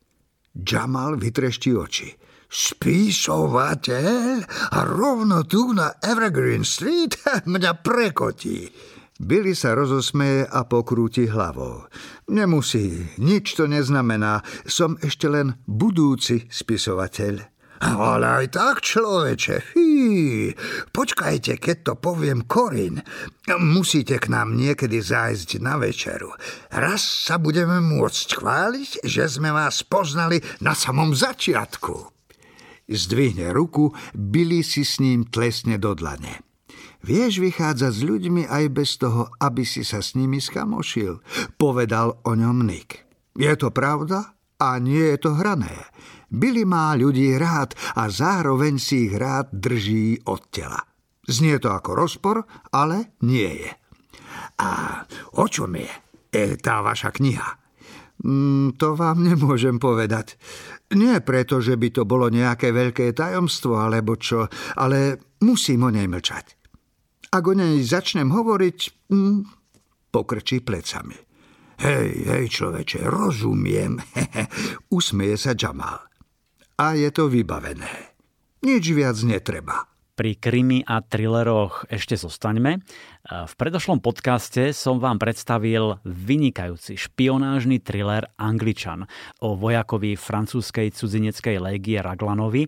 Jamal 0.54 1.18
vytreští 1.18 1.74
oči. 1.74 2.14
Spisovateľ? 2.46 4.46
A 4.70 4.78
rovno 4.86 5.42
tu 5.42 5.74
na 5.74 5.98
Evergreen 5.98 6.62
Street? 6.62 7.18
Mňa 7.50 7.82
prekotí. 7.82 8.70
Billy 9.16 9.56
sa 9.56 9.72
rozosmeje 9.72 10.44
a 10.44 10.68
pokrúti 10.68 11.24
hlavou. 11.24 11.88
Nemusí, 12.28 13.16
nič 13.16 13.56
to 13.56 13.64
neznamená. 13.64 14.44
Som 14.68 15.00
ešte 15.00 15.26
len 15.26 15.56
budúci 15.64 16.44
spisovateľ. 16.52 17.55
Ale 17.76 18.24
aj 18.24 18.46
tak, 18.56 18.80
človeče, 18.80 19.56
fí, 19.60 19.90
počkajte, 20.92 21.60
keď 21.60 21.76
to 21.82 21.92
poviem 21.96 22.48
Korin. 22.48 23.04
Musíte 23.60 24.16
k 24.16 24.32
nám 24.32 24.56
niekedy 24.56 25.00
zájsť 25.00 25.60
na 25.60 25.76
večeru. 25.76 26.32
Raz 26.72 27.04
sa 27.04 27.36
budeme 27.36 27.82
môcť 27.84 28.28
chváliť, 28.40 28.90
že 29.04 29.28
sme 29.28 29.52
vás 29.52 29.84
poznali 29.84 30.40
na 30.64 30.72
samom 30.72 31.12
začiatku. 31.12 32.16
Zdvihne 32.86 33.50
ruku, 33.50 33.90
Billy 34.14 34.62
si 34.62 34.86
s 34.86 35.02
ním 35.02 35.26
tlesne 35.26 35.74
do 35.76 35.92
dlane. 35.92 36.46
Vieš 37.06 37.38
vychádzať 37.38 37.92
s 37.92 38.02
ľuďmi 38.02 38.42
aj 38.50 38.64
bez 38.72 38.98
toho, 38.98 39.30
aby 39.38 39.62
si 39.62 39.86
sa 39.86 40.02
s 40.02 40.18
nimi 40.18 40.42
skamošil, 40.42 41.22
povedal 41.54 42.18
o 42.26 42.32
ňom 42.34 42.66
Nick. 42.66 43.06
Je 43.36 43.52
to 43.54 43.70
pravda 43.70 44.35
a 44.60 44.80
nie 44.80 45.14
je 45.14 45.18
to 45.20 45.30
hrané. 45.36 45.92
Billy 46.26 46.66
má 46.66 46.96
ľudí 46.98 47.38
rád 47.38 47.78
a 47.94 48.10
zároveň 48.10 48.82
si 48.82 49.06
ich 49.06 49.14
rád 49.14 49.54
drží 49.54 50.26
od 50.26 50.50
tela. 50.50 50.80
Znie 51.26 51.58
to 51.58 51.74
ako 51.74 51.94
rozpor, 51.94 52.36
ale 52.74 53.18
nie 53.26 53.66
je. 53.66 53.72
A 54.62 55.02
o 55.38 55.46
čom 55.50 55.74
je 55.74 55.90
e, 56.32 56.56
tá 56.58 56.82
vaša 56.82 57.10
kniha? 57.14 57.66
Mm, 58.24 58.78
to 58.80 58.96
vám 58.96 59.22
nemôžem 59.28 59.76
povedať. 59.76 60.40
Nie 60.96 61.18
preto, 61.20 61.58
že 61.58 61.74
by 61.74 61.88
to 61.92 62.02
bolo 62.06 62.30
nejaké 62.30 62.70
veľké 62.70 63.10
tajomstvo 63.12 63.76
alebo 63.76 64.14
čo, 64.16 64.46
ale 64.78 65.18
musím 65.42 65.86
o 65.86 65.90
nej 65.90 66.06
mlčať. 66.06 66.46
Ak 67.34 67.44
o 67.44 67.54
nej 67.58 67.82
začnem 67.82 68.30
hovoriť, 68.30 68.78
mm, 69.10 69.38
pokrčí 70.14 70.62
plecami. 70.62 71.25
Hej, 71.76 72.08
hej, 72.24 72.44
človeče, 72.48 73.04
rozumiem. 73.04 74.00
Usmeje 74.96 75.36
sa 75.36 75.52
Jamal 75.52 76.06
a 76.76 76.92
je 76.92 77.08
to 77.08 77.32
vybavené. 77.32 78.16
Nič 78.64 78.84
viac 78.92 79.16
netreba. 79.24 79.95
Pri 80.16 80.32
krimi 80.32 80.80
a 80.80 81.04
thrilleroch 81.04 81.92
ešte 81.92 82.16
zostaňme. 82.16 82.80
V 83.28 83.52
predošlom 83.60 84.00
podcaste 84.00 84.72
som 84.72 84.96
vám 84.96 85.20
predstavil 85.20 86.00
vynikajúci 86.08 86.96
špionážny 86.96 87.84
thriller 87.84 88.24
Angličan 88.40 89.04
o 89.44 89.60
vojakovi 89.60 90.16
francúzskej 90.16 90.96
cudzineckej 90.96 91.60
légie 91.60 92.00
Raglanovi. 92.00 92.64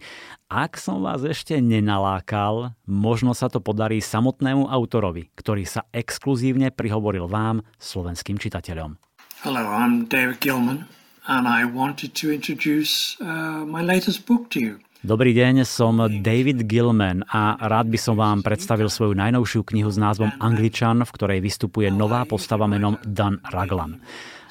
Ak 0.53 0.77
som 0.77 1.01
vás 1.01 1.25
ešte 1.25 1.57
nenalákal, 1.57 2.77
možno 2.85 3.33
sa 3.33 3.49
to 3.49 3.65
podarí 3.65 4.05
samotnému 4.05 4.69
autorovi, 4.69 5.33
ktorý 5.33 5.65
sa 5.65 5.89
exkluzívne 5.97 6.69
prihovoril 6.69 7.33
vám, 7.33 7.65
slovenským 7.81 8.37
čitateľom. 8.37 9.01
Hello, 9.41 9.65
I'm 9.65 10.05
David 10.05 10.45
Gilman 10.45 10.85
and 11.25 11.49
I 11.49 11.65
wanted 11.65 12.13
to 12.21 12.29
introduce 12.29 13.17
uh, 13.25 13.65
my 13.65 13.81
latest 13.81 14.29
book 14.29 14.53
to 14.53 14.61
you. 14.61 14.85
Dobrý 14.99 15.31
deň, 15.31 15.63
som 15.63 15.95
David 16.03 16.67
Gilman 16.67 17.23
a 17.31 17.55
rád 17.55 17.87
by 17.87 17.95
som 17.95 18.19
vám 18.19 18.43
predstavil 18.43 18.91
svoju 18.91 19.15
najnovšiu 19.15 19.63
knihu 19.71 19.87
s 19.87 19.95
názvom 19.95 20.35
Angličan, 20.43 21.07
v 21.07 21.15
ktorej 21.15 21.39
vystupuje 21.39 21.87
nová 21.87 22.27
postava 22.27 22.67
menom 22.67 22.99
Dan 23.07 23.39
Raglan. 23.47 24.03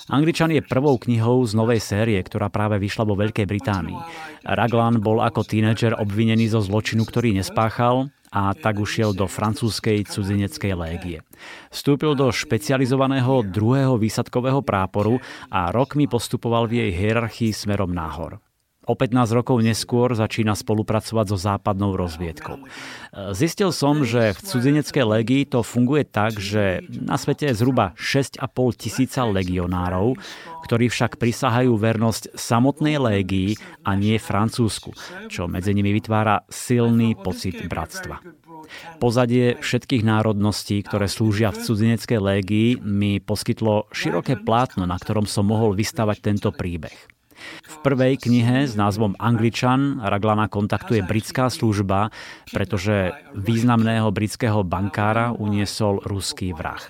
Angličan 0.08 0.56
je 0.56 0.64
prvou 0.64 0.96
knihou 0.96 1.44
z 1.44 1.52
novej 1.52 1.84
série, 1.84 2.16
ktorá 2.24 2.48
práve 2.48 2.80
vyšla 2.80 3.04
vo 3.04 3.20
Veľkej 3.20 3.44
Británii. 3.44 4.00
Raglan 4.48 5.04
bol 5.04 5.20
ako 5.20 5.44
tínedžer 5.44 6.00
obvinený 6.00 6.48
zo 6.48 6.64
zločinu, 6.64 7.04
ktorý 7.04 7.36
nespáchal 7.36 8.08
a 8.32 8.56
tak 8.56 8.80
ušiel 8.80 9.12
do 9.12 9.28
francúzskej 9.28 10.08
cudzineckej 10.08 10.72
légie. 10.80 11.28
Vstúpil 11.76 12.16
do 12.16 12.32
špecializovaného 12.32 13.44
druhého 13.52 14.00
výsadkového 14.00 14.64
práporu 14.64 15.20
a 15.52 15.76
rokmi 15.76 16.08
postupoval 16.08 16.72
v 16.72 16.88
jej 16.88 16.92
hierarchii 16.96 17.52
smerom 17.52 17.92
nahor. 17.92 18.40
O 18.88 18.96
15 18.96 19.36
rokov 19.36 19.60
neskôr 19.60 20.16
začína 20.16 20.56
spolupracovať 20.56 21.26
so 21.28 21.38
západnou 21.38 22.00
rozviedkou. 22.00 22.64
Zistil 23.36 23.76
som, 23.76 24.08
že 24.08 24.32
v 24.32 24.40
cudzineckej 24.40 25.04
legii 25.04 25.44
to 25.44 25.60
funguje 25.60 26.08
tak, 26.08 26.40
že 26.40 26.88
na 26.88 27.20
svete 27.20 27.52
je 27.52 27.60
zhruba 27.60 27.92
6,5 28.00 28.48
tisíca 28.80 29.28
legionárov, 29.28 30.16
ktorí 30.64 30.88
však 30.88 31.20
prisahajú 31.20 31.76
vernosť 31.76 32.40
samotnej 32.40 32.96
légii 32.96 33.60
a 33.84 34.00
nie 34.00 34.16
Francúzsku, 34.16 34.96
čo 35.28 35.52
medzi 35.52 35.76
nimi 35.76 35.92
vytvára 35.92 36.48
silný 36.48 37.20
pocit 37.20 37.68
bratstva. 37.68 38.24
Pozadie 39.04 39.60
všetkých 39.60 40.04
národností, 40.04 40.80
ktoré 40.84 41.12
slúžia 41.12 41.52
v 41.52 41.60
cudzineckej 41.60 42.20
légii, 42.20 42.70
mi 42.84 43.20
poskytlo 43.20 43.92
široké 43.92 44.40
plátno, 44.40 44.84
na 44.88 44.96
ktorom 44.96 45.28
som 45.28 45.48
mohol 45.48 45.76
vystavať 45.76 46.24
tento 46.24 46.56
príbeh. 46.56 47.17
V 47.68 47.76
prvej 47.86 48.18
knihe 48.18 48.66
s 48.66 48.74
názvom 48.74 49.14
Angličan 49.22 50.02
Raglana 50.02 50.50
kontaktuje 50.50 51.06
britská 51.06 51.54
služba, 51.54 52.10
pretože 52.50 53.14
významného 53.38 54.10
britského 54.10 54.66
bankára 54.66 55.36
uniesol 55.36 56.02
ruský 56.04 56.52
vrah. 56.52 56.82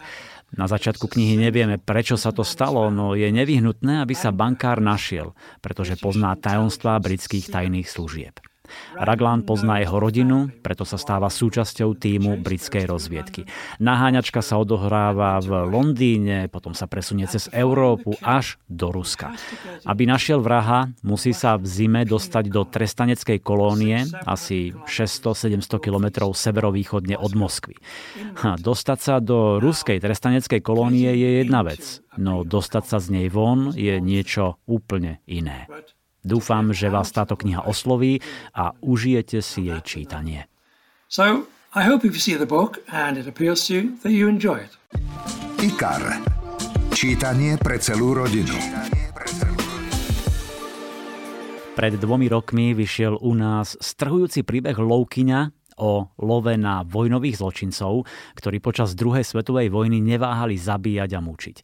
Na 0.55 0.63
začiatku 0.63 1.11
knihy 1.11 1.35
nevieme, 1.35 1.75
prečo 1.75 2.15
sa 2.15 2.31
to 2.31 2.47
stalo, 2.47 2.87
no 2.87 3.19
je 3.19 3.27
nevyhnutné, 3.27 3.99
aby 3.99 4.15
sa 4.15 4.31
bankár 4.31 4.79
našiel, 4.79 5.35
pretože 5.59 5.99
pozná 5.99 6.39
tajomstvá 6.39 7.03
britských 7.03 7.51
tajných 7.51 7.91
služieb. 7.91 8.39
Raglan 8.95 9.43
pozná 9.43 9.79
jeho 9.81 9.97
rodinu, 9.99 10.51
preto 10.61 10.83
sa 10.83 10.99
stáva 10.99 11.31
súčasťou 11.31 11.95
týmu 11.97 12.39
britskej 12.41 12.85
rozviedky. 12.87 13.47
Naháňačka 13.81 14.39
sa 14.39 14.59
odohráva 14.61 15.39
v 15.43 15.67
Londýne, 15.67 16.47
potom 16.47 16.71
sa 16.71 16.85
presunie 16.85 17.25
cez 17.27 17.49
Európu 17.51 18.15
až 18.23 18.61
do 18.67 18.91
Ruska. 18.93 19.33
Aby 19.83 20.07
našiel 20.07 20.39
vraha, 20.43 20.91
musí 21.01 21.31
sa 21.31 21.55
v 21.55 21.65
zime 21.65 22.01
dostať 22.03 22.49
do 22.51 22.65
trestaneckej 22.67 23.39
kolónie, 23.43 24.07
asi 24.23 24.71
600-700 24.85 25.81
kilometrov 25.81 26.35
severovýchodne 26.35 27.17
od 27.19 27.33
Moskvy. 27.35 27.75
Ha, 28.43 28.59
dostať 28.59 28.99
sa 28.99 29.15
do 29.17 29.57
ruskej 29.57 29.99
trestaneckej 29.99 30.61
kolónie 30.61 31.09
je 31.13 31.29
jedna 31.43 31.65
vec, 31.65 32.01
no 32.17 32.43
dostať 32.45 32.83
sa 32.85 32.97
z 33.01 33.07
nej 33.13 33.27
von 33.27 33.73
je 33.73 33.97
niečo 33.97 34.61
úplne 34.69 35.19
iné. 35.25 35.65
Dúfam, 36.27 36.75
že 36.75 36.91
vás 36.91 37.07
táto 37.15 37.39
kniha 37.39 37.63
osloví 37.63 38.19
a 38.51 38.75
užijete 38.83 39.39
si 39.39 39.71
jej 39.71 39.79
čítanie. 39.79 40.51
So, 41.07 41.47
I 41.71 41.87
hope 41.87 42.03
if 42.03 42.11
you 42.11 42.19
see 42.19 42.35
the 42.35 42.43
book 42.43 42.83
and 42.91 43.15
it 43.15 43.31
appeals 43.31 43.63
to 43.71 43.79
you, 43.79 43.83
that 44.03 44.11
you 44.11 44.27
enjoy 44.27 44.67
it. 44.67 44.75
IKAR. 45.63 46.19
Čítanie 46.91 47.55
pre 47.55 47.79
celú 47.79 48.11
rodinu. 48.11 48.59
Pred 51.79 51.93
dvomi 52.01 52.27
rokmi 52.27 52.75
vyšiel 52.75 53.21
u 53.23 53.31
nás 53.31 53.79
strhujúci 53.79 54.43
príbeh 54.43 54.75
Loukyňa 54.75 55.55
o 55.77 56.09
love 56.19 56.57
na 56.57 56.81
vojnových 56.81 57.37
zločincov, 57.37 58.03
ktorí 58.33 58.57
počas 58.59 58.97
druhej 58.97 59.21
svetovej 59.21 59.69
vojny 59.69 60.01
neváhali 60.01 60.57
zabíjať 60.57 61.15
a 61.15 61.21
mučiť. 61.21 61.57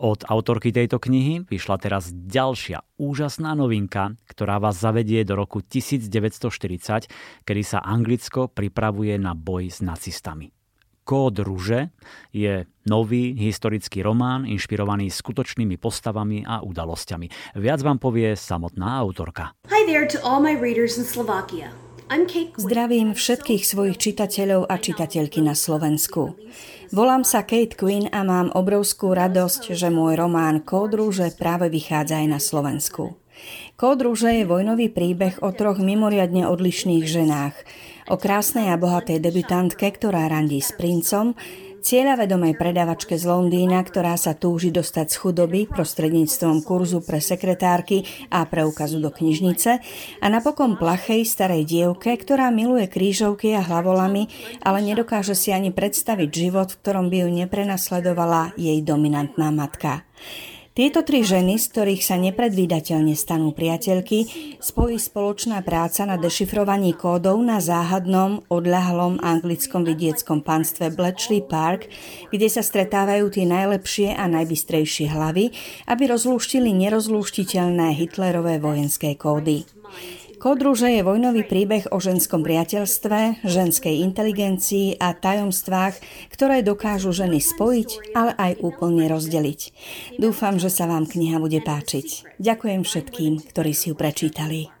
Od 0.00 0.24
autorky 0.24 0.72
tejto 0.72 0.96
knihy 0.96 1.44
vyšla 1.44 1.76
teraz 1.76 2.08
ďalšia 2.08 2.80
úžasná 2.96 3.52
novinka, 3.52 4.16
ktorá 4.32 4.56
vás 4.56 4.80
zavedie 4.80 5.28
do 5.28 5.36
roku 5.36 5.60
1940, 5.60 7.04
kedy 7.44 7.60
sa 7.60 7.84
Anglicko 7.84 8.48
pripravuje 8.48 9.20
na 9.20 9.36
boj 9.36 9.68
s 9.68 9.84
nacistami. 9.84 10.56
Kód 11.04 11.44
ruže 11.44 11.92
je 12.32 12.64
nový 12.88 13.36
historický 13.36 14.00
román 14.00 14.48
inšpirovaný 14.48 15.12
skutočnými 15.12 15.76
postavami 15.76 16.48
a 16.48 16.64
udalosťami. 16.64 17.60
Viac 17.60 17.84
vám 17.84 18.00
povie 18.00 18.32
samotná 18.32 19.04
autorka. 19.04 19.52
Hi 19.68 19.84
there 19.84 20.08
to 20.08 20.16
all 20.24 20.40
my 20.40 20.56
readers 20.56 20.96
in 20.96 21.04
Slovakia. 21.04 21.76
Zdravím 22.58 23.14
všetkých 23.14 23.62
svojich 23.62 23.94
čitateľov 23.94 24.66
a 24.66 24.82
čitateľky 24.82 25.46
na 25.46 25.54
Slovensku. 25.54 26.34
Volám 26.90 27.22
sa 27.22 27.46
Kate 27.46 27.78
Quinn 27.78 28.10
a 28.10 28.26
mám 28.26 28.50
obrovskú 28.50 29.14
radosť, 29.14 29.78
že 29.78 29.94
môj 29.94 30.18
román 30.18 30.66
Kód 30.66 30.98
práve 31.38 31.70
vychádza 31.70 32.18
aj 32.18 32.26
na 32.26 32.42
Slovensku. 32.42 33.14
Kód 33.78 34.02
je 34.26 34.42
vojnový 34.42 34.90
príbeh 34.90 35.38
o 35.38 35.54
troch 35.54 35.78
mimoriadne 35.78 36.50
odlišných 36.50 37.06
ženách. 37.06 37.54
O 38.10 38.18
krásnej 38.18 38.74
a 38.74 38.76
bohatej 38.76 39.22
debutantke, 39.22 39.86
ktorá 39.86 40.26
randí 40.26 40.58
s 40.58 40.74
princom, 40.74 41.38
Cieľavedomej 41.80 42.60
predavačke 42.60 43.16
z 43.16 43.24
Londýna, 43.24 43.80
ktorá 43.80 44.12
sa 44.20 44.36
túži 44.36 44.68
dostať 44.68 45.06
z 45.08 45.16
chudoby 45.16 45.60
prostredníctvom 45.64 46.60
kurzu 46.60 47.00
pre 47.00 47.24
sekretárky 47.24 48.04
a 48.28 48.44
preukazu 48.44 49.00
do 49.00 49.08
knižnice 49.08 49.80
a 50.20 50.26
napokon 50.28 50.76
plachej 50.76 51.24
starej 51.24 51.64
dievke, 51.64 52.12
ktorá 52.12 52.52
miluje 52.52 52.84
krížovky 52.84 53.56
a 53.56 53.64
hlavolami, 53.64 54.28
ale 54.60 54.84
nedokáže 54.84 55.32
si 55.32 55.56
ani 55.56 55.72
predstaviť 55.72 56.28
život, 56.28 56.68
v 56.68 56.78
ktorom 56.84 57.08
by 57.08 57.24
ju 57.24 57.28
neprenasledovala 57.32 58.52
jej 58.60 58.76
dominantná 58.84 59.48
matka. 59.48 60.04
Tieto 60.70 61.02
tri 61.02 61.26
ženy, 61.26 61.58
z 61.58 61.66
ktorých 61.66 62.02
sa 62.06 62.14
nepredvídateľne 62.14 63.18
stanú 63.18 63.50
priateľky, 63.50 64.30
spojí 64.62 65.02
spoločná 65.02 65.66
práca 65.66 66.06
na 66.06 66.14
dešifrovaní 66.14 66.94
kódov 66.94 67.42
na 67.42 67.58
záhadnom, 67.58 68.46
odľahlom 68.46 69.18
anglickom 69.18 69.82
vidieckom 69.82 70.46
panstve 70.46 70.94
Bletchley 70.94 71.42
Park, 71.42 71.90
kde 72.30 72.46
sa 72.46 72.62
stretávajú 72.62 73.34
tie 73.34 73.50
najlepšie 73.50 74.14
a 74.14 74.30
najbystrejšie 74.30 75.10
hlavy, 75.10 75.50
aby 75.90 76.02
rozlúštili 76.06 76.70
nerozlúštiteľné 76.70 77.90
Hitlerové 77.98 78.62
vojenské 78.62 79.18
kódy. 79.18 79.79
Kodruže 80.40 80.88
je 80.88 81.04
vojnový 81.04 81.44
príbeh 81.44 81.92
o 81.92 82.00
ženskom 82.00 82.40
priateľstve, 82.40 83.44
ženskej 83.44 84.00
inteligencii 84.00 84.96
a 84.96 85.12
tajomstvách, 85.12 86.00
ktoré 86.32 86.64
dokážu 86.64 87.12
ženy 87.12 87.44
spojiť, 87.44 88.16
ale 88.16 88.32
aj 88.40 88.64
úplne 88.64 89.04
rozdeliť. 89.04 89.60
Dúfam, 90.16 90.56
že 90.56 90.72
sa 90.72 90.88
vám 90.88 91.04
kniha 91.04 91.36
bude 91.36 91.60
páčiť. 91.60 92.40
Ďakujem 92.40 92.88
všetkým, 92.88 93.32
ktorí 93.52 93.76
si 93.76 93.92
ju 93.92 93.94
prečítali. 94.00 94.72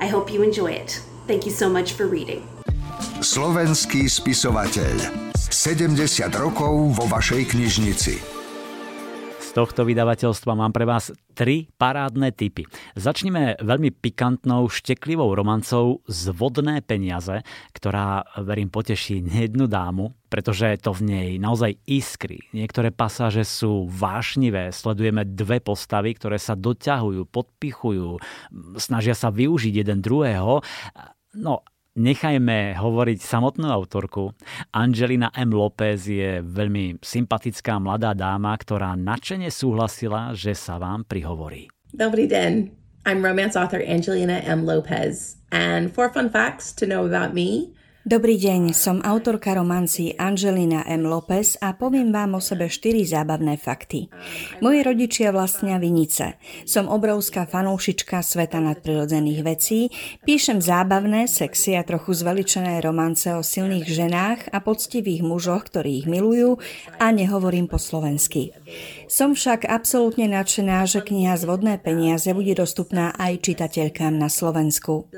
I 0.00 0.08
hope 0.08 0.32
you 0.32 0.40
enjoy 0.40 0.72
it. 0.72 0.96
Thank 1.28 1.44
you 1.44 1.52
so 1.52 1.68
much 1.68 1.92
for 1.92 2.08
reading. 2.08 2.40
Slovenský 3.20 4.08
spisovateľ. 4.08 4.96
70 5.36 5.92
rokov 6.40 6.96
vo 6.96 7.04
vašej 7.04 7.52
knižnici. 7.52 8.39
Z 9.50 9.58
tohto 9.58 9.82
vydavateľstva 9.82 10.54
mám 10.54 10.70
pre 10.70 10.86
vás 10.86 11.10
tri 11.34 11.66
parádne 11.74 12.30
typy. 12.30 12.70
Začneme 12.94 13.58
veľmi 13.58 13.90
pikantnou, 13.90 14.70
šteklivou 14.70 15.34
romancou 15.34 16.06
z 16.06 16.30
vodné 16.30 16.78
peniaze, 16.86 17.42
ktorá, 17.74 18.22
verím, 18.46 18.70
poteší 18.70 19.18
nejednu 19.26 19.66
dámu, 19.66 20.14
pretože 20.30 20.78
to 20.78 20.94
v 20.94 21.02
nej 21.02 21.28
naozaj 21.42 21.74
iskry. 21.90 22.46
Niektoré 22.54 22.94
pasáže 22.94 23.42
sú 23.42 23.90
vášnivé, 23.90 24.70
sledujeme 24.70 25.26
dve 25.26 25.58
postavy, 25.58 26.14
ktoré 26.14 26.38
sa 26.38 26.54
doťahujú, 26.54 27.26
podpichujú, 27.26 28.22
snažia 28.78 29.18
sa 29.18 29.34
využiť 29.34 29.82
jeden 29.82 29.98
druhého. 29.98 30.62
No 31.34 31.66
Nechajme 31.98 32.78
hovoriť 32.78 33.18
samotnú 33.18 33.66
autorku. 33.66 34.30
Angelina 34.70 35.34
M. 35.34 35.50
López 35.50 36.06
je 36.06 36.38
veľmi 36.38 37.02
sympatická 37.02 37.82
mladá 37.82 38.14
dáma, 38.14 38.54
ktorá 38.54 38.94
nadšene 38.94 39.50
súhlasila, 39.50 40.30
že 40.30 40.54
sa 40.54 40.78
vám 40.78 41.02
prihovorí. 41.02 41.66
Dobrý 41.90 42.30
den. 42.30 42.70
I'm 43.02 43.26
romance 43.26 43.58
author 43.58 43.82
Angelina 43.82 44.38
M. 44.46 44.62
Lopez. 44.62 45.42
And 45.50 45.90
four 45.90 46.14
fun 46.14 46.30
facts 46.30 46.70
to 46.78 46.86
know 46.86 47.02
about 47.02 47.34
me. 47.34 47.74
Dobrý 48.00 48.40
deň, 48.40 48.72
som 48.72 49.04
autorka 49.04 49.52
romancí 49.52 50.16
Angelina 50.16 50.88
M. 50.88 51.04
Lopez 51.04 51.60
a 51.60 51.76
poviem 51.76 52.08
vám 52.08 52.32
o 52.32 52.40
sebe 52.40 52.64
štyri 52.64 53.04
zábavné 53.04 53.60
fakty. 53.60 54.08
Moji 54.64 54.80
rodičia 54.80 55.28
vlastnia 55.36 55.76
Vinice. 55.76 56.40
Som 56.64 56.88
obrovská 56.88 57.44
fanúšička 57.44 58.24
sveta 58.24 58.56
nadprirodzených 58.56 59.40
vecí, 59.44 59.92
píšem 60.24 60.64
zábavné, 60.64 61.28
sexy 61.28 61.76
a 61.76 61.84
trochu 61.84 62.16
zveličené 62.16 62.80
romance 62.80 63.28
o 63.36 63.44
silných 63.44 63.84
ženách 63.84 64.48
a 64.48 64.64
poctivých 64.64 65.20
mužoch, 65.20 65.68
ktorí 65.68 66.00
ich 66.00 66.08
milujú 66.08 66.56
a 66.96 67.12
nehovorím 67.12 67.68
po 67.68 67.76
slovensky. 67.76 68.56
Som 69.10 69.34
však 69.34 69.66
absolútne 69.66 70.30
nadšená, 70.30 70.86
že 70.86 71.02
kniha 71.02 71.34
Zvodné 71.34 71.82
peniaze 71.82 72.30
bude 72.30 72.54
dostupná 72.54 73.10
aj 73.18 73.42
čitateľkám 73.42 74.14
na 74.14 74.30
Slovensku. 74.30 75.10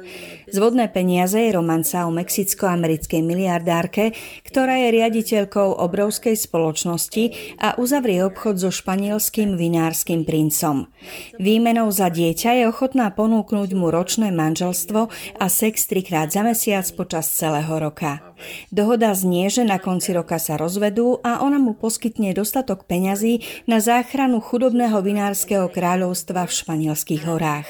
Zvodné 0.49 0.89
peniaze 0.89 1.37
je 1.37 1.53
romanca 1.53 2.09
o 2.09 2.11
mexicko 2.11 2.73
americkej 2.73 3.21
miliardárke, 3.21 4.17
ktorá 4.49 4.81
je 4.81 4.97
riaditeľkou 4.97 5.77
obrovskej 5.77 6.41
spoločnosti 6.41 7.25
a 7.61 7.77
uzavrie 7.77 8.25
obchod 8.25 8.65
so 8.65 8.73
španielským 8.73 9.61
vinárskym 9.61 10.25
princom. 10.25 10.89
Výmenou 11.37 11.93
za 11.93 12.09
dieťa 12.09 12.65
je 12.65 12.73
ochotná 12.73 13.13
ponúknuť 13.13 13.77
mu 13.77 13.93
ročné 13.93 14.33
manželstvo 14.33 15.01
a 15.37 15.47
sex 15.53 15.85
trikrát 15.85 16.33
za 16.33 16.41
mesiac 16.41 16.89
počas 16.97 17.29
celého 17.29 17.77
roka. 17.77 18.32
Dohoda 18.71 19.13
znie, 19.13 19.49
že 19.49 19.67
na 19.67 19.77
konci 19.83 20.13
roka 20.13 20.37
sa 20.37 20.57
rozvedú 20.57 21.21
a 21.23 21.43
ona 21.43 21.59
mu 21.59 21.75
poskytne 21.77 22.31
dostatok 22.33 22.85
peňazí 22.87 23.45
na 23.69 23.79
záchranu 23.83 24.43
chudobného 24.43 24.99
vinárskeho 25.01 25.69
kráľovstva 25.71 26.47
v 26.49 26.53
španielských 26.53 27.23
horách. 27.27 27.69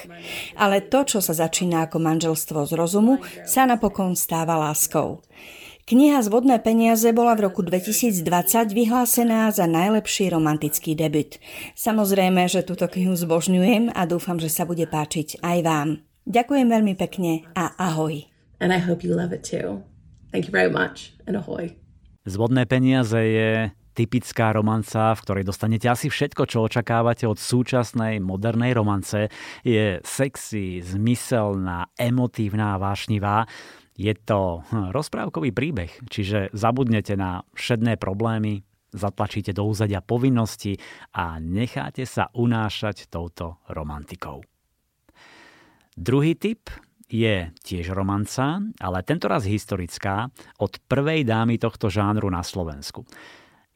Ale 0.56 0.84
to, 0.84 1.04
čo 1.06 1.18
sa 1.18 1.34
začína 1.34 1.86
ako 1.86 1.98
manželstvo 2.00 2.64
z 2.68 2.72
rozumu, 2.76 3.22
sa 3.44 3.68
napokon 3.68 4.14
stáva 4.18 4.58
láskou. 4.58 5.22
Kniha 5.82 6.22
Zvodné 6.22 6.62
peniaze 6.62 7.10
bola 7.10 7.34
v 7.34 7.50
roku 7.50 7.66
2020 7.66 8.22
vyhlásená 8.70 9.50
za 9.50 9.66
najlepší 9.66 10.30
romantický 10.30 10.94
debut. 10.94 11.42
Samozrejme, 11.74 12.46
že 12.46 12.62
túto 12.62 12.86
knihu 12.86 13.18
zbožňujem 13.18 13.90
a 13.90 14.06
dúfam, 14.06 14.38
že 14.38 14.46
sa 14.46 14.62
bude 14.62 14.86
páčiť 14.86 15.42
aj 15.42 15.58
vám. 15.66 15.88
Ďakujem 16.22 16.66
veľmi 16.70 16.94
pekne 16.94 17.50
a 17.58 17.74
ahoj. 17.74 18.24
And 18.62 18.70
I 18.70 18.78
hope 18.78 19.02
you 19.02 19.10
love 19.10 19.34
it 19.34 19.42
too. 19.42 19.82
Thank 20.32 20.48
you 20.48 20.54
very 20.54 20.72
much 20.72 21.12
and 21.28 21.36
ahoj. 21.36 21.68
Zvodné 22.24 22.64
peniaze 22.64 23.18
je 23.20 23.50
typická 23.92 24.56
romanca, 24.56 25.12
v 25.12 25.22
ktorej 25.28 25.44
dostanete 25.44 25.86
asi 25.92 26.08
všetko, 26.08 26.48
čo 26.48 26.64
očakávate 26.64 27.28
od 27.28 27.36
súčasnej 27.36 28.18
modernej 28.24 28.72
romance. 28.72 29.28
Je 29.60 30.00
sexy, 30.00 30.80
zmyselná, 30.80 31.92
emotívna 32.00 32.76
a 32.76 32.80
vášnivá. 32.80 33.44
Je 33.92 34.16
to 34.16 34.64
hm, 34.72 34.96
rozprávkový 34.96 35.52
príbeh, 35.52 35.92
čiže 36.08 36.48
zabudnete 36.56 37.12
na 37.12 37.44
všedné 37.52 38.00
problémy, 38.00 38.64
zatlačíte 38.96 39.52
do 39.52 39.68
úzadia 39.68 40.00
povinnosti 40.00 40.80
a 41.12 41.36
necháte 41.36 42.08
sa 42.08 42.32
unášať 42.32 43.12
touto 43.12 43.60
romantikou. 43.68 44.40
Druhý 45.92 46.32
typ 46.40 46.72
je 47.12 47.52
tiež 47.60 47.92
romanca, 47.92 48.64
ale 48.80 49.04
tentoraz 49.04 49.44
historická, 49.44 50.32
od 50.56 50.80
prvej 50.88 51.28
dámy 51.28 51.60
tohto 51.60 51.92
žánru 51.92 52.32
na 52.32 52.40
Slovensku. 52.40 53.04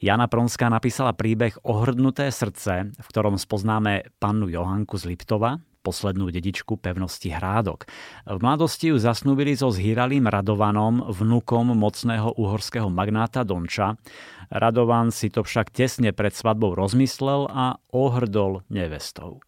Jana 0.01 0.29
Pronská 0.29 0.73
napísala 0.73 1.13
príbeh 1.13 1.57
Ohrdnuté 1.65 2.29
srdce, 2.33 2.93
v 2.97 3.07
ktorom 3.13 3.37
spoznáme 3.37 4.09
pannu 4.21 4.49
Johanku 4.49 4.97
z 4.97 5.13
Liptova, 5.13 5.61
poslednú 5.81 6.29
dedičku 6.35 6.83
pevnosti 6.83 7.31
Hrádok. 7.31 7.87
V 8.27 8.39
mladosti 8.43 8.91
ju 8.91 8.99
zasnúbili 8.99 9.55
so 9.55 9.71
zhýralým 9.71 10.27
Radovanom, 10.27 11.15
vnukom 11.15 11.79
mocného 11.79 12.35
uhorského 12.35 12.91
magnáta 12.91 13.47
Donča. 13.47 13.95
Radovan 14.51 15.15
si 15.15 15.31
to 15.31 15.47
však 15.47 15.71
tesne 15.71 16.11
pred 16.11 16.35
svadbou 16.35 16.75
rozmyslel 16.75 17.47
a 17.47 17.79
ohrdol 17.95 18.67
nevestou. 18.67 19.39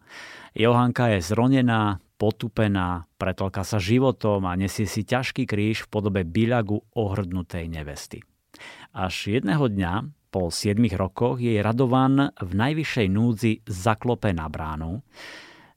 Johanka 0.55 1.11
je 1.12 1.26
zronená, 1.26 1.99
potupená, 2.19 3.07
pretlka 3.16 3.62
sa 3.62 3.79
životom 3.79 4.45
a 4.45 4.59
nesie 4.59 4.85
si 4.85 5.07
ťažký 5.07 5.47
kríž 5.47 5.87
v 5.87 5.91
podobe 5.91 6.21
byľagu 6.27 6.99
ohrdnutej 6.99 7.71
nevesty. 7.71 8.27
Až 8.91 9.39
jedného 9.39 9.71
dňa, 9.71 9.93
po 10.29 10.53
7 10.53 10.77
rokoch, 10.99 11.41
jej 11.41 11.62
Radovan 11.62 12.35
v 12.37 12.53
najvyššej 12.53 13.09
núdzi 13.09 13.53
zaklope 13.64 14.35
na 14.35 14.51
bránu. 14.51 15.01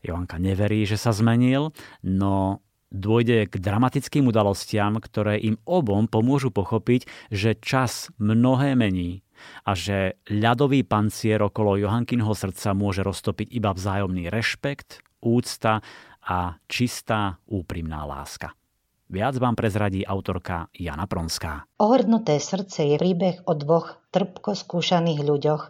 Joanka 0.01 0.41
neverí, 0.41 0.83
že 0.83 0.97
sa 0.97 1.13
zmenil, 1.13 1.71
no 2.03 2.59
dôjde 2.91 3.47
k 3.47 3.55
dramatickým 3.61 4.27
udalostiam, 4.27 4.99
ktoré 4.99 5.39
im 5.39 5.55
obom 5.63 6.11
pomôžu 6.11 6.51
pochopiť, 6.51 7.07
že 7.31 7.55
čas 7.61 8.11
mnohé 8.19 8.75
mení 8.75 9.23
a 9.63 9.73
že 9.73 10.19
ľadový 10.27 10.83
pancier 10.83 11.39
okolo 11.41 11.79
Johankinho 11.79 12.33
srdca 12.35 12.75
môže 12.75 13.01
roztopiť 13.01 13.47
iba 13.55 13.71
vzájomný 13.71 14.27
rešpekt, 14.27 15.01
úcta 15.23 15.85
a 16.25 16.61
čistá 16.69 17.41
úprimná 17.49 18.05
láska. 18.05 18.53
Viac 19.11 19.35
vám 19.43 19.59
prezradí 19.59 20.07
autorka 20.07 20.71
Jana 20.71 21.03
Pronská. 21.03 21.67
Ohrdnuté 21.83 22.39
srdce 22.39 22.87
je 22.87 22.95
príbeh 22.95 23.43
o 23.43 23.51
dvoch 23.51 23.99
trpko 24.15 24.55
skúšaných 24.55 25.19
ľuďoch, 25.19 25.63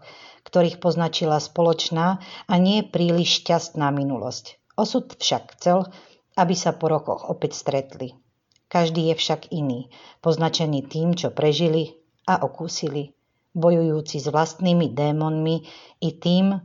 ktorých 0.45 0.78
poznačila 0.78 1.41
spoločná 1.41 2.22
a 2.45 2.54
nie 2.62 2.86
príliš 2.86 3.41
šťastná 3.41 3.89
minulosť. 3.89 4.62
Osud 4.78 5.18
však 5.18 5.58
chcel, 5.58 5.89
aby 6.38 6.54
sa 6.54 6.78
po 6.78 6.86
rokoch 6.93 7.26
opäť 7.26 7.58
stretli. 7.58 8.14
Každý 8.70 9.10
je 9.12 9.16
však 9.18 9.49
iný, 9.52 9.89
poznačený 10.22 10.86
tým, 10.86 11.18
čo 11.18 11.34
prežili 11.34 11.97
a 12.30 12.39
okúsili, 12.39 13.12
bojujúci 13.52 14.22
s 14.22 14.32
vlastnými 14.32 14.93
démonmi 14.95 15.66
i 15.99 16.10
tým, 16.16 16.62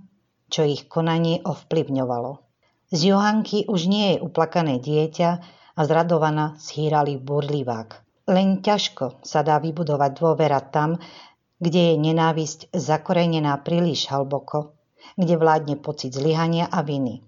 čo 0.47 0.63
ich 0.63 0.87
konanie 0.87 1.43
ovplyvňovalo. 1.43 2.46
Z 2.95 3.01
Johanky 3.11 3.67
už 3.67 3.91
nie 3.91 4.15
je 4.15 4.23
uplakané 4.23 4.79
dieťa 4.79 5.31
a 5.75 5.81
zradovaná 5.83 6.55
schýrali 6.63 7.19
burlivák. 7.19 8.07
Len 8.31 8.63
ťažko 8.63 9.23
sa 9.27 9.43
dá 9.43 9.59
vybudovať 9.59 10.11
dôvera 10.19 10.63
tam, 10.63 10.99
kde 11.59 11.95
je 11.95 11.97
nenávisť 11.99 12.71
zakorenená 12.71 13.59
príliš 13.67 14.07
hlboko, 14.11 14.79
kde 15.19 15.35
vládne 15.35 15.77
pocit 15.83 16.15
zlyhania 16.15 16.71
a 16.71 16.83
viny. 16.87 17.27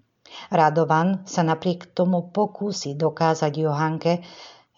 Radovan 0.52 1.24
sa 1.24 1.42
napriek 1.42 1.90
tomu 1.90 2.30
pokúsi 2.30 2.94
dokázať 2.94 3.52
Johanke, 3.58 4.22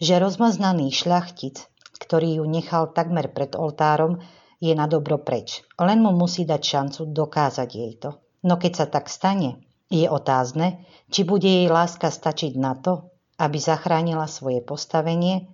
že 0.01 0.17
rozmaznaný 0.17 0.89
šľachtic, 0.95 1.61
ktorý 2.01 2.41
ju 2.41 2.45
nechal 2.49 2.95
takmer 2.97 3.29
pred 3.29 3.53
oltárom, 3.53 4.23
je 4.61 4.73
na 4.77 4.89
dobro 4.89 5.21
preč. 5.21 5.61
Len 5.81 6.01
mu 6.01 6.13
musí 6.13 6.45
dať 6.49 6.63
šancu 6.65 7.01
dokázať 7.13 7.69
jej 7.69 7.93
to. 8.01 8.17
No 8.45 8.57
keď 8.57 8.73
sa 8.85 8.87
tak 8.89 9.09
stane, 9.13 9.61
je 9.91 10.07
otázne, 10.07 10.87
či 11.11 11.27
bude 11.27 11.51
jej 11.51 11.67
láska 11.67 12.09
stačiť 12.09 12.55
na 12.55 12.79
to, 12.79 13.11
aby 13.43 13.59
zachránila 13.59 14.31
svoje 14.31 14.63
postavenie 14.63 15.51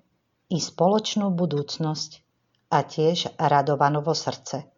i 0.53 0.61
spoločnú 0.61 1.33
budúcnosť 1.33 2.11
a 2.71 2.85
tiež 2.85 3.35
Radovanovo 3.41 4.13
srdce. 4.13 4.69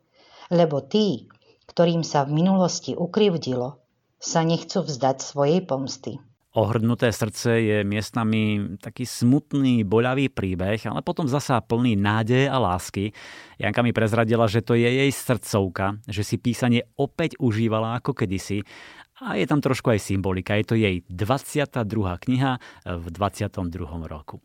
Lebo 0.49 0.81
tí, 0.81 1.29
ktorým 1.69 2.07
sa 2.07 2.25
v 2.25 2.41
minulosti 2.41 2.95
ukrivdilo, 2.95 3.83
sa 4.17 4.47
nechcú 4.47 4.87
vzdať 4.87 5.17
svojej 5.21 5.61
pomsty. 5.67 6.23
Ohrdnuté 6.59 7.13
srdce 7.13 7.61
je 7.61 7.79
miestami 7.85 8.75
taký 8.81 9.05
smutný, 9.05 9.85
boľavý 9.85 10.33
príbeh, 10.33 10.81
ale 10.91 11.05
potom 11.05 11.29
zasa 11.29 11.61
plný 11.61 11.95
nádeje 11.95 12.49
a 12.49 12.57
lásky. 12.57 13.15
Janka 13.61 13.85
mi 13.85 13.93
prezradila, 13.93 14.49
že 14.49 14.65
to 14.65 14.75
je 14.75 14.89
jej 14.89 15.11
srdcovka, 15.13 16.01
že 16.09 16.25
si 16.25 16.41
písanie 16.41 16.89
opäť 16.99 17.37
užívala 17.39 18.01
ako 18.01 18.17
kedysi 18.17 18.65
a 19.23 19.35
je 19.35 19.47
tam 19.47 19.59
trošku 19.59 19.91
aj 19.91 20.01
symbolika. 20.03 20.55
Je 20.59 20.66
to 20.66 20.75
jej 20.79 21.03
22. 21.11 21.85
kniha 22.23 22.53
v 22.87 23.07
22. 23.11 23.75
roku. 24.07 24.39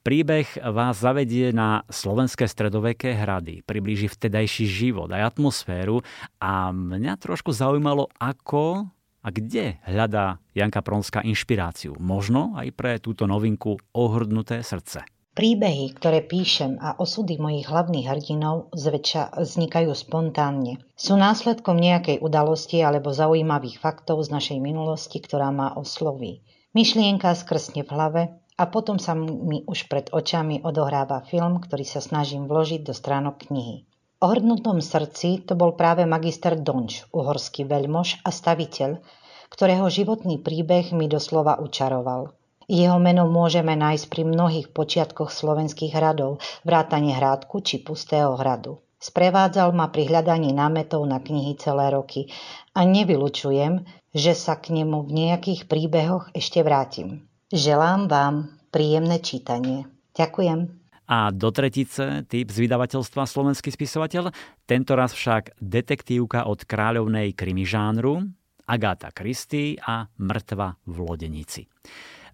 Príbeh 0.00 0.48
vás 0.72 0.96
zavedie 0.96 1.52
na 1.52 1.84
slovenské 1.92 2.48
stredoveké 2.48 3.12
hrady, 3.12 3.60
priblíži 3.68 4.08
vtedajší 4.08 4.64
život 4.64 5.12
aj 5.12 5.36
atmosféru 5.36 6.00
a 6.40 6.72
mňa 6.72 7.20
trošku 7.20 7.52
zaujímalo, 7.52 8.08
ako 8.16 8.88
a 9.20 9.28
kde 9.28 9.76
hľadá 9.84 10.40
Janka 10.56 10.80
Pronská 10.80 11.20
inšpiráciu? 11.20 11.92
Možno 12.00 12.56
aj 12.56 12.72
pre 12.72 12.96
túto 12.96 13.28
novinku 13.28 13.76
Ohrdnuté 13.92 14.64
srdce. 14.64 15.04
Príbehy, 15.40 15.96
ktoré 15.96 16.20
píšem 16.20 16.76
a 16.84 17.00
osudy 17.00 17.40
mojich 17.40 17.64
hlavných 17.64 18.12
hrdinov 18.12 18.68
zväčša 18.76 19.40
vznikajú 19.40 19.88
spontánne. 19.96 20.84
Sú 20.92 21.16
následkom 21.16 21.80
nejakej 21.80 22.20
udalosti 22.20 22.84
alebo 22.84 23.08
zaujímavých 23.08 23.80
faktov 23.80 24.20
z 24.20 24.36
našej 24.36 24.60
minulosti, 24.60 25.16
ktorá 25.16 25.48
ma 25.48 25.72
osloví. 25.80 26.44
Myšlienka 26.76 27.32
skrsne 27.32 27.88
v 27.88 27.92
hlave 27.96 28.22
a 28.60 28.68
potom 28.68 29.00
sa 29.00 29.16
mi 29.16 29.64
už 29.64 29.88
pred 29.88 30.12
očami 30.12 30.60
odohráva 30.60 31.24
film, 31.24 31.56
ktorý 31.56 31.88
sa 31.88 32.04
snažím 32.04 32.44
vložiť 32.44 32.84
do 32.84 32.92
stránok 32.92 33.48
knihy. 33.48 33.88
O 34.20 34.28
hrdnutom 34.28 34.84
srdci 34.84 35.40
to 35.48 35.56
bol 35.56 35.72
práve 35.72 36.04
magister 36.04 36.52
Donč, 36.52 37.08
uhorský 37.16 37.64
veľmož 37.64 38.20
a 38.20 38.28
staviteľ, 38.28 39.00
ktorého 39.48 39.88
životný 39.88 40.36
príbeh 40.36 40.92
mi 40.92 41.08
doslova 41.08 41.56
učaroval. 41.64 42.28
Jeho 42.70 43.02
meno 43.02 43.26
môžeme 43.26 43.74
nájsť 43.74 44.06
pri 44.06 44.22
mnohých 44.30 44.70
počiatkoch 44.70 45.34
slovenských 45.34 45.90
hradov, 45.90 46.38
vrátane 46.62 47.18
hrádku 47.18 47.66
či 47.66 47.82
pustého 47.82 48.38
hradu. 48.38 48.78
Sprevádzal 49.02 49.74
ma 49.74 49.90
pri 49.90 50.06
hľadaní 50.06 50.54
námetov 50.54 51.02
na 51.02 51.18
knihy 51.18 51.58
celé 51.58 51.90
roky 51.90 52.30
a 52.70 52.86
nevylučujem, 52.86 53.82
že 54.14 54.38
sa 54.38 54.54
k 54.54 54.70
nemu 54.70 55.02
v 55.02 55.10
nejakých 55.10 55.66
príbehoch 55.66 56.30
ešte 56.30 56.62
vrátim. 56.62 57.26
Želám 57.50 58.06
vám 58.06 58.34
príjemné 58.70 59.18
čítanie. 59.18 59.90
Ďakujem. 60.14 60.70
A 61.10 61.34
do 61.34 61.50
tretice 61.50 62.22
typ 62.30 62.54
z 62.54 62.70
vydavateľstva 62.70 63.26
Slovenský 63.26 63.74
spisovateľ, 63.74 64.30
tento 64.62 64.94
raz 64.94 65.10
však 65.10 65.58
detektívka 65.58 66.46
od 66.46 66.62
kráľovnej 66.62 67.34
krimi 67.34 67.66
žánru, 67.66 68.30
Agáta 68.62 69.10
Christie 69.10 69.74
a 69.82 70.06
Mŕtva 70.22 70.78
v 70.86 70.96
lodenici. 71.02 71.66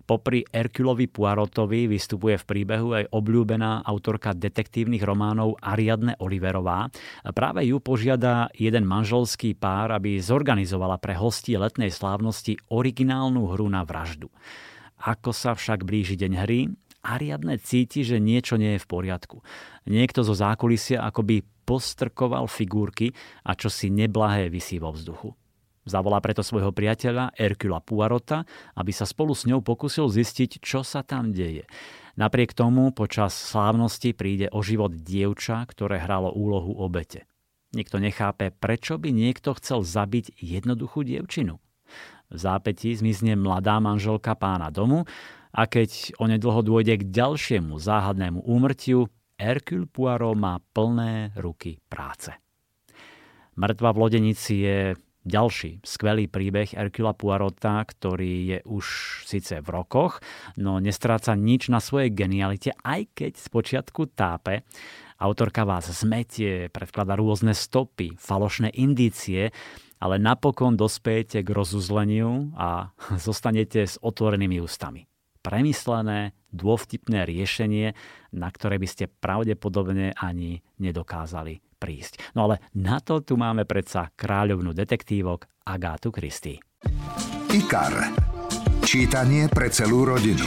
Popri 0.07 0.47
Erkulovi 0.47 1.11
Poirotovi 1.11 1.91
vystupuje 1.91 2.39
v 2.39 2.47
príbehu 2.47 2.95
aj 2.95 3.11
obľúbená 3.11 3.83
autorka 3.83 4.31
detektívnych 4.39 5.03
románov 5.03 5.59
Ariadne 5.59 6.15
Oliverová. 6.23 6.87
Práve 7.35 7.67
ju 7.67 7.83
požiada 7.83 8.47
jeden 8.55 8.87
manželský 8.87 9.59
pár, 9.59 9.91
aby 9.91 10.23
zorganizovala 10.23 11.03
pre 11.03 11.19
hostí 11.19 11.59
letnej 11.59 11.91
slávnosti 11.91 12.55
originálnu 12.71 13.51
hru 13.51 13.67
na 13.67 13.83
vraždu. 13.83 14.31
Ako 15.03 15.35
sa 15.35 15.59
však 15.59 15.83
blíži 15.83 16.15
deň 16.15 16.33
hry, 16.39 16.71
Ariadne 17.03 17.59
cíti, 17.59 18.03
že 18.03 18.23
niečo 18.23 18.59
nie 18.59 18.79
je 18.79 18.83
v 18.83 18.91
poriadku. 18.91 19.43
Niekto 19.87 20.23
zo 20.23 20.35
zákulisia 20.35 21.03
akoby 21.03 21.43
postrkoval 21.67 22.47
figurky 22.47 23.11
a 23.43 23.59
čo 23.59 23.67
si 23.67 23.91
neblahé 23.91 24.51
vysí 24.51 24.79
vo 24.79 24.95
vzduchu. 24.95 25.35
Zavolá 25.87 26.19
preto 26.19 26.43
svojho 26.43 26.75
priateľa 26.75 27.39
Erkula 27.39 27.79
Puarota, 27.79 28.43
aby 28.75 28.91
sa 28.91 29.07
spolu 29.07 29.39
s 29.39 29.47
ňou 29.47 29.63
pokusil 29.63 30.11
zistiť, 30.11 30.59
čo 30.59 30.83
sa 30.83 31.07
tam 31.07 31.31
deje. 31.31 31.63
Napriek 32.19 32.59
tomu 32.59 32.91
počas 32.91 33.39
slávnosti 33.39 34.11
príde 34.11 34.51
o 34.51 34.67
život 34.67 34.91
dievča, 34.91 35.63
ktoré 35.63 36.03
hralo 36.03 36.35
úlohu 36.35 36.75
obete. 36.75 37.31
Nikto 37.71 38.03
nechápe, 38.03 38.51
prečo 38.51 38.99
by 38.99 39.15
niekto 39.15 39.55
chcel 39.63 39.87
zabiť 39.87 40.43
jednoduchú 40.43 41.07
dievčinu. 41.07 41.63
V 42.27 42.37
zápätí 42.37 42.91
zmizne 42.91 43.39
mladá 43.39 43.79
manželka 43.79 44.35
pána 44.35 44.75
domu 44.75 45.07
a 45.55 45.63
keď 45.71 46.19
onedlho 46.19 46.67
dôjde 46.67 46.99
k 46.99 47.09
ďalšiemu 47.15 47.79
záhadnému 47.79 48.43
úmrtiu, 48.43 49.07
Hercule 49.39 49.87
Poirot 49.87 50.35
má 50.35 50.59
plné 50.75 51.31
ruky 51.39 51.79
práce. 51.87 52.33
Mŕtva 53.57 53.93
v 53.93 54.01
lodenici 54.01 54.65
je 54.65 54.97
ďalší 55.27 55.83
skvelý 55.83 56.31
príbeh 56.31 56.73
Hercula 56.73 57.13
Poirota, 57.13 57.83
ktorý 57.83 58.57
je 58.57 58.59
už 58.65 58.87
síce 59.27 59.59
v 59.59 59.69
rokoch, 59.69 60.23
no 60.55 60.79
nestráca 60.79 61.35
nič 61.35 61.67
na 61.67 61.83
svojej 61.83 62.15
genialite, 62.15 62.73
aj 62.87 63.11
keď 63.13 63.33
spočiatku 63.35 64.15
tápe. 64.15 64.63
Autorka 65.19 65.67
vás 65.67 65.91
zmetie, 65.91 66.71
predklada 66.71 67.19
rôzne 67.19 67.53
stopy, 67.53 68.15
falošné 68.15 68.71
indície, 68.79 69.51
ale 69.99 70.23
napokon 70.23 70.79
dospejete 70.79 71.43
k 71.43 71.49
rozuzleniu 71.51 72.55
a 72.55 72.95
zostanete 73.27 73.85
s 73.85 73.99
otvorenými 73.99 74.63
ústami 74.63 75.11
premyslené, 75.47 76.35
dôvtipné 76.51 77.23
riešenie, 77.23 77.95
na 78.35 78.49
ktoré 78.51 78.83
by 78.83 78.89
ste 78.91 79.07
pravdepodobne 79.07 80.11
ani 80.19 80.67
nedokázali 80.83 81.63
prísť. 81.77 82.33
No 82.33 82.49
ale 82.49 82.65
na 82.73 82.99
to 83.05 83.21
tu 83.21 83.37
máme 83.37 83.69
predsa 83.69 84.09
kráľovnú 84.17 84.73
detektívok 84.73 85.45
Agátu 85.69 86.09
Kristy. 86.09 86.57
IKAR. 87.53 88.13
Čítanie 88.83 89.47
pre 89.53 89.69
celú 89.69 90.09
rodinu. 90.09 90.47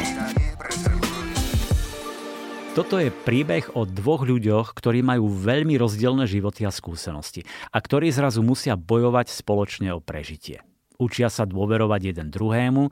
Toto 2.77 3.01
je 3.01 3.11
príbeh 3.11 3.75
o 3.75 3.84
dvoch 3.84 4.23
ľuďoch, 4.23 4.71
ktorí 4.71 5.03
majú 5.03 5.27
veľmi 5.27 5.75
rozdielne 5.75 6.23
životy 6.23 6.63
a 6.63 6.71
skúsenosti 6.71 7.43
a 7.73 7.77
ktorí 7.82 8.07
zrazu 8.13 8.39
musia 8.39 8.80
bojovať 8.80 9.36
spoločne 9.36 9.91
o 9.91 9.99
prežitie. 9.99 10.63
Učia 10.95 11.27
sa 11.27 11.43
dôverovať 11.43 12.15
jeden 12.15 12.32
druhému 12.32 12.88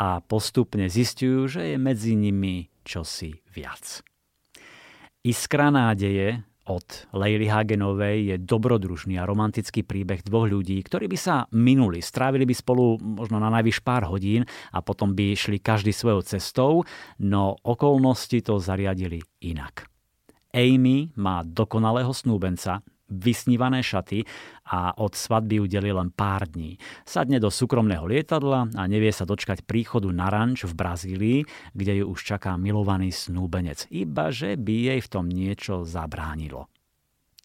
a 0.00 0.18
postupne 0.24 0.90
zistujú, 0.90 1.46
že 1.46 1.74
je 1.74 1.76
medzi 1.78 2.18
nimi 2.18 2.66
čosi 2.82 3.38
viac. 3.52 4.02
Iskra 5.22 5.68
nádeje 5.68 6.47
od 6.68 7.08
Leily 7.16 7.48
Hagenovej 7.48 8.32
je 8.32 8.36
dobrodružný 8.36 9.16
a 9.16 9.24
romantický 9.24 9.82
príbeh 9.82 10.20
dvoch 10.20 10.46
ľudí, 10.46 10.76
ktorí 10.84 11.08
by 11.08 11.18
sa 11.18 11.48
minuli, 11.56 12.04
strávili 12.04 12.44
by 12.44 12.54
spolu 12.54 13.00
možno 13.00 13.40
na 13.40 13.48
najvyš 13.48 13.80
pár 13.80 14.04
hodín 14.06 14.44
a 14.70 14.84
potom 14.84 15.16
by 15.16 15.32
šli 15.32 15.58
každý 15.58 15.96
svojou 15.96 16.20
cestou, 16.22 16.84
no 17.24 17.56
okolnosti 17.64 18.44
to 18.44 18.60
zariadili 18.60 19.24
inak. 19.40 19.88
Amy 20.52 21.12
má 21.16 21.44
dokonalého 21.44 22.12
snúbenca, 22.12 22.84
vysnívané 23.08 23.80
šaty 23.80 24.24
a 24.68 24.92
od 25.00 25.16
svadby 25.16 25.64
udelí 25.64 25.90
len 25.92 26.12
pár 26.12 26.48
dní. 26.48 26.76
Sadne 27.08 27.40
do 27.40 27.48
súkromného 27.48 28.04
lietadla 28.04 28.68
a 28.76 28.82
nevie 28.84 29.10
sa 29.10 29.24
dočkať 29.24 29.64
príchodu 29.64 30.08
na 30.12 30.28
ranč 30.28 30.68
v 30.68 30.76
Brazílii, 30.76 31.38
kde 31.72 32.04
ju 32.04 32.12
už 32.12 32.20
čaká 32.20 32.54
milovaný 32.60 33.10
snúbenec. 33.10 33.88
Iba, 33.88 34.28
že 34.28 34.60
by 34.60 34.94
jej 34.94 35.00
v 35.00 35.08
tom 35.10 35.26
niečo 35.26 35.88
zabránilo. 35.88 36.68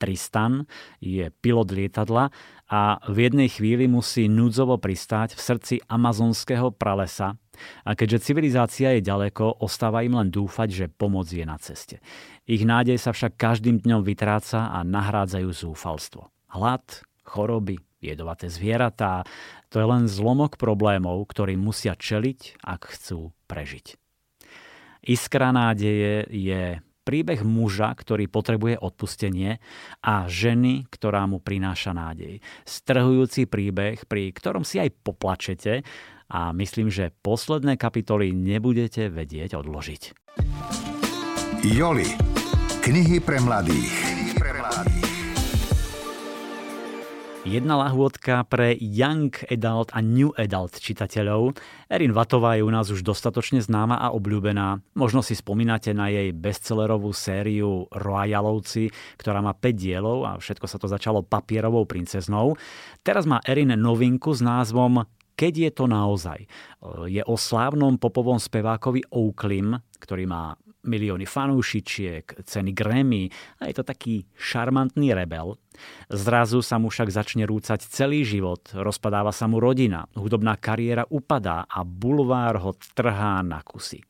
Tristan 0.04 0.68
je 1.00 1.32
pilot 1.32 1.72
lietadla 1.72 2.28
a 2.68 3.00
v 3.08 3.18
jednej 3.30 3.48
chvíli 3.48 3.88
musí 3.88 4.28
núdzovo 4.28 4.76
pristáť 4.76 5.38
v 5.38 5.42
srdci 5.42 5.76
amazonského 5.88 6.76
pralesa 6.76 7.40
a 7.86 7.94
keďže 7.94 8.34
civilizácia 8.34 8.92
je 8.98 9.06
ďaleko, 9.06 9.64
ostáva 9.64 10.02
im 10.04 10.18
len 10.18 10.34
dúfať, 10.34 10.70
že 10.74 10.86
pomoc 10.90 11.30
je 11.30 11.46
na 11.46 11.56
ceste. 11.62 12.02
Ich 12.44 12.68
nádej 12.68 13.00
sa 13.00 13.16
však 13.16 13.40
každým 13.40 13.80
dňom 13.80 14.04
vytráca 14.04 14.68
a 14.76 14.84
nahrádzajú 14.84 15.50
zúfalstvo. 15.56 16.28
Hlad, 16.52 16.84
choroby, 17.24 17.80
jedovaté 18.04 18.52
zvieratá, 18.52 19.24
to 19.72 19.80
je 19.80 19.88
len 19.88 20.12
zlomok 20.12 20.60
problémov, 20.60 21.24
ktorým 21.32 21.64
musia 21.64 21.96
čeliť, 21.96 22.60
ak 22.68 22.92
chcú 22.92 23.32
prežiť. 23.48 23.96
Iskra 25.08 25.56
nádeje 25.56 26.28
je 26.28 26.84
príbeh 27.08 27.44
muža, 27.48 27.96
ktorý 27.96 28.28
potrebuje 28.28 28.76
odpustenie 28.80 29.64
a 30.04 30.28
ženy, 30.28 30.88
ktorá 30.92 31.24
mu 31.28 31.40
prináša 31.40 31.96
nádej. 31.96 32.44
Strhujúci 32.68 33.48
príbeh, 33.48 34.04
pri 34.04 34.36
ktorom 34.36 34.68
si 34.68 34.84
aj 34.84 34.92
poplačete 35.00 35.84
a 36.28 36.52
myslím, 36.56 36.92
že 36.92 37.12
posledné 37.24 37.80
kapitoly 37.80 38.36
nebudete 38.36 39.08
vedieť 39.08 39.60
odložiť. 39.60 40.04
Joli. 41.64 42.04
Knihy 42.84 43.24
pre 43.24 43.40
mladých. 43.40 43.96
Jedna 47.48 47.80
lahôdka 47.80 48.44
pre 48.52 48.76
young 48.76 49.32
adult 49.48 49.88
a 49.96 50.04
new 50.04 50.36
adult 50.36 50.76
čitateľov. 50.76 51.56
Erin 51.88 52.12
Vatová 52.12 52.60
je 52.60 52.68
u 52.68 52.72
nás 52.72 52.92
už 52.92 53.08
dostatočne 53.08 53.64
známa 53.64 53.96
a 53.96 54.12
obľúbená. 54.12 54.84
Možno 55.00 55.24
si 55.24 55.40
spomínate 55.40 55.96
na 55.96 56.12
jej 56.12 56.36
bestsellerovú 56.36 57.16
sériu 57.16 57.88
Royalovci, 57.96 58.92
ktorá 59.16 59.40
má 59.40 59.56
5 59.56 59.64
dielov 59.72 60.28
a 60.28 60.36
všetko 60.36 60.68
sa 60.68 60.76
to 60.76 60.92
začalo 60.92 61.24
papierovou 61.24 61.88
princeznou. 61.88 62.60
Teraz 63.08 63.24
má 63.24 63.40
Erin 63.48 63.72
novinku 63.80 64.36
s 64.36 64.44
názvom 64.44 65.08
keď 65.34 65.54
je 65.58 65.72
to 65.74 65.86
naozaj. 65.90 66.46
Je 67.10 67.24
o 67.26 67.34
slávnom 67.34 67.98
popovom 67.98 68.38
spevákovi 68.38 69.02
Oaklim, 69.10 69.82
ktorý 69.98 70.30
má 70.30 70.54
milióny 70.84 71.26
fanúšičiek, 71.28 72.46
ceny 72.46 72.72
Grammy 72.76 73.32
a 73.60 73.72
je 73.72 73.76
to 73.76 73.84
taký 73.84 74.28
šarmantný 74.36 75.16
rebel. 75.16 75.58
Zrazu 76.12 76.62
sa 76.62 76.78
mu 76.78 76.92
však 76.92 77.10
začne 77.10 77.44
rúcať 77.48 77.84
celý 77.84 78.22
život, 78.28 78.70
rozpadáva 78.76 79.32
sa 79.34 79.50
mu 79.50 79.58
rodina, 79.58 80.06
hudobná 80.14 80.60
kariéra 80.60 81.08
upadá 81.10 81.66
a 81.66 81.82
bulvár 81.82 82.62
ho 82.62 82.72
trhá 82.94 83.42
na 83.42 83.64
kusy. 83.64 84.04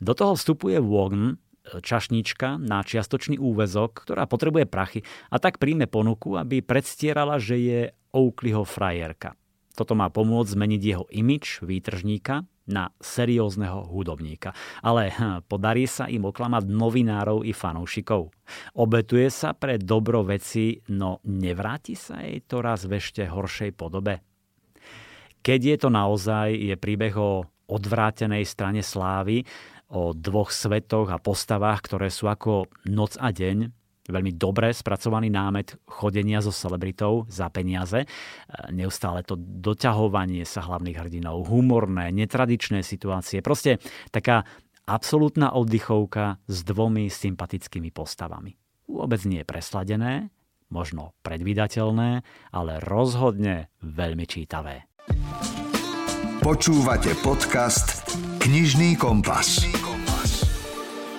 Do 0.00 0.12
toho 0.16 0.36
vstupuje 0.36 0.80
Wogn, 0.80 1.36
čašnička 1.78 2.58
na 2.58 2.82
čiastočný 2.82 3.38
úvezok, 3.38 4.02
ktorá 4.08 4.26
potrebuje 4.26 4.66
prachy 4.66 5.00
a 5.30 5.38
tak 5.38 5.62
príjme 5.62 5.86
ponuku, 5.86 6.34
aby 6.34 6.64
predstierala, 6.64 7.38
že 7.38 7.56
je 7.60 7.80
Oakleyho 8.10 8.66
frajerka. 8.66 9.38
Toto 9.78 9.94
má 9.94 10.10
pomôcť 10.10 10.58
zmeniť 10.58 10.82
jeho 10.82 11.06
imič 11.14 11.62
výtržníka 11.62 12.42
na 12.70 12.94
seriózneho 13.02 13.90
hudobníka. 13.90 14.54
Ale 14.86 15.10
hm, 15.10 15.50
podarí 15.50 15.90
sa 15.90 16.06
im 16.06 16.30
oklamať 16.30 16.70
novinárov 16.70 17.42
i 17.42 17.50
fanúšikov. 17.50 18.30
Obetuje 18.78 19.26
sa 19.28 19.52
pre 19.52 19.76
dobro 19.76 20.22
veci, 20.22 20.78
no 20.94 21.18
nevráti 21.26 21.98
sa 21.98 22.22
jej 22.22 22.46
to 22.46 22.62
raz 22.62 22.86
v 22.86 23.02
ešte 23.02 23.26
horšej 23.26 23.70
podobe. 23.74 24.22
Keď 25.40 25.60
je 25.60 25.76
to 25.80 25.88
naozaj, 25.88 26.52
je 26.52 26.76
príbeh 26.78 27.16
o 27.16 27.48
odvrátenej 27.70 28.44
strane 28.44 28.84
slávy, 28.84 29.42
o 29.90 30.14
dvoch 30.14 30.54
svetoch 30.54 31.10
a 31.10 31.18
postavách, 31.18 31.80
ktoré 31.90 32.08
sú 32.14 32.30
ako 32.30 32.70
noc 32.86 33.18
a 33.18 33.34
deň, 33.34 33.79
veľmi 34.10 34.34
dobre 34.36 34.74
spracovaný 34.74 35.30
námet 35.32 35.78
chodenia 35.86 36.42
so 36.42 36.52
celebritou 36.52 37.24
za 37.30 37.48
peniaze. 37.48 38.04
E, 38.04 38.06
neustále 38.74 39.24
to 39.24 39.38
doťahovanie 39.38 40.42
sa 40.44 40.66
hlavných 40.66 40.98
hrdinov, 41.00 41.48
humorné, 41.48 42.12
netradičné 42.14 42.82
situácie. 42.84 43.40
Proste 43.40 43.78
taká 44.10 44.44
absolútna 44.90 45.54
oddychovka 45.54 46.42
s 46.50 46.66
dvomi 46.66 47.06
sympatickými 47.06 47.94
postavami. 47.94 48.58
Vôbec 48.90 49.22
nie 49.22 49.42
je 49.42 49.46
presladené, 49.46 50.12
možno 50.70 51.14
predvídateľné, 51.22 52.26
ale 52.50 52.72
rozhodne 52.82 53.70
veľmi 53.82 54.26
čítavé. 54.26 54.90
Počúvate 56.40 57.14
podcast 57.20 58.16
Knižný 58.40 58.96
kompas. 58.96 59.79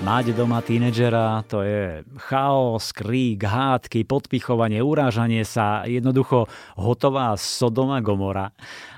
Mať 0.02 0.34
doma 0.34 0.66
tínedžera, 0.66 1.46
to 1.46 1.62
je 1.62 2.02
chaos, 2.26 2.90
krík, 2.90 3.46
hádky, 3.46 4.02
podpichovanie, 4.02 4.82
urážanie 4.82 5.46
sa, 5.46 5.86
jednoducho 5.86 6.50
hotová 6.74 7.38
Sodoma 7.38 8.02
Gomora. 8.02 8.50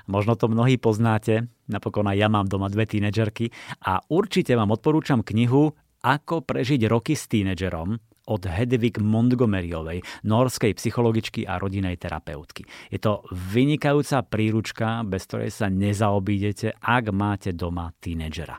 Možno 0.08 0.32
to 0.32 0.48
mnohí 0.48 0.80
poznáte, 0.80 1.44
napokon 1.68 2.08
aj 2.08 2.16
ja 2.16 2.32
mám 2.32 2.48
doma 2.48 2.72
dve 2.72 2.88
tínedžerky 2.88 3.52
a 3.84 4.00
určite 4.08 4.56
vám 4.56 4.72
odporúčam 4.72 5.20
knihu 5.20 5.76
Ako 6.00 6.40
prežiť 6.40 6.88
roky 6.88 7.12
s 7.12 7.28
tínedžerom 7.28 8.00
od 8.24 8.42
Hedvig 8.48 8.96
Montgomeryovej, 8.96 10.24
norskej 10.24 10.72
psychologičky 10.72 11.44
a 11.44 11.60
rodinej 11.60 12.00
terapeutky. 12.00 12.64
Je 12.88 12.96
to 12.96 13.20
vynikajúca 13.28 14.24
príručka, 14.24 15.04
bez 15.04 15.28
ktorej 15.28 15.52
sa 15.52 15.68
nezaobídete, 15.68 16.80
ak 16.80 17.04
máte 17.12 17.52
doma 17.52 17.92
tínedžera. 18.00 18.56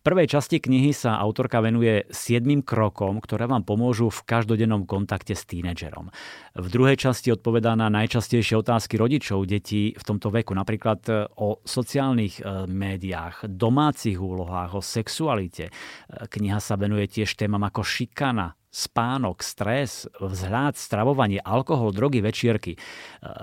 Prvej 0.00 0.32
časti 0.32 0.64
knihy 0.64 0.96
sa 0.96 1.20
autorka 1.20 1.60
venuje 1.60 2.08
siedmým 2.08 2.64
krokom, 2.64 3.20
ktoré 3.20 3.44
vám 3.44 3.68
pomôžu 3.68 4.08
v 4.08 4.24
každodennom 4.24 4.88
kontakte 4.88 5.36
s 5.36 5.44
tínedžerom. 5.44 6.08
V 6.56 6.66
druhej 6.72 6.96
časti 6.96 7.28
odpovedá 7.36 7.76
na 7.76 7.92
najčastejšie 7.92 8.56
otázky 8.64 8.96
rodičov 8.96 9.44
detí 9.44 9.92
v 9.92 10.00
tomto 10.00 10.32
veku, 10.32 10.56
napríklad 10.56 11.00
e, 11.04 11.28
o 11.36 11.60
sociálnych 11.68 12.40
e, 12.40 12.64
médiách, 12.64 13.44
domácich 13.44 14.16
úlohách, 14.16 14.80
o 14.80 14.80
sexualite. 14.80 15.68
E, 15.68 15.72
kniha 16.32 16.64
sa 16.64 16.80
venuje 16.80 17.04
tiež 17.04 17.36
témam 17.36 17.60
ako 17.68 17.84
šikana, 17.84 18.56
spánok, 18.70 19.42
stres, 19.42 20.06
vzhľad, 20.22 20.78
stravovanie, 20.78 21.42
alkohol, 21.42 21.90
drogy, 21.90 22.22
večierky. 22.22 22.72
E, 22.74 22.78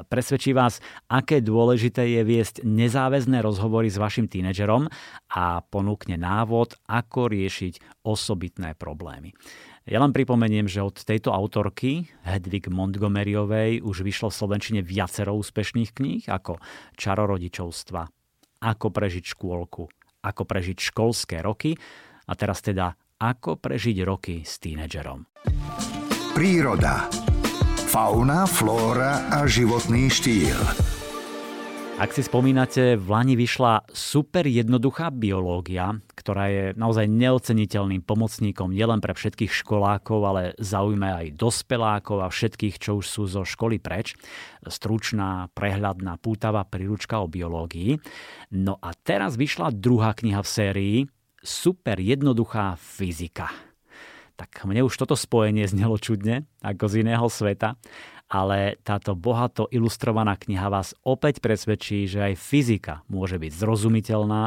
presvedčí 0.08 0.56
vás, 0.56 0.80
aké 1.12 1.44
dôležité 1.44 2.08
je 2.08 2.22
viesť 2.24 2.56
nezáväzné 2.64 3.44
rozhovory 3.44 3.92
s 3.92 4.00
vašim 4.00 4.32
tínedžerom 4.32 4.88
a 5.36 5.60
ponúkne 5.68 6.16
návod, 6.16 6.80
ako 6.88 7.28
riešiť 7.28 8.04
osobitné 8.08 8.80
problémy. 8.80 9.36
Ja 9.88 10.04
len 10.04 10.12
pripomeniem, 10.12 10.68
že 10.68 10.84
od 10.84 11.00
tejto 11.00 11.32
autorky, 11.32 12.12
Hedvig 12.28 12.68
Montgomeryovej, 12.68 13.84
už 13.84 14.04
vyšlo 14.04 14.28
v 14.32 14.36
Slovenčine 14.36 14.80
viacero 14.84 15.32
úspešných 15.40 15.92
kníh, 15.96 16.24
ako 16.28 16.60
Čaro 17.00 17.40
Ako 18.60 18.88
prežiť 18.92 19.24
škôlku, 19.32 19.84
Ako 20.28 20.44
prežiť 20.44 20.92
školské 20.92 21.40
roky 21.40 21.80
a 22.28 22.36
teraz 22.36 22.60
teda 22.60 23.00
ako 23.18 23.58
prežiť 23.58 23.98
roky 24.06 24.46
s 24.46 24.62
tínedžerom. 24.62 25.26
Príroda. 26.38 27.10
Fauna, 27.90 28.46
flóra 28.46 29.26
a 29.34 29.50
životný 29.50 30.06
štýl. 30.12 30.60
Ak 31.98 32.14
si 32.14 32.22
spomínate, 32.22 32.94
v 32.94 33.10
Lani 33.10 33.34
vyšla 33.34 33.90
super 33.90 34.46
jednoduchá 34.46 35.10
biológia, 35.10 35.98
ktorá 36.14 36.46
je 36.46 36.66
naozaj 36.78 37.10
neoceniteľným 37.10 38.06
pomocníkom 38.06 38.70
nielen 38.70 39.02
pre 39.02 39.18
všetkých 39.18 39.50
školákov, 39.66 40.20
ale 40.22 40.44
zaujíma 40.62 41.26
aj 41.26 41.34
dospelákov 41.34 42.22
a 42.22 42.30
všetkých, 42.30 42.78
čo 42.78 43.02
už 43.02 43.06
sú 43.10 43.26
zo 43.26 43.42
školy 43.42 43.82
preč. 43.82 44.14
Stručná, 44.62 45.50
prehľadná, 45.58 46.22
pútavá 46.22 46.70
príručka 46.70 47.18
o 47.18 47.26
biológii. 47.26 47.98
No 48.54 48.78
a 48.78 48.94
teraz 48.94 49.34
vyšla 49.34 49.74
druhá 49.74 50.14
kniha 50.14 50.46
v 50.46 50.50
sérii, 50.54 50.98
super 51.44 52.00
jednoduchá 52.00 52.76
fyzika. 52.78 53.52
Tak 54.38 54.70
mne 54.70 54.86
už 54.86 54.94
toto 55.02 55.18
spojenie 55.18 55.66
znelo 55.66 55.98
čudne, 55.98 56.46
ako 56.62 56.86
z 56.86 57.02
iného 57.02 57.26
sveta, 57.26 57.74
ale 58.28 58.78
táto 58.84 59.16
bohato 59.16 59.66
ilustrovaná 59.72 60.36
kniha 60.38 60.68
vás 60.68 60.94
opäť 61.02 61.40
presvedčí, 61.40 62.06
že 62.06 62.32
aj 62.32 62.34
fyzika 62.38 63.02
môže 63.08 63.40
byť 63.40 63.52
zrozumiteľná 63.56 64.44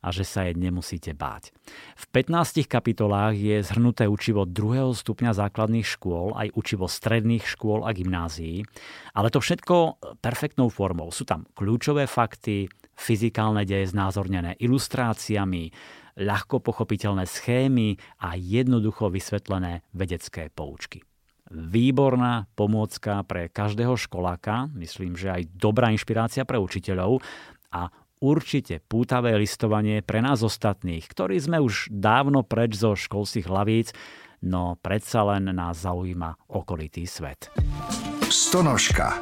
a 0.00 0.08
že 0.08 0.24
sa 0.24 0.48
jej 0.48 0.56
nemusíte 0.56 1.12
báť. 1.12 1.52
V 1.94 2.04
15 2.08 2.64
kapitolách 2.64 3.36
je 3.36 3.60
zhrnuté 3.60 4.08
učivo 4.08 4.48
druhého 4.48 4.96
stupňa 4.96 5.36
základných 5.36 5.84
škôl, 5.84 6.32
aj 6.34 6.56
učivo 6.56 6.88
stredných 6.88 7.44
škôl 7.44 7.84
a 7.84 7.92
gymnázií, 7.92 8.64
ale 9.12 9.28
to 9.28 9.44
všetko 9.44 10.00
perfektnou 10.24 10.72
formou. 10.72 11.12
Sú 11.12 11.28
tam 11.28 11.44
kľúčové 11.52 12.08
fakty, 12.08 12.72
fyzikálne 12.96 13.64
deje 13.64 13.92
znázornené 13.92 14.56
ilustráciami, 14.60 15.72
ľahko 16.18 16.62
pochopiteľné 16.64 17.28
schémy 17.28 17.98
a 18.22 18.34
jednoducho 18.34 19.12
vysvetlené 19.12 19.84
vedecké 19.94 20.50
poučky. 20.50 21.04
Výborná 21.50 22.46
pomôcka 22.54 23.26
pre 23.26 23.50
každého 23.50 23.98
školáka, 23.98 24.70
myslím, 24.78 25.18
že 25.18 25.34
aj 25.34 25.50
dobrá 25.50 25.90
inšpirácia 25.90 26.46
pre 26.46 26.62
učiteľov 26.62 27.18
a 27.74 27.90
určite 28.22 28.78
pútavé 28.86 29.34
listovanie 29.34 29.98
pre 29.98 30.22
nás 30.22 30.46
ostatných, 30.46 31.02
ktorí 31.10 31.42
sme 31.42 31.58
už 31.58 31.90
dávno 31.90 32.46
preč 32.46 32.78
zo 32.78 32.94
školských 32.94 33.50
hlavíc, 33.50 33.90
no 34.46 34.78
predsa 34.78 35.26
len 35.26 35.50
nás 35.50 35.82
zaujíma 35.82 36.54
okolitý 36.54 37.02
svet. 37.10 37.50
Stonožka. 38.30 39.18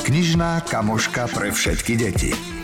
Knižná 0.00 0.64
kamoška 0.64 1.28
pre 1.28 1.52
všetky 1.52 1.92
deti. 2.00 2.59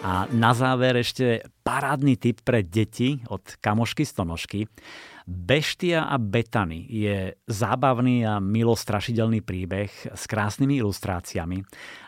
A 0.00 0.24
na 0.32 0.56
záver 0.56 0.96
ešte 0.96 1.44
parádny 1.60 2.16
tip 2.16 2.40
pre 2.40 2.64
deti 2.64 3.20
od 3.28 3.44
kamošky 3.60 4.08
Stonožky. 4.08 4.64
Beštia 5.28 6.08
a 6.08 6.16
Betany 6.16 6.88
je 6.88 7.36
zábavný 7.44 8.24
a 8.24 8.40
milostrašidelný 8.40 9.44
príbeh 9.44 9.92
s 9.92 10.24
krásnymi 10.24 10.80
ilustráciami. 10.80 11.62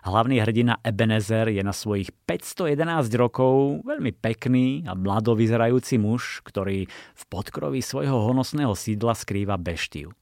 Hlavný 0.09 0.41
hrdina 0.41 0.81
Ebenezer 0.81 1.53
je 1.53 1.61
na 1.61 1.77
svojich 1.77 2.09
511 2.25 3.13
rokov 3.21 3.85
veľmi 3.85 4.17
pekný 4.17 4.89
a 4.89 4.97
mlado 4.97 5.37
vyzerajúci 5.37 6.01
muž, 6.01 6.41
ktorý 6.49 6.89
v 6.89 7.23
podkroví 7.29 7.85
svojho 7.85 8.25
honosného 8.25 8.73
sídla 8.73 9.13
skrýva 9.13 9.61
beštiu. 9.61 10.17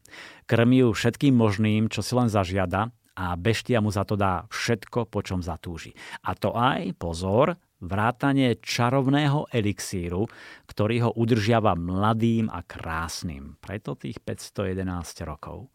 Krmí 0.50 0.82
ju 0.82 0.90
všetkým 0.90 1.38
možným, 1.38 1.86
čo 1.86 2.02
si 2.02 2.18
len 2.18 2.26
zažiada 2.26 2.90
a 3.20 3.36
beštia 3.36 3.84
mu 3.84 3.92
za 3.92 4.08
to 4.08 4.16
dá 4.16 4.48
všetko, 4.48 5.12
po 5.12 5.20
čom 5.20 5.44
zatúži. 5.44 5.92
A 6.24 6.32
to 6.32 6.56
aj, 6.56 6.96
pozor, 6.96 7.60
vrátanie 7.84 8.56
čarovného 8.56 9.44
elixíru, 9.52 10.24
ktorý 10.64 10.96
ho 11.04 11.10
udržiava 11.12 11.76
mladým 11.76 12.48
a 12.48 12.64
krásnym. 12.64 13.60
Preto 13.60 13.92
tých 13.92 14.24
511 14.24 15.28
rokov. 15.28 15.68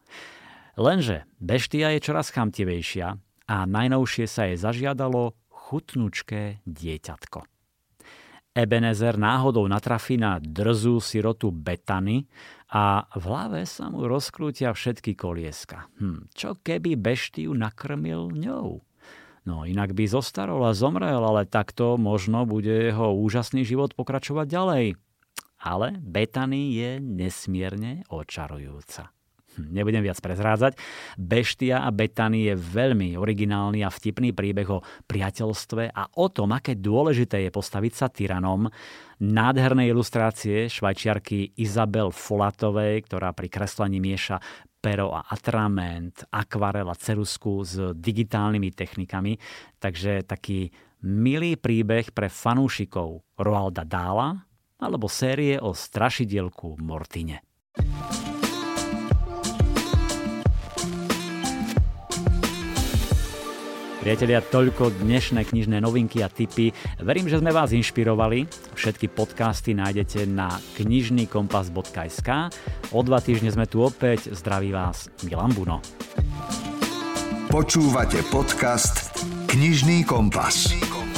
Lenže 0.74 1.30
beštia 1.38 1.94
je 1.94 2.02
čoraz 2.02 2.34
chamtivejšia 2.34 3.14
a 3.46 3.56
najnovšie 3.62 4.26
sa 4.26 4.50
jej 4.50 4.58
zažiadalo 4.58 5.38
chutnučké 5.48 6.66
dieťatko. 6.66 7.46
Ebenezer 8.56 9.20
náhodou 9.20 9.68
natrafí 9.68 10.16
na 10.16 10.40
drzú 10.40 10.96
sirotu 10.96 11.52
Betany 11.52 12.24
a 12.66 13.06
v 13.14 13.24
hlave 13.30 13.62
sa 13.62 13.86
mu 13.86 14.10
rozkrútia 14.10 14.74
všetky 14.74 15.14
kolieska. 15.14 15.86
Hm, 16.02 16.30
čo 16.34 16.58
keby 16.58 16.98
beštiu 16.98 17.54
nakrmil 17.54 18.34
ňou? 18.34 18.82
No 19.46 19.62
inak 19.62 19.94
by 19.94 20.10
zostarol 20.10 20.66
a 20.66 20.74
zomrel, 20.74 21.22
ale 21.22 21.46
takto 21.46 21.94
možno 21.94 22.42
bude 22.42 22.90
jeho 22.90 23.14
úžasný 23.14 23.62
život 23.62 23.94
pokračovať 23.94 24.46
ďalej. 24.50 24.86
Ale 25.62 26.02
Betany 26.02 26.74
je 26.74 26.90
nesmierne 26.98 28.02
očarujúca. 28.10 29.15
Nebudem 29.58 30.04
viac 30.04 30.20
prezrádzať. 30.20 30.76
Beštia 31.16 31.84
a 31.84 31.90
Betany 31.92 32.52
je 32.52 32.54
veľmi 32.54 33.16
originálny 33.16 33.80
a 33.82 33.90
vtipný 33.92 34.36
príbeh 34.36 34.68
o 34.68 34.84
priateľstve 35.08 35.92
a 35.92 36.02
o 36.16 36.26
tom, 36.28 36.52
aké 36.52 36.76
dôležité 36.76 37.48
je 37.48 37.50
postaviť 37.50 37.92
sa 37.92 38.06
tyranom. 38.12 38.68
Nádherné 39.16 39.88
ilustrácie 39.88 40.68
švajčiarky 40.68 41.56
Izabel 41.56 42.12
Folatovej, 42.12 43.08
ktorá 43.08 43.32
pri 43.32 43.48
kreslení 43.48 43.96
mieša 43.96 44.38
pero 44.86 45.10
a 45.10 45.26
atrament, 45.34 46.22
akvarel 46.30 46.86
a 46.86 46.94
cerusku 46.94 47.66
s 47.66 47.74
digitálnymi 47.98 48.70
technikami. 48.70 49.34
Takže 49.82 50.22
taký 50.22 50.70
milý 51.02 51.58
príbeh 51.58 52.14
pre 52.14 52.30
fanúšikov 52.30 53.26
Roalda 53.34 53.82
Dála 53.82 54.46
alebo 54.78 55.10
série 55.10 55.58
o 55.58 55.74
strašidielku 55.74 56.78
Mortine. 56.78 57.42
Priatelia, 64.06 64.38
toľko 64.38 65.02
dnešné 65.02 65.42
knižné 65.50 65.82
novinky 65.82 66.22
a 66.22 66.30
tipy. 66.30 66.70
Verím, 67.02 67.26
že 67.26 67.42
sme 67.42 67.50
vás 67.50 67.74
inšpirovali. 67.74 68.46
Všetky 68.78 69.10
podcasty 69.10 69.74
nájdete 69.74 70.30
na 70.30 70.46
knižnýkompas.sk. 70.78 72.30
O 72.94 73.02
dva 73.02 73.18
týždne 73.18 73.50
sme 73.50 73.66
tu 73.66 73.82
opäť. 73.82 74.30
Zdraví 74.30 74.70
vás 74.70 75.10
Milan 75.26 75.50
Buno. 75.50 75.82
Počúvate 77.50 78.22
podcast 78.30 79.26
Knižný 79.50 80.06
kompas. 80.06 80.70
Knižný 80.70 80.86
kompas. 80.86 81.15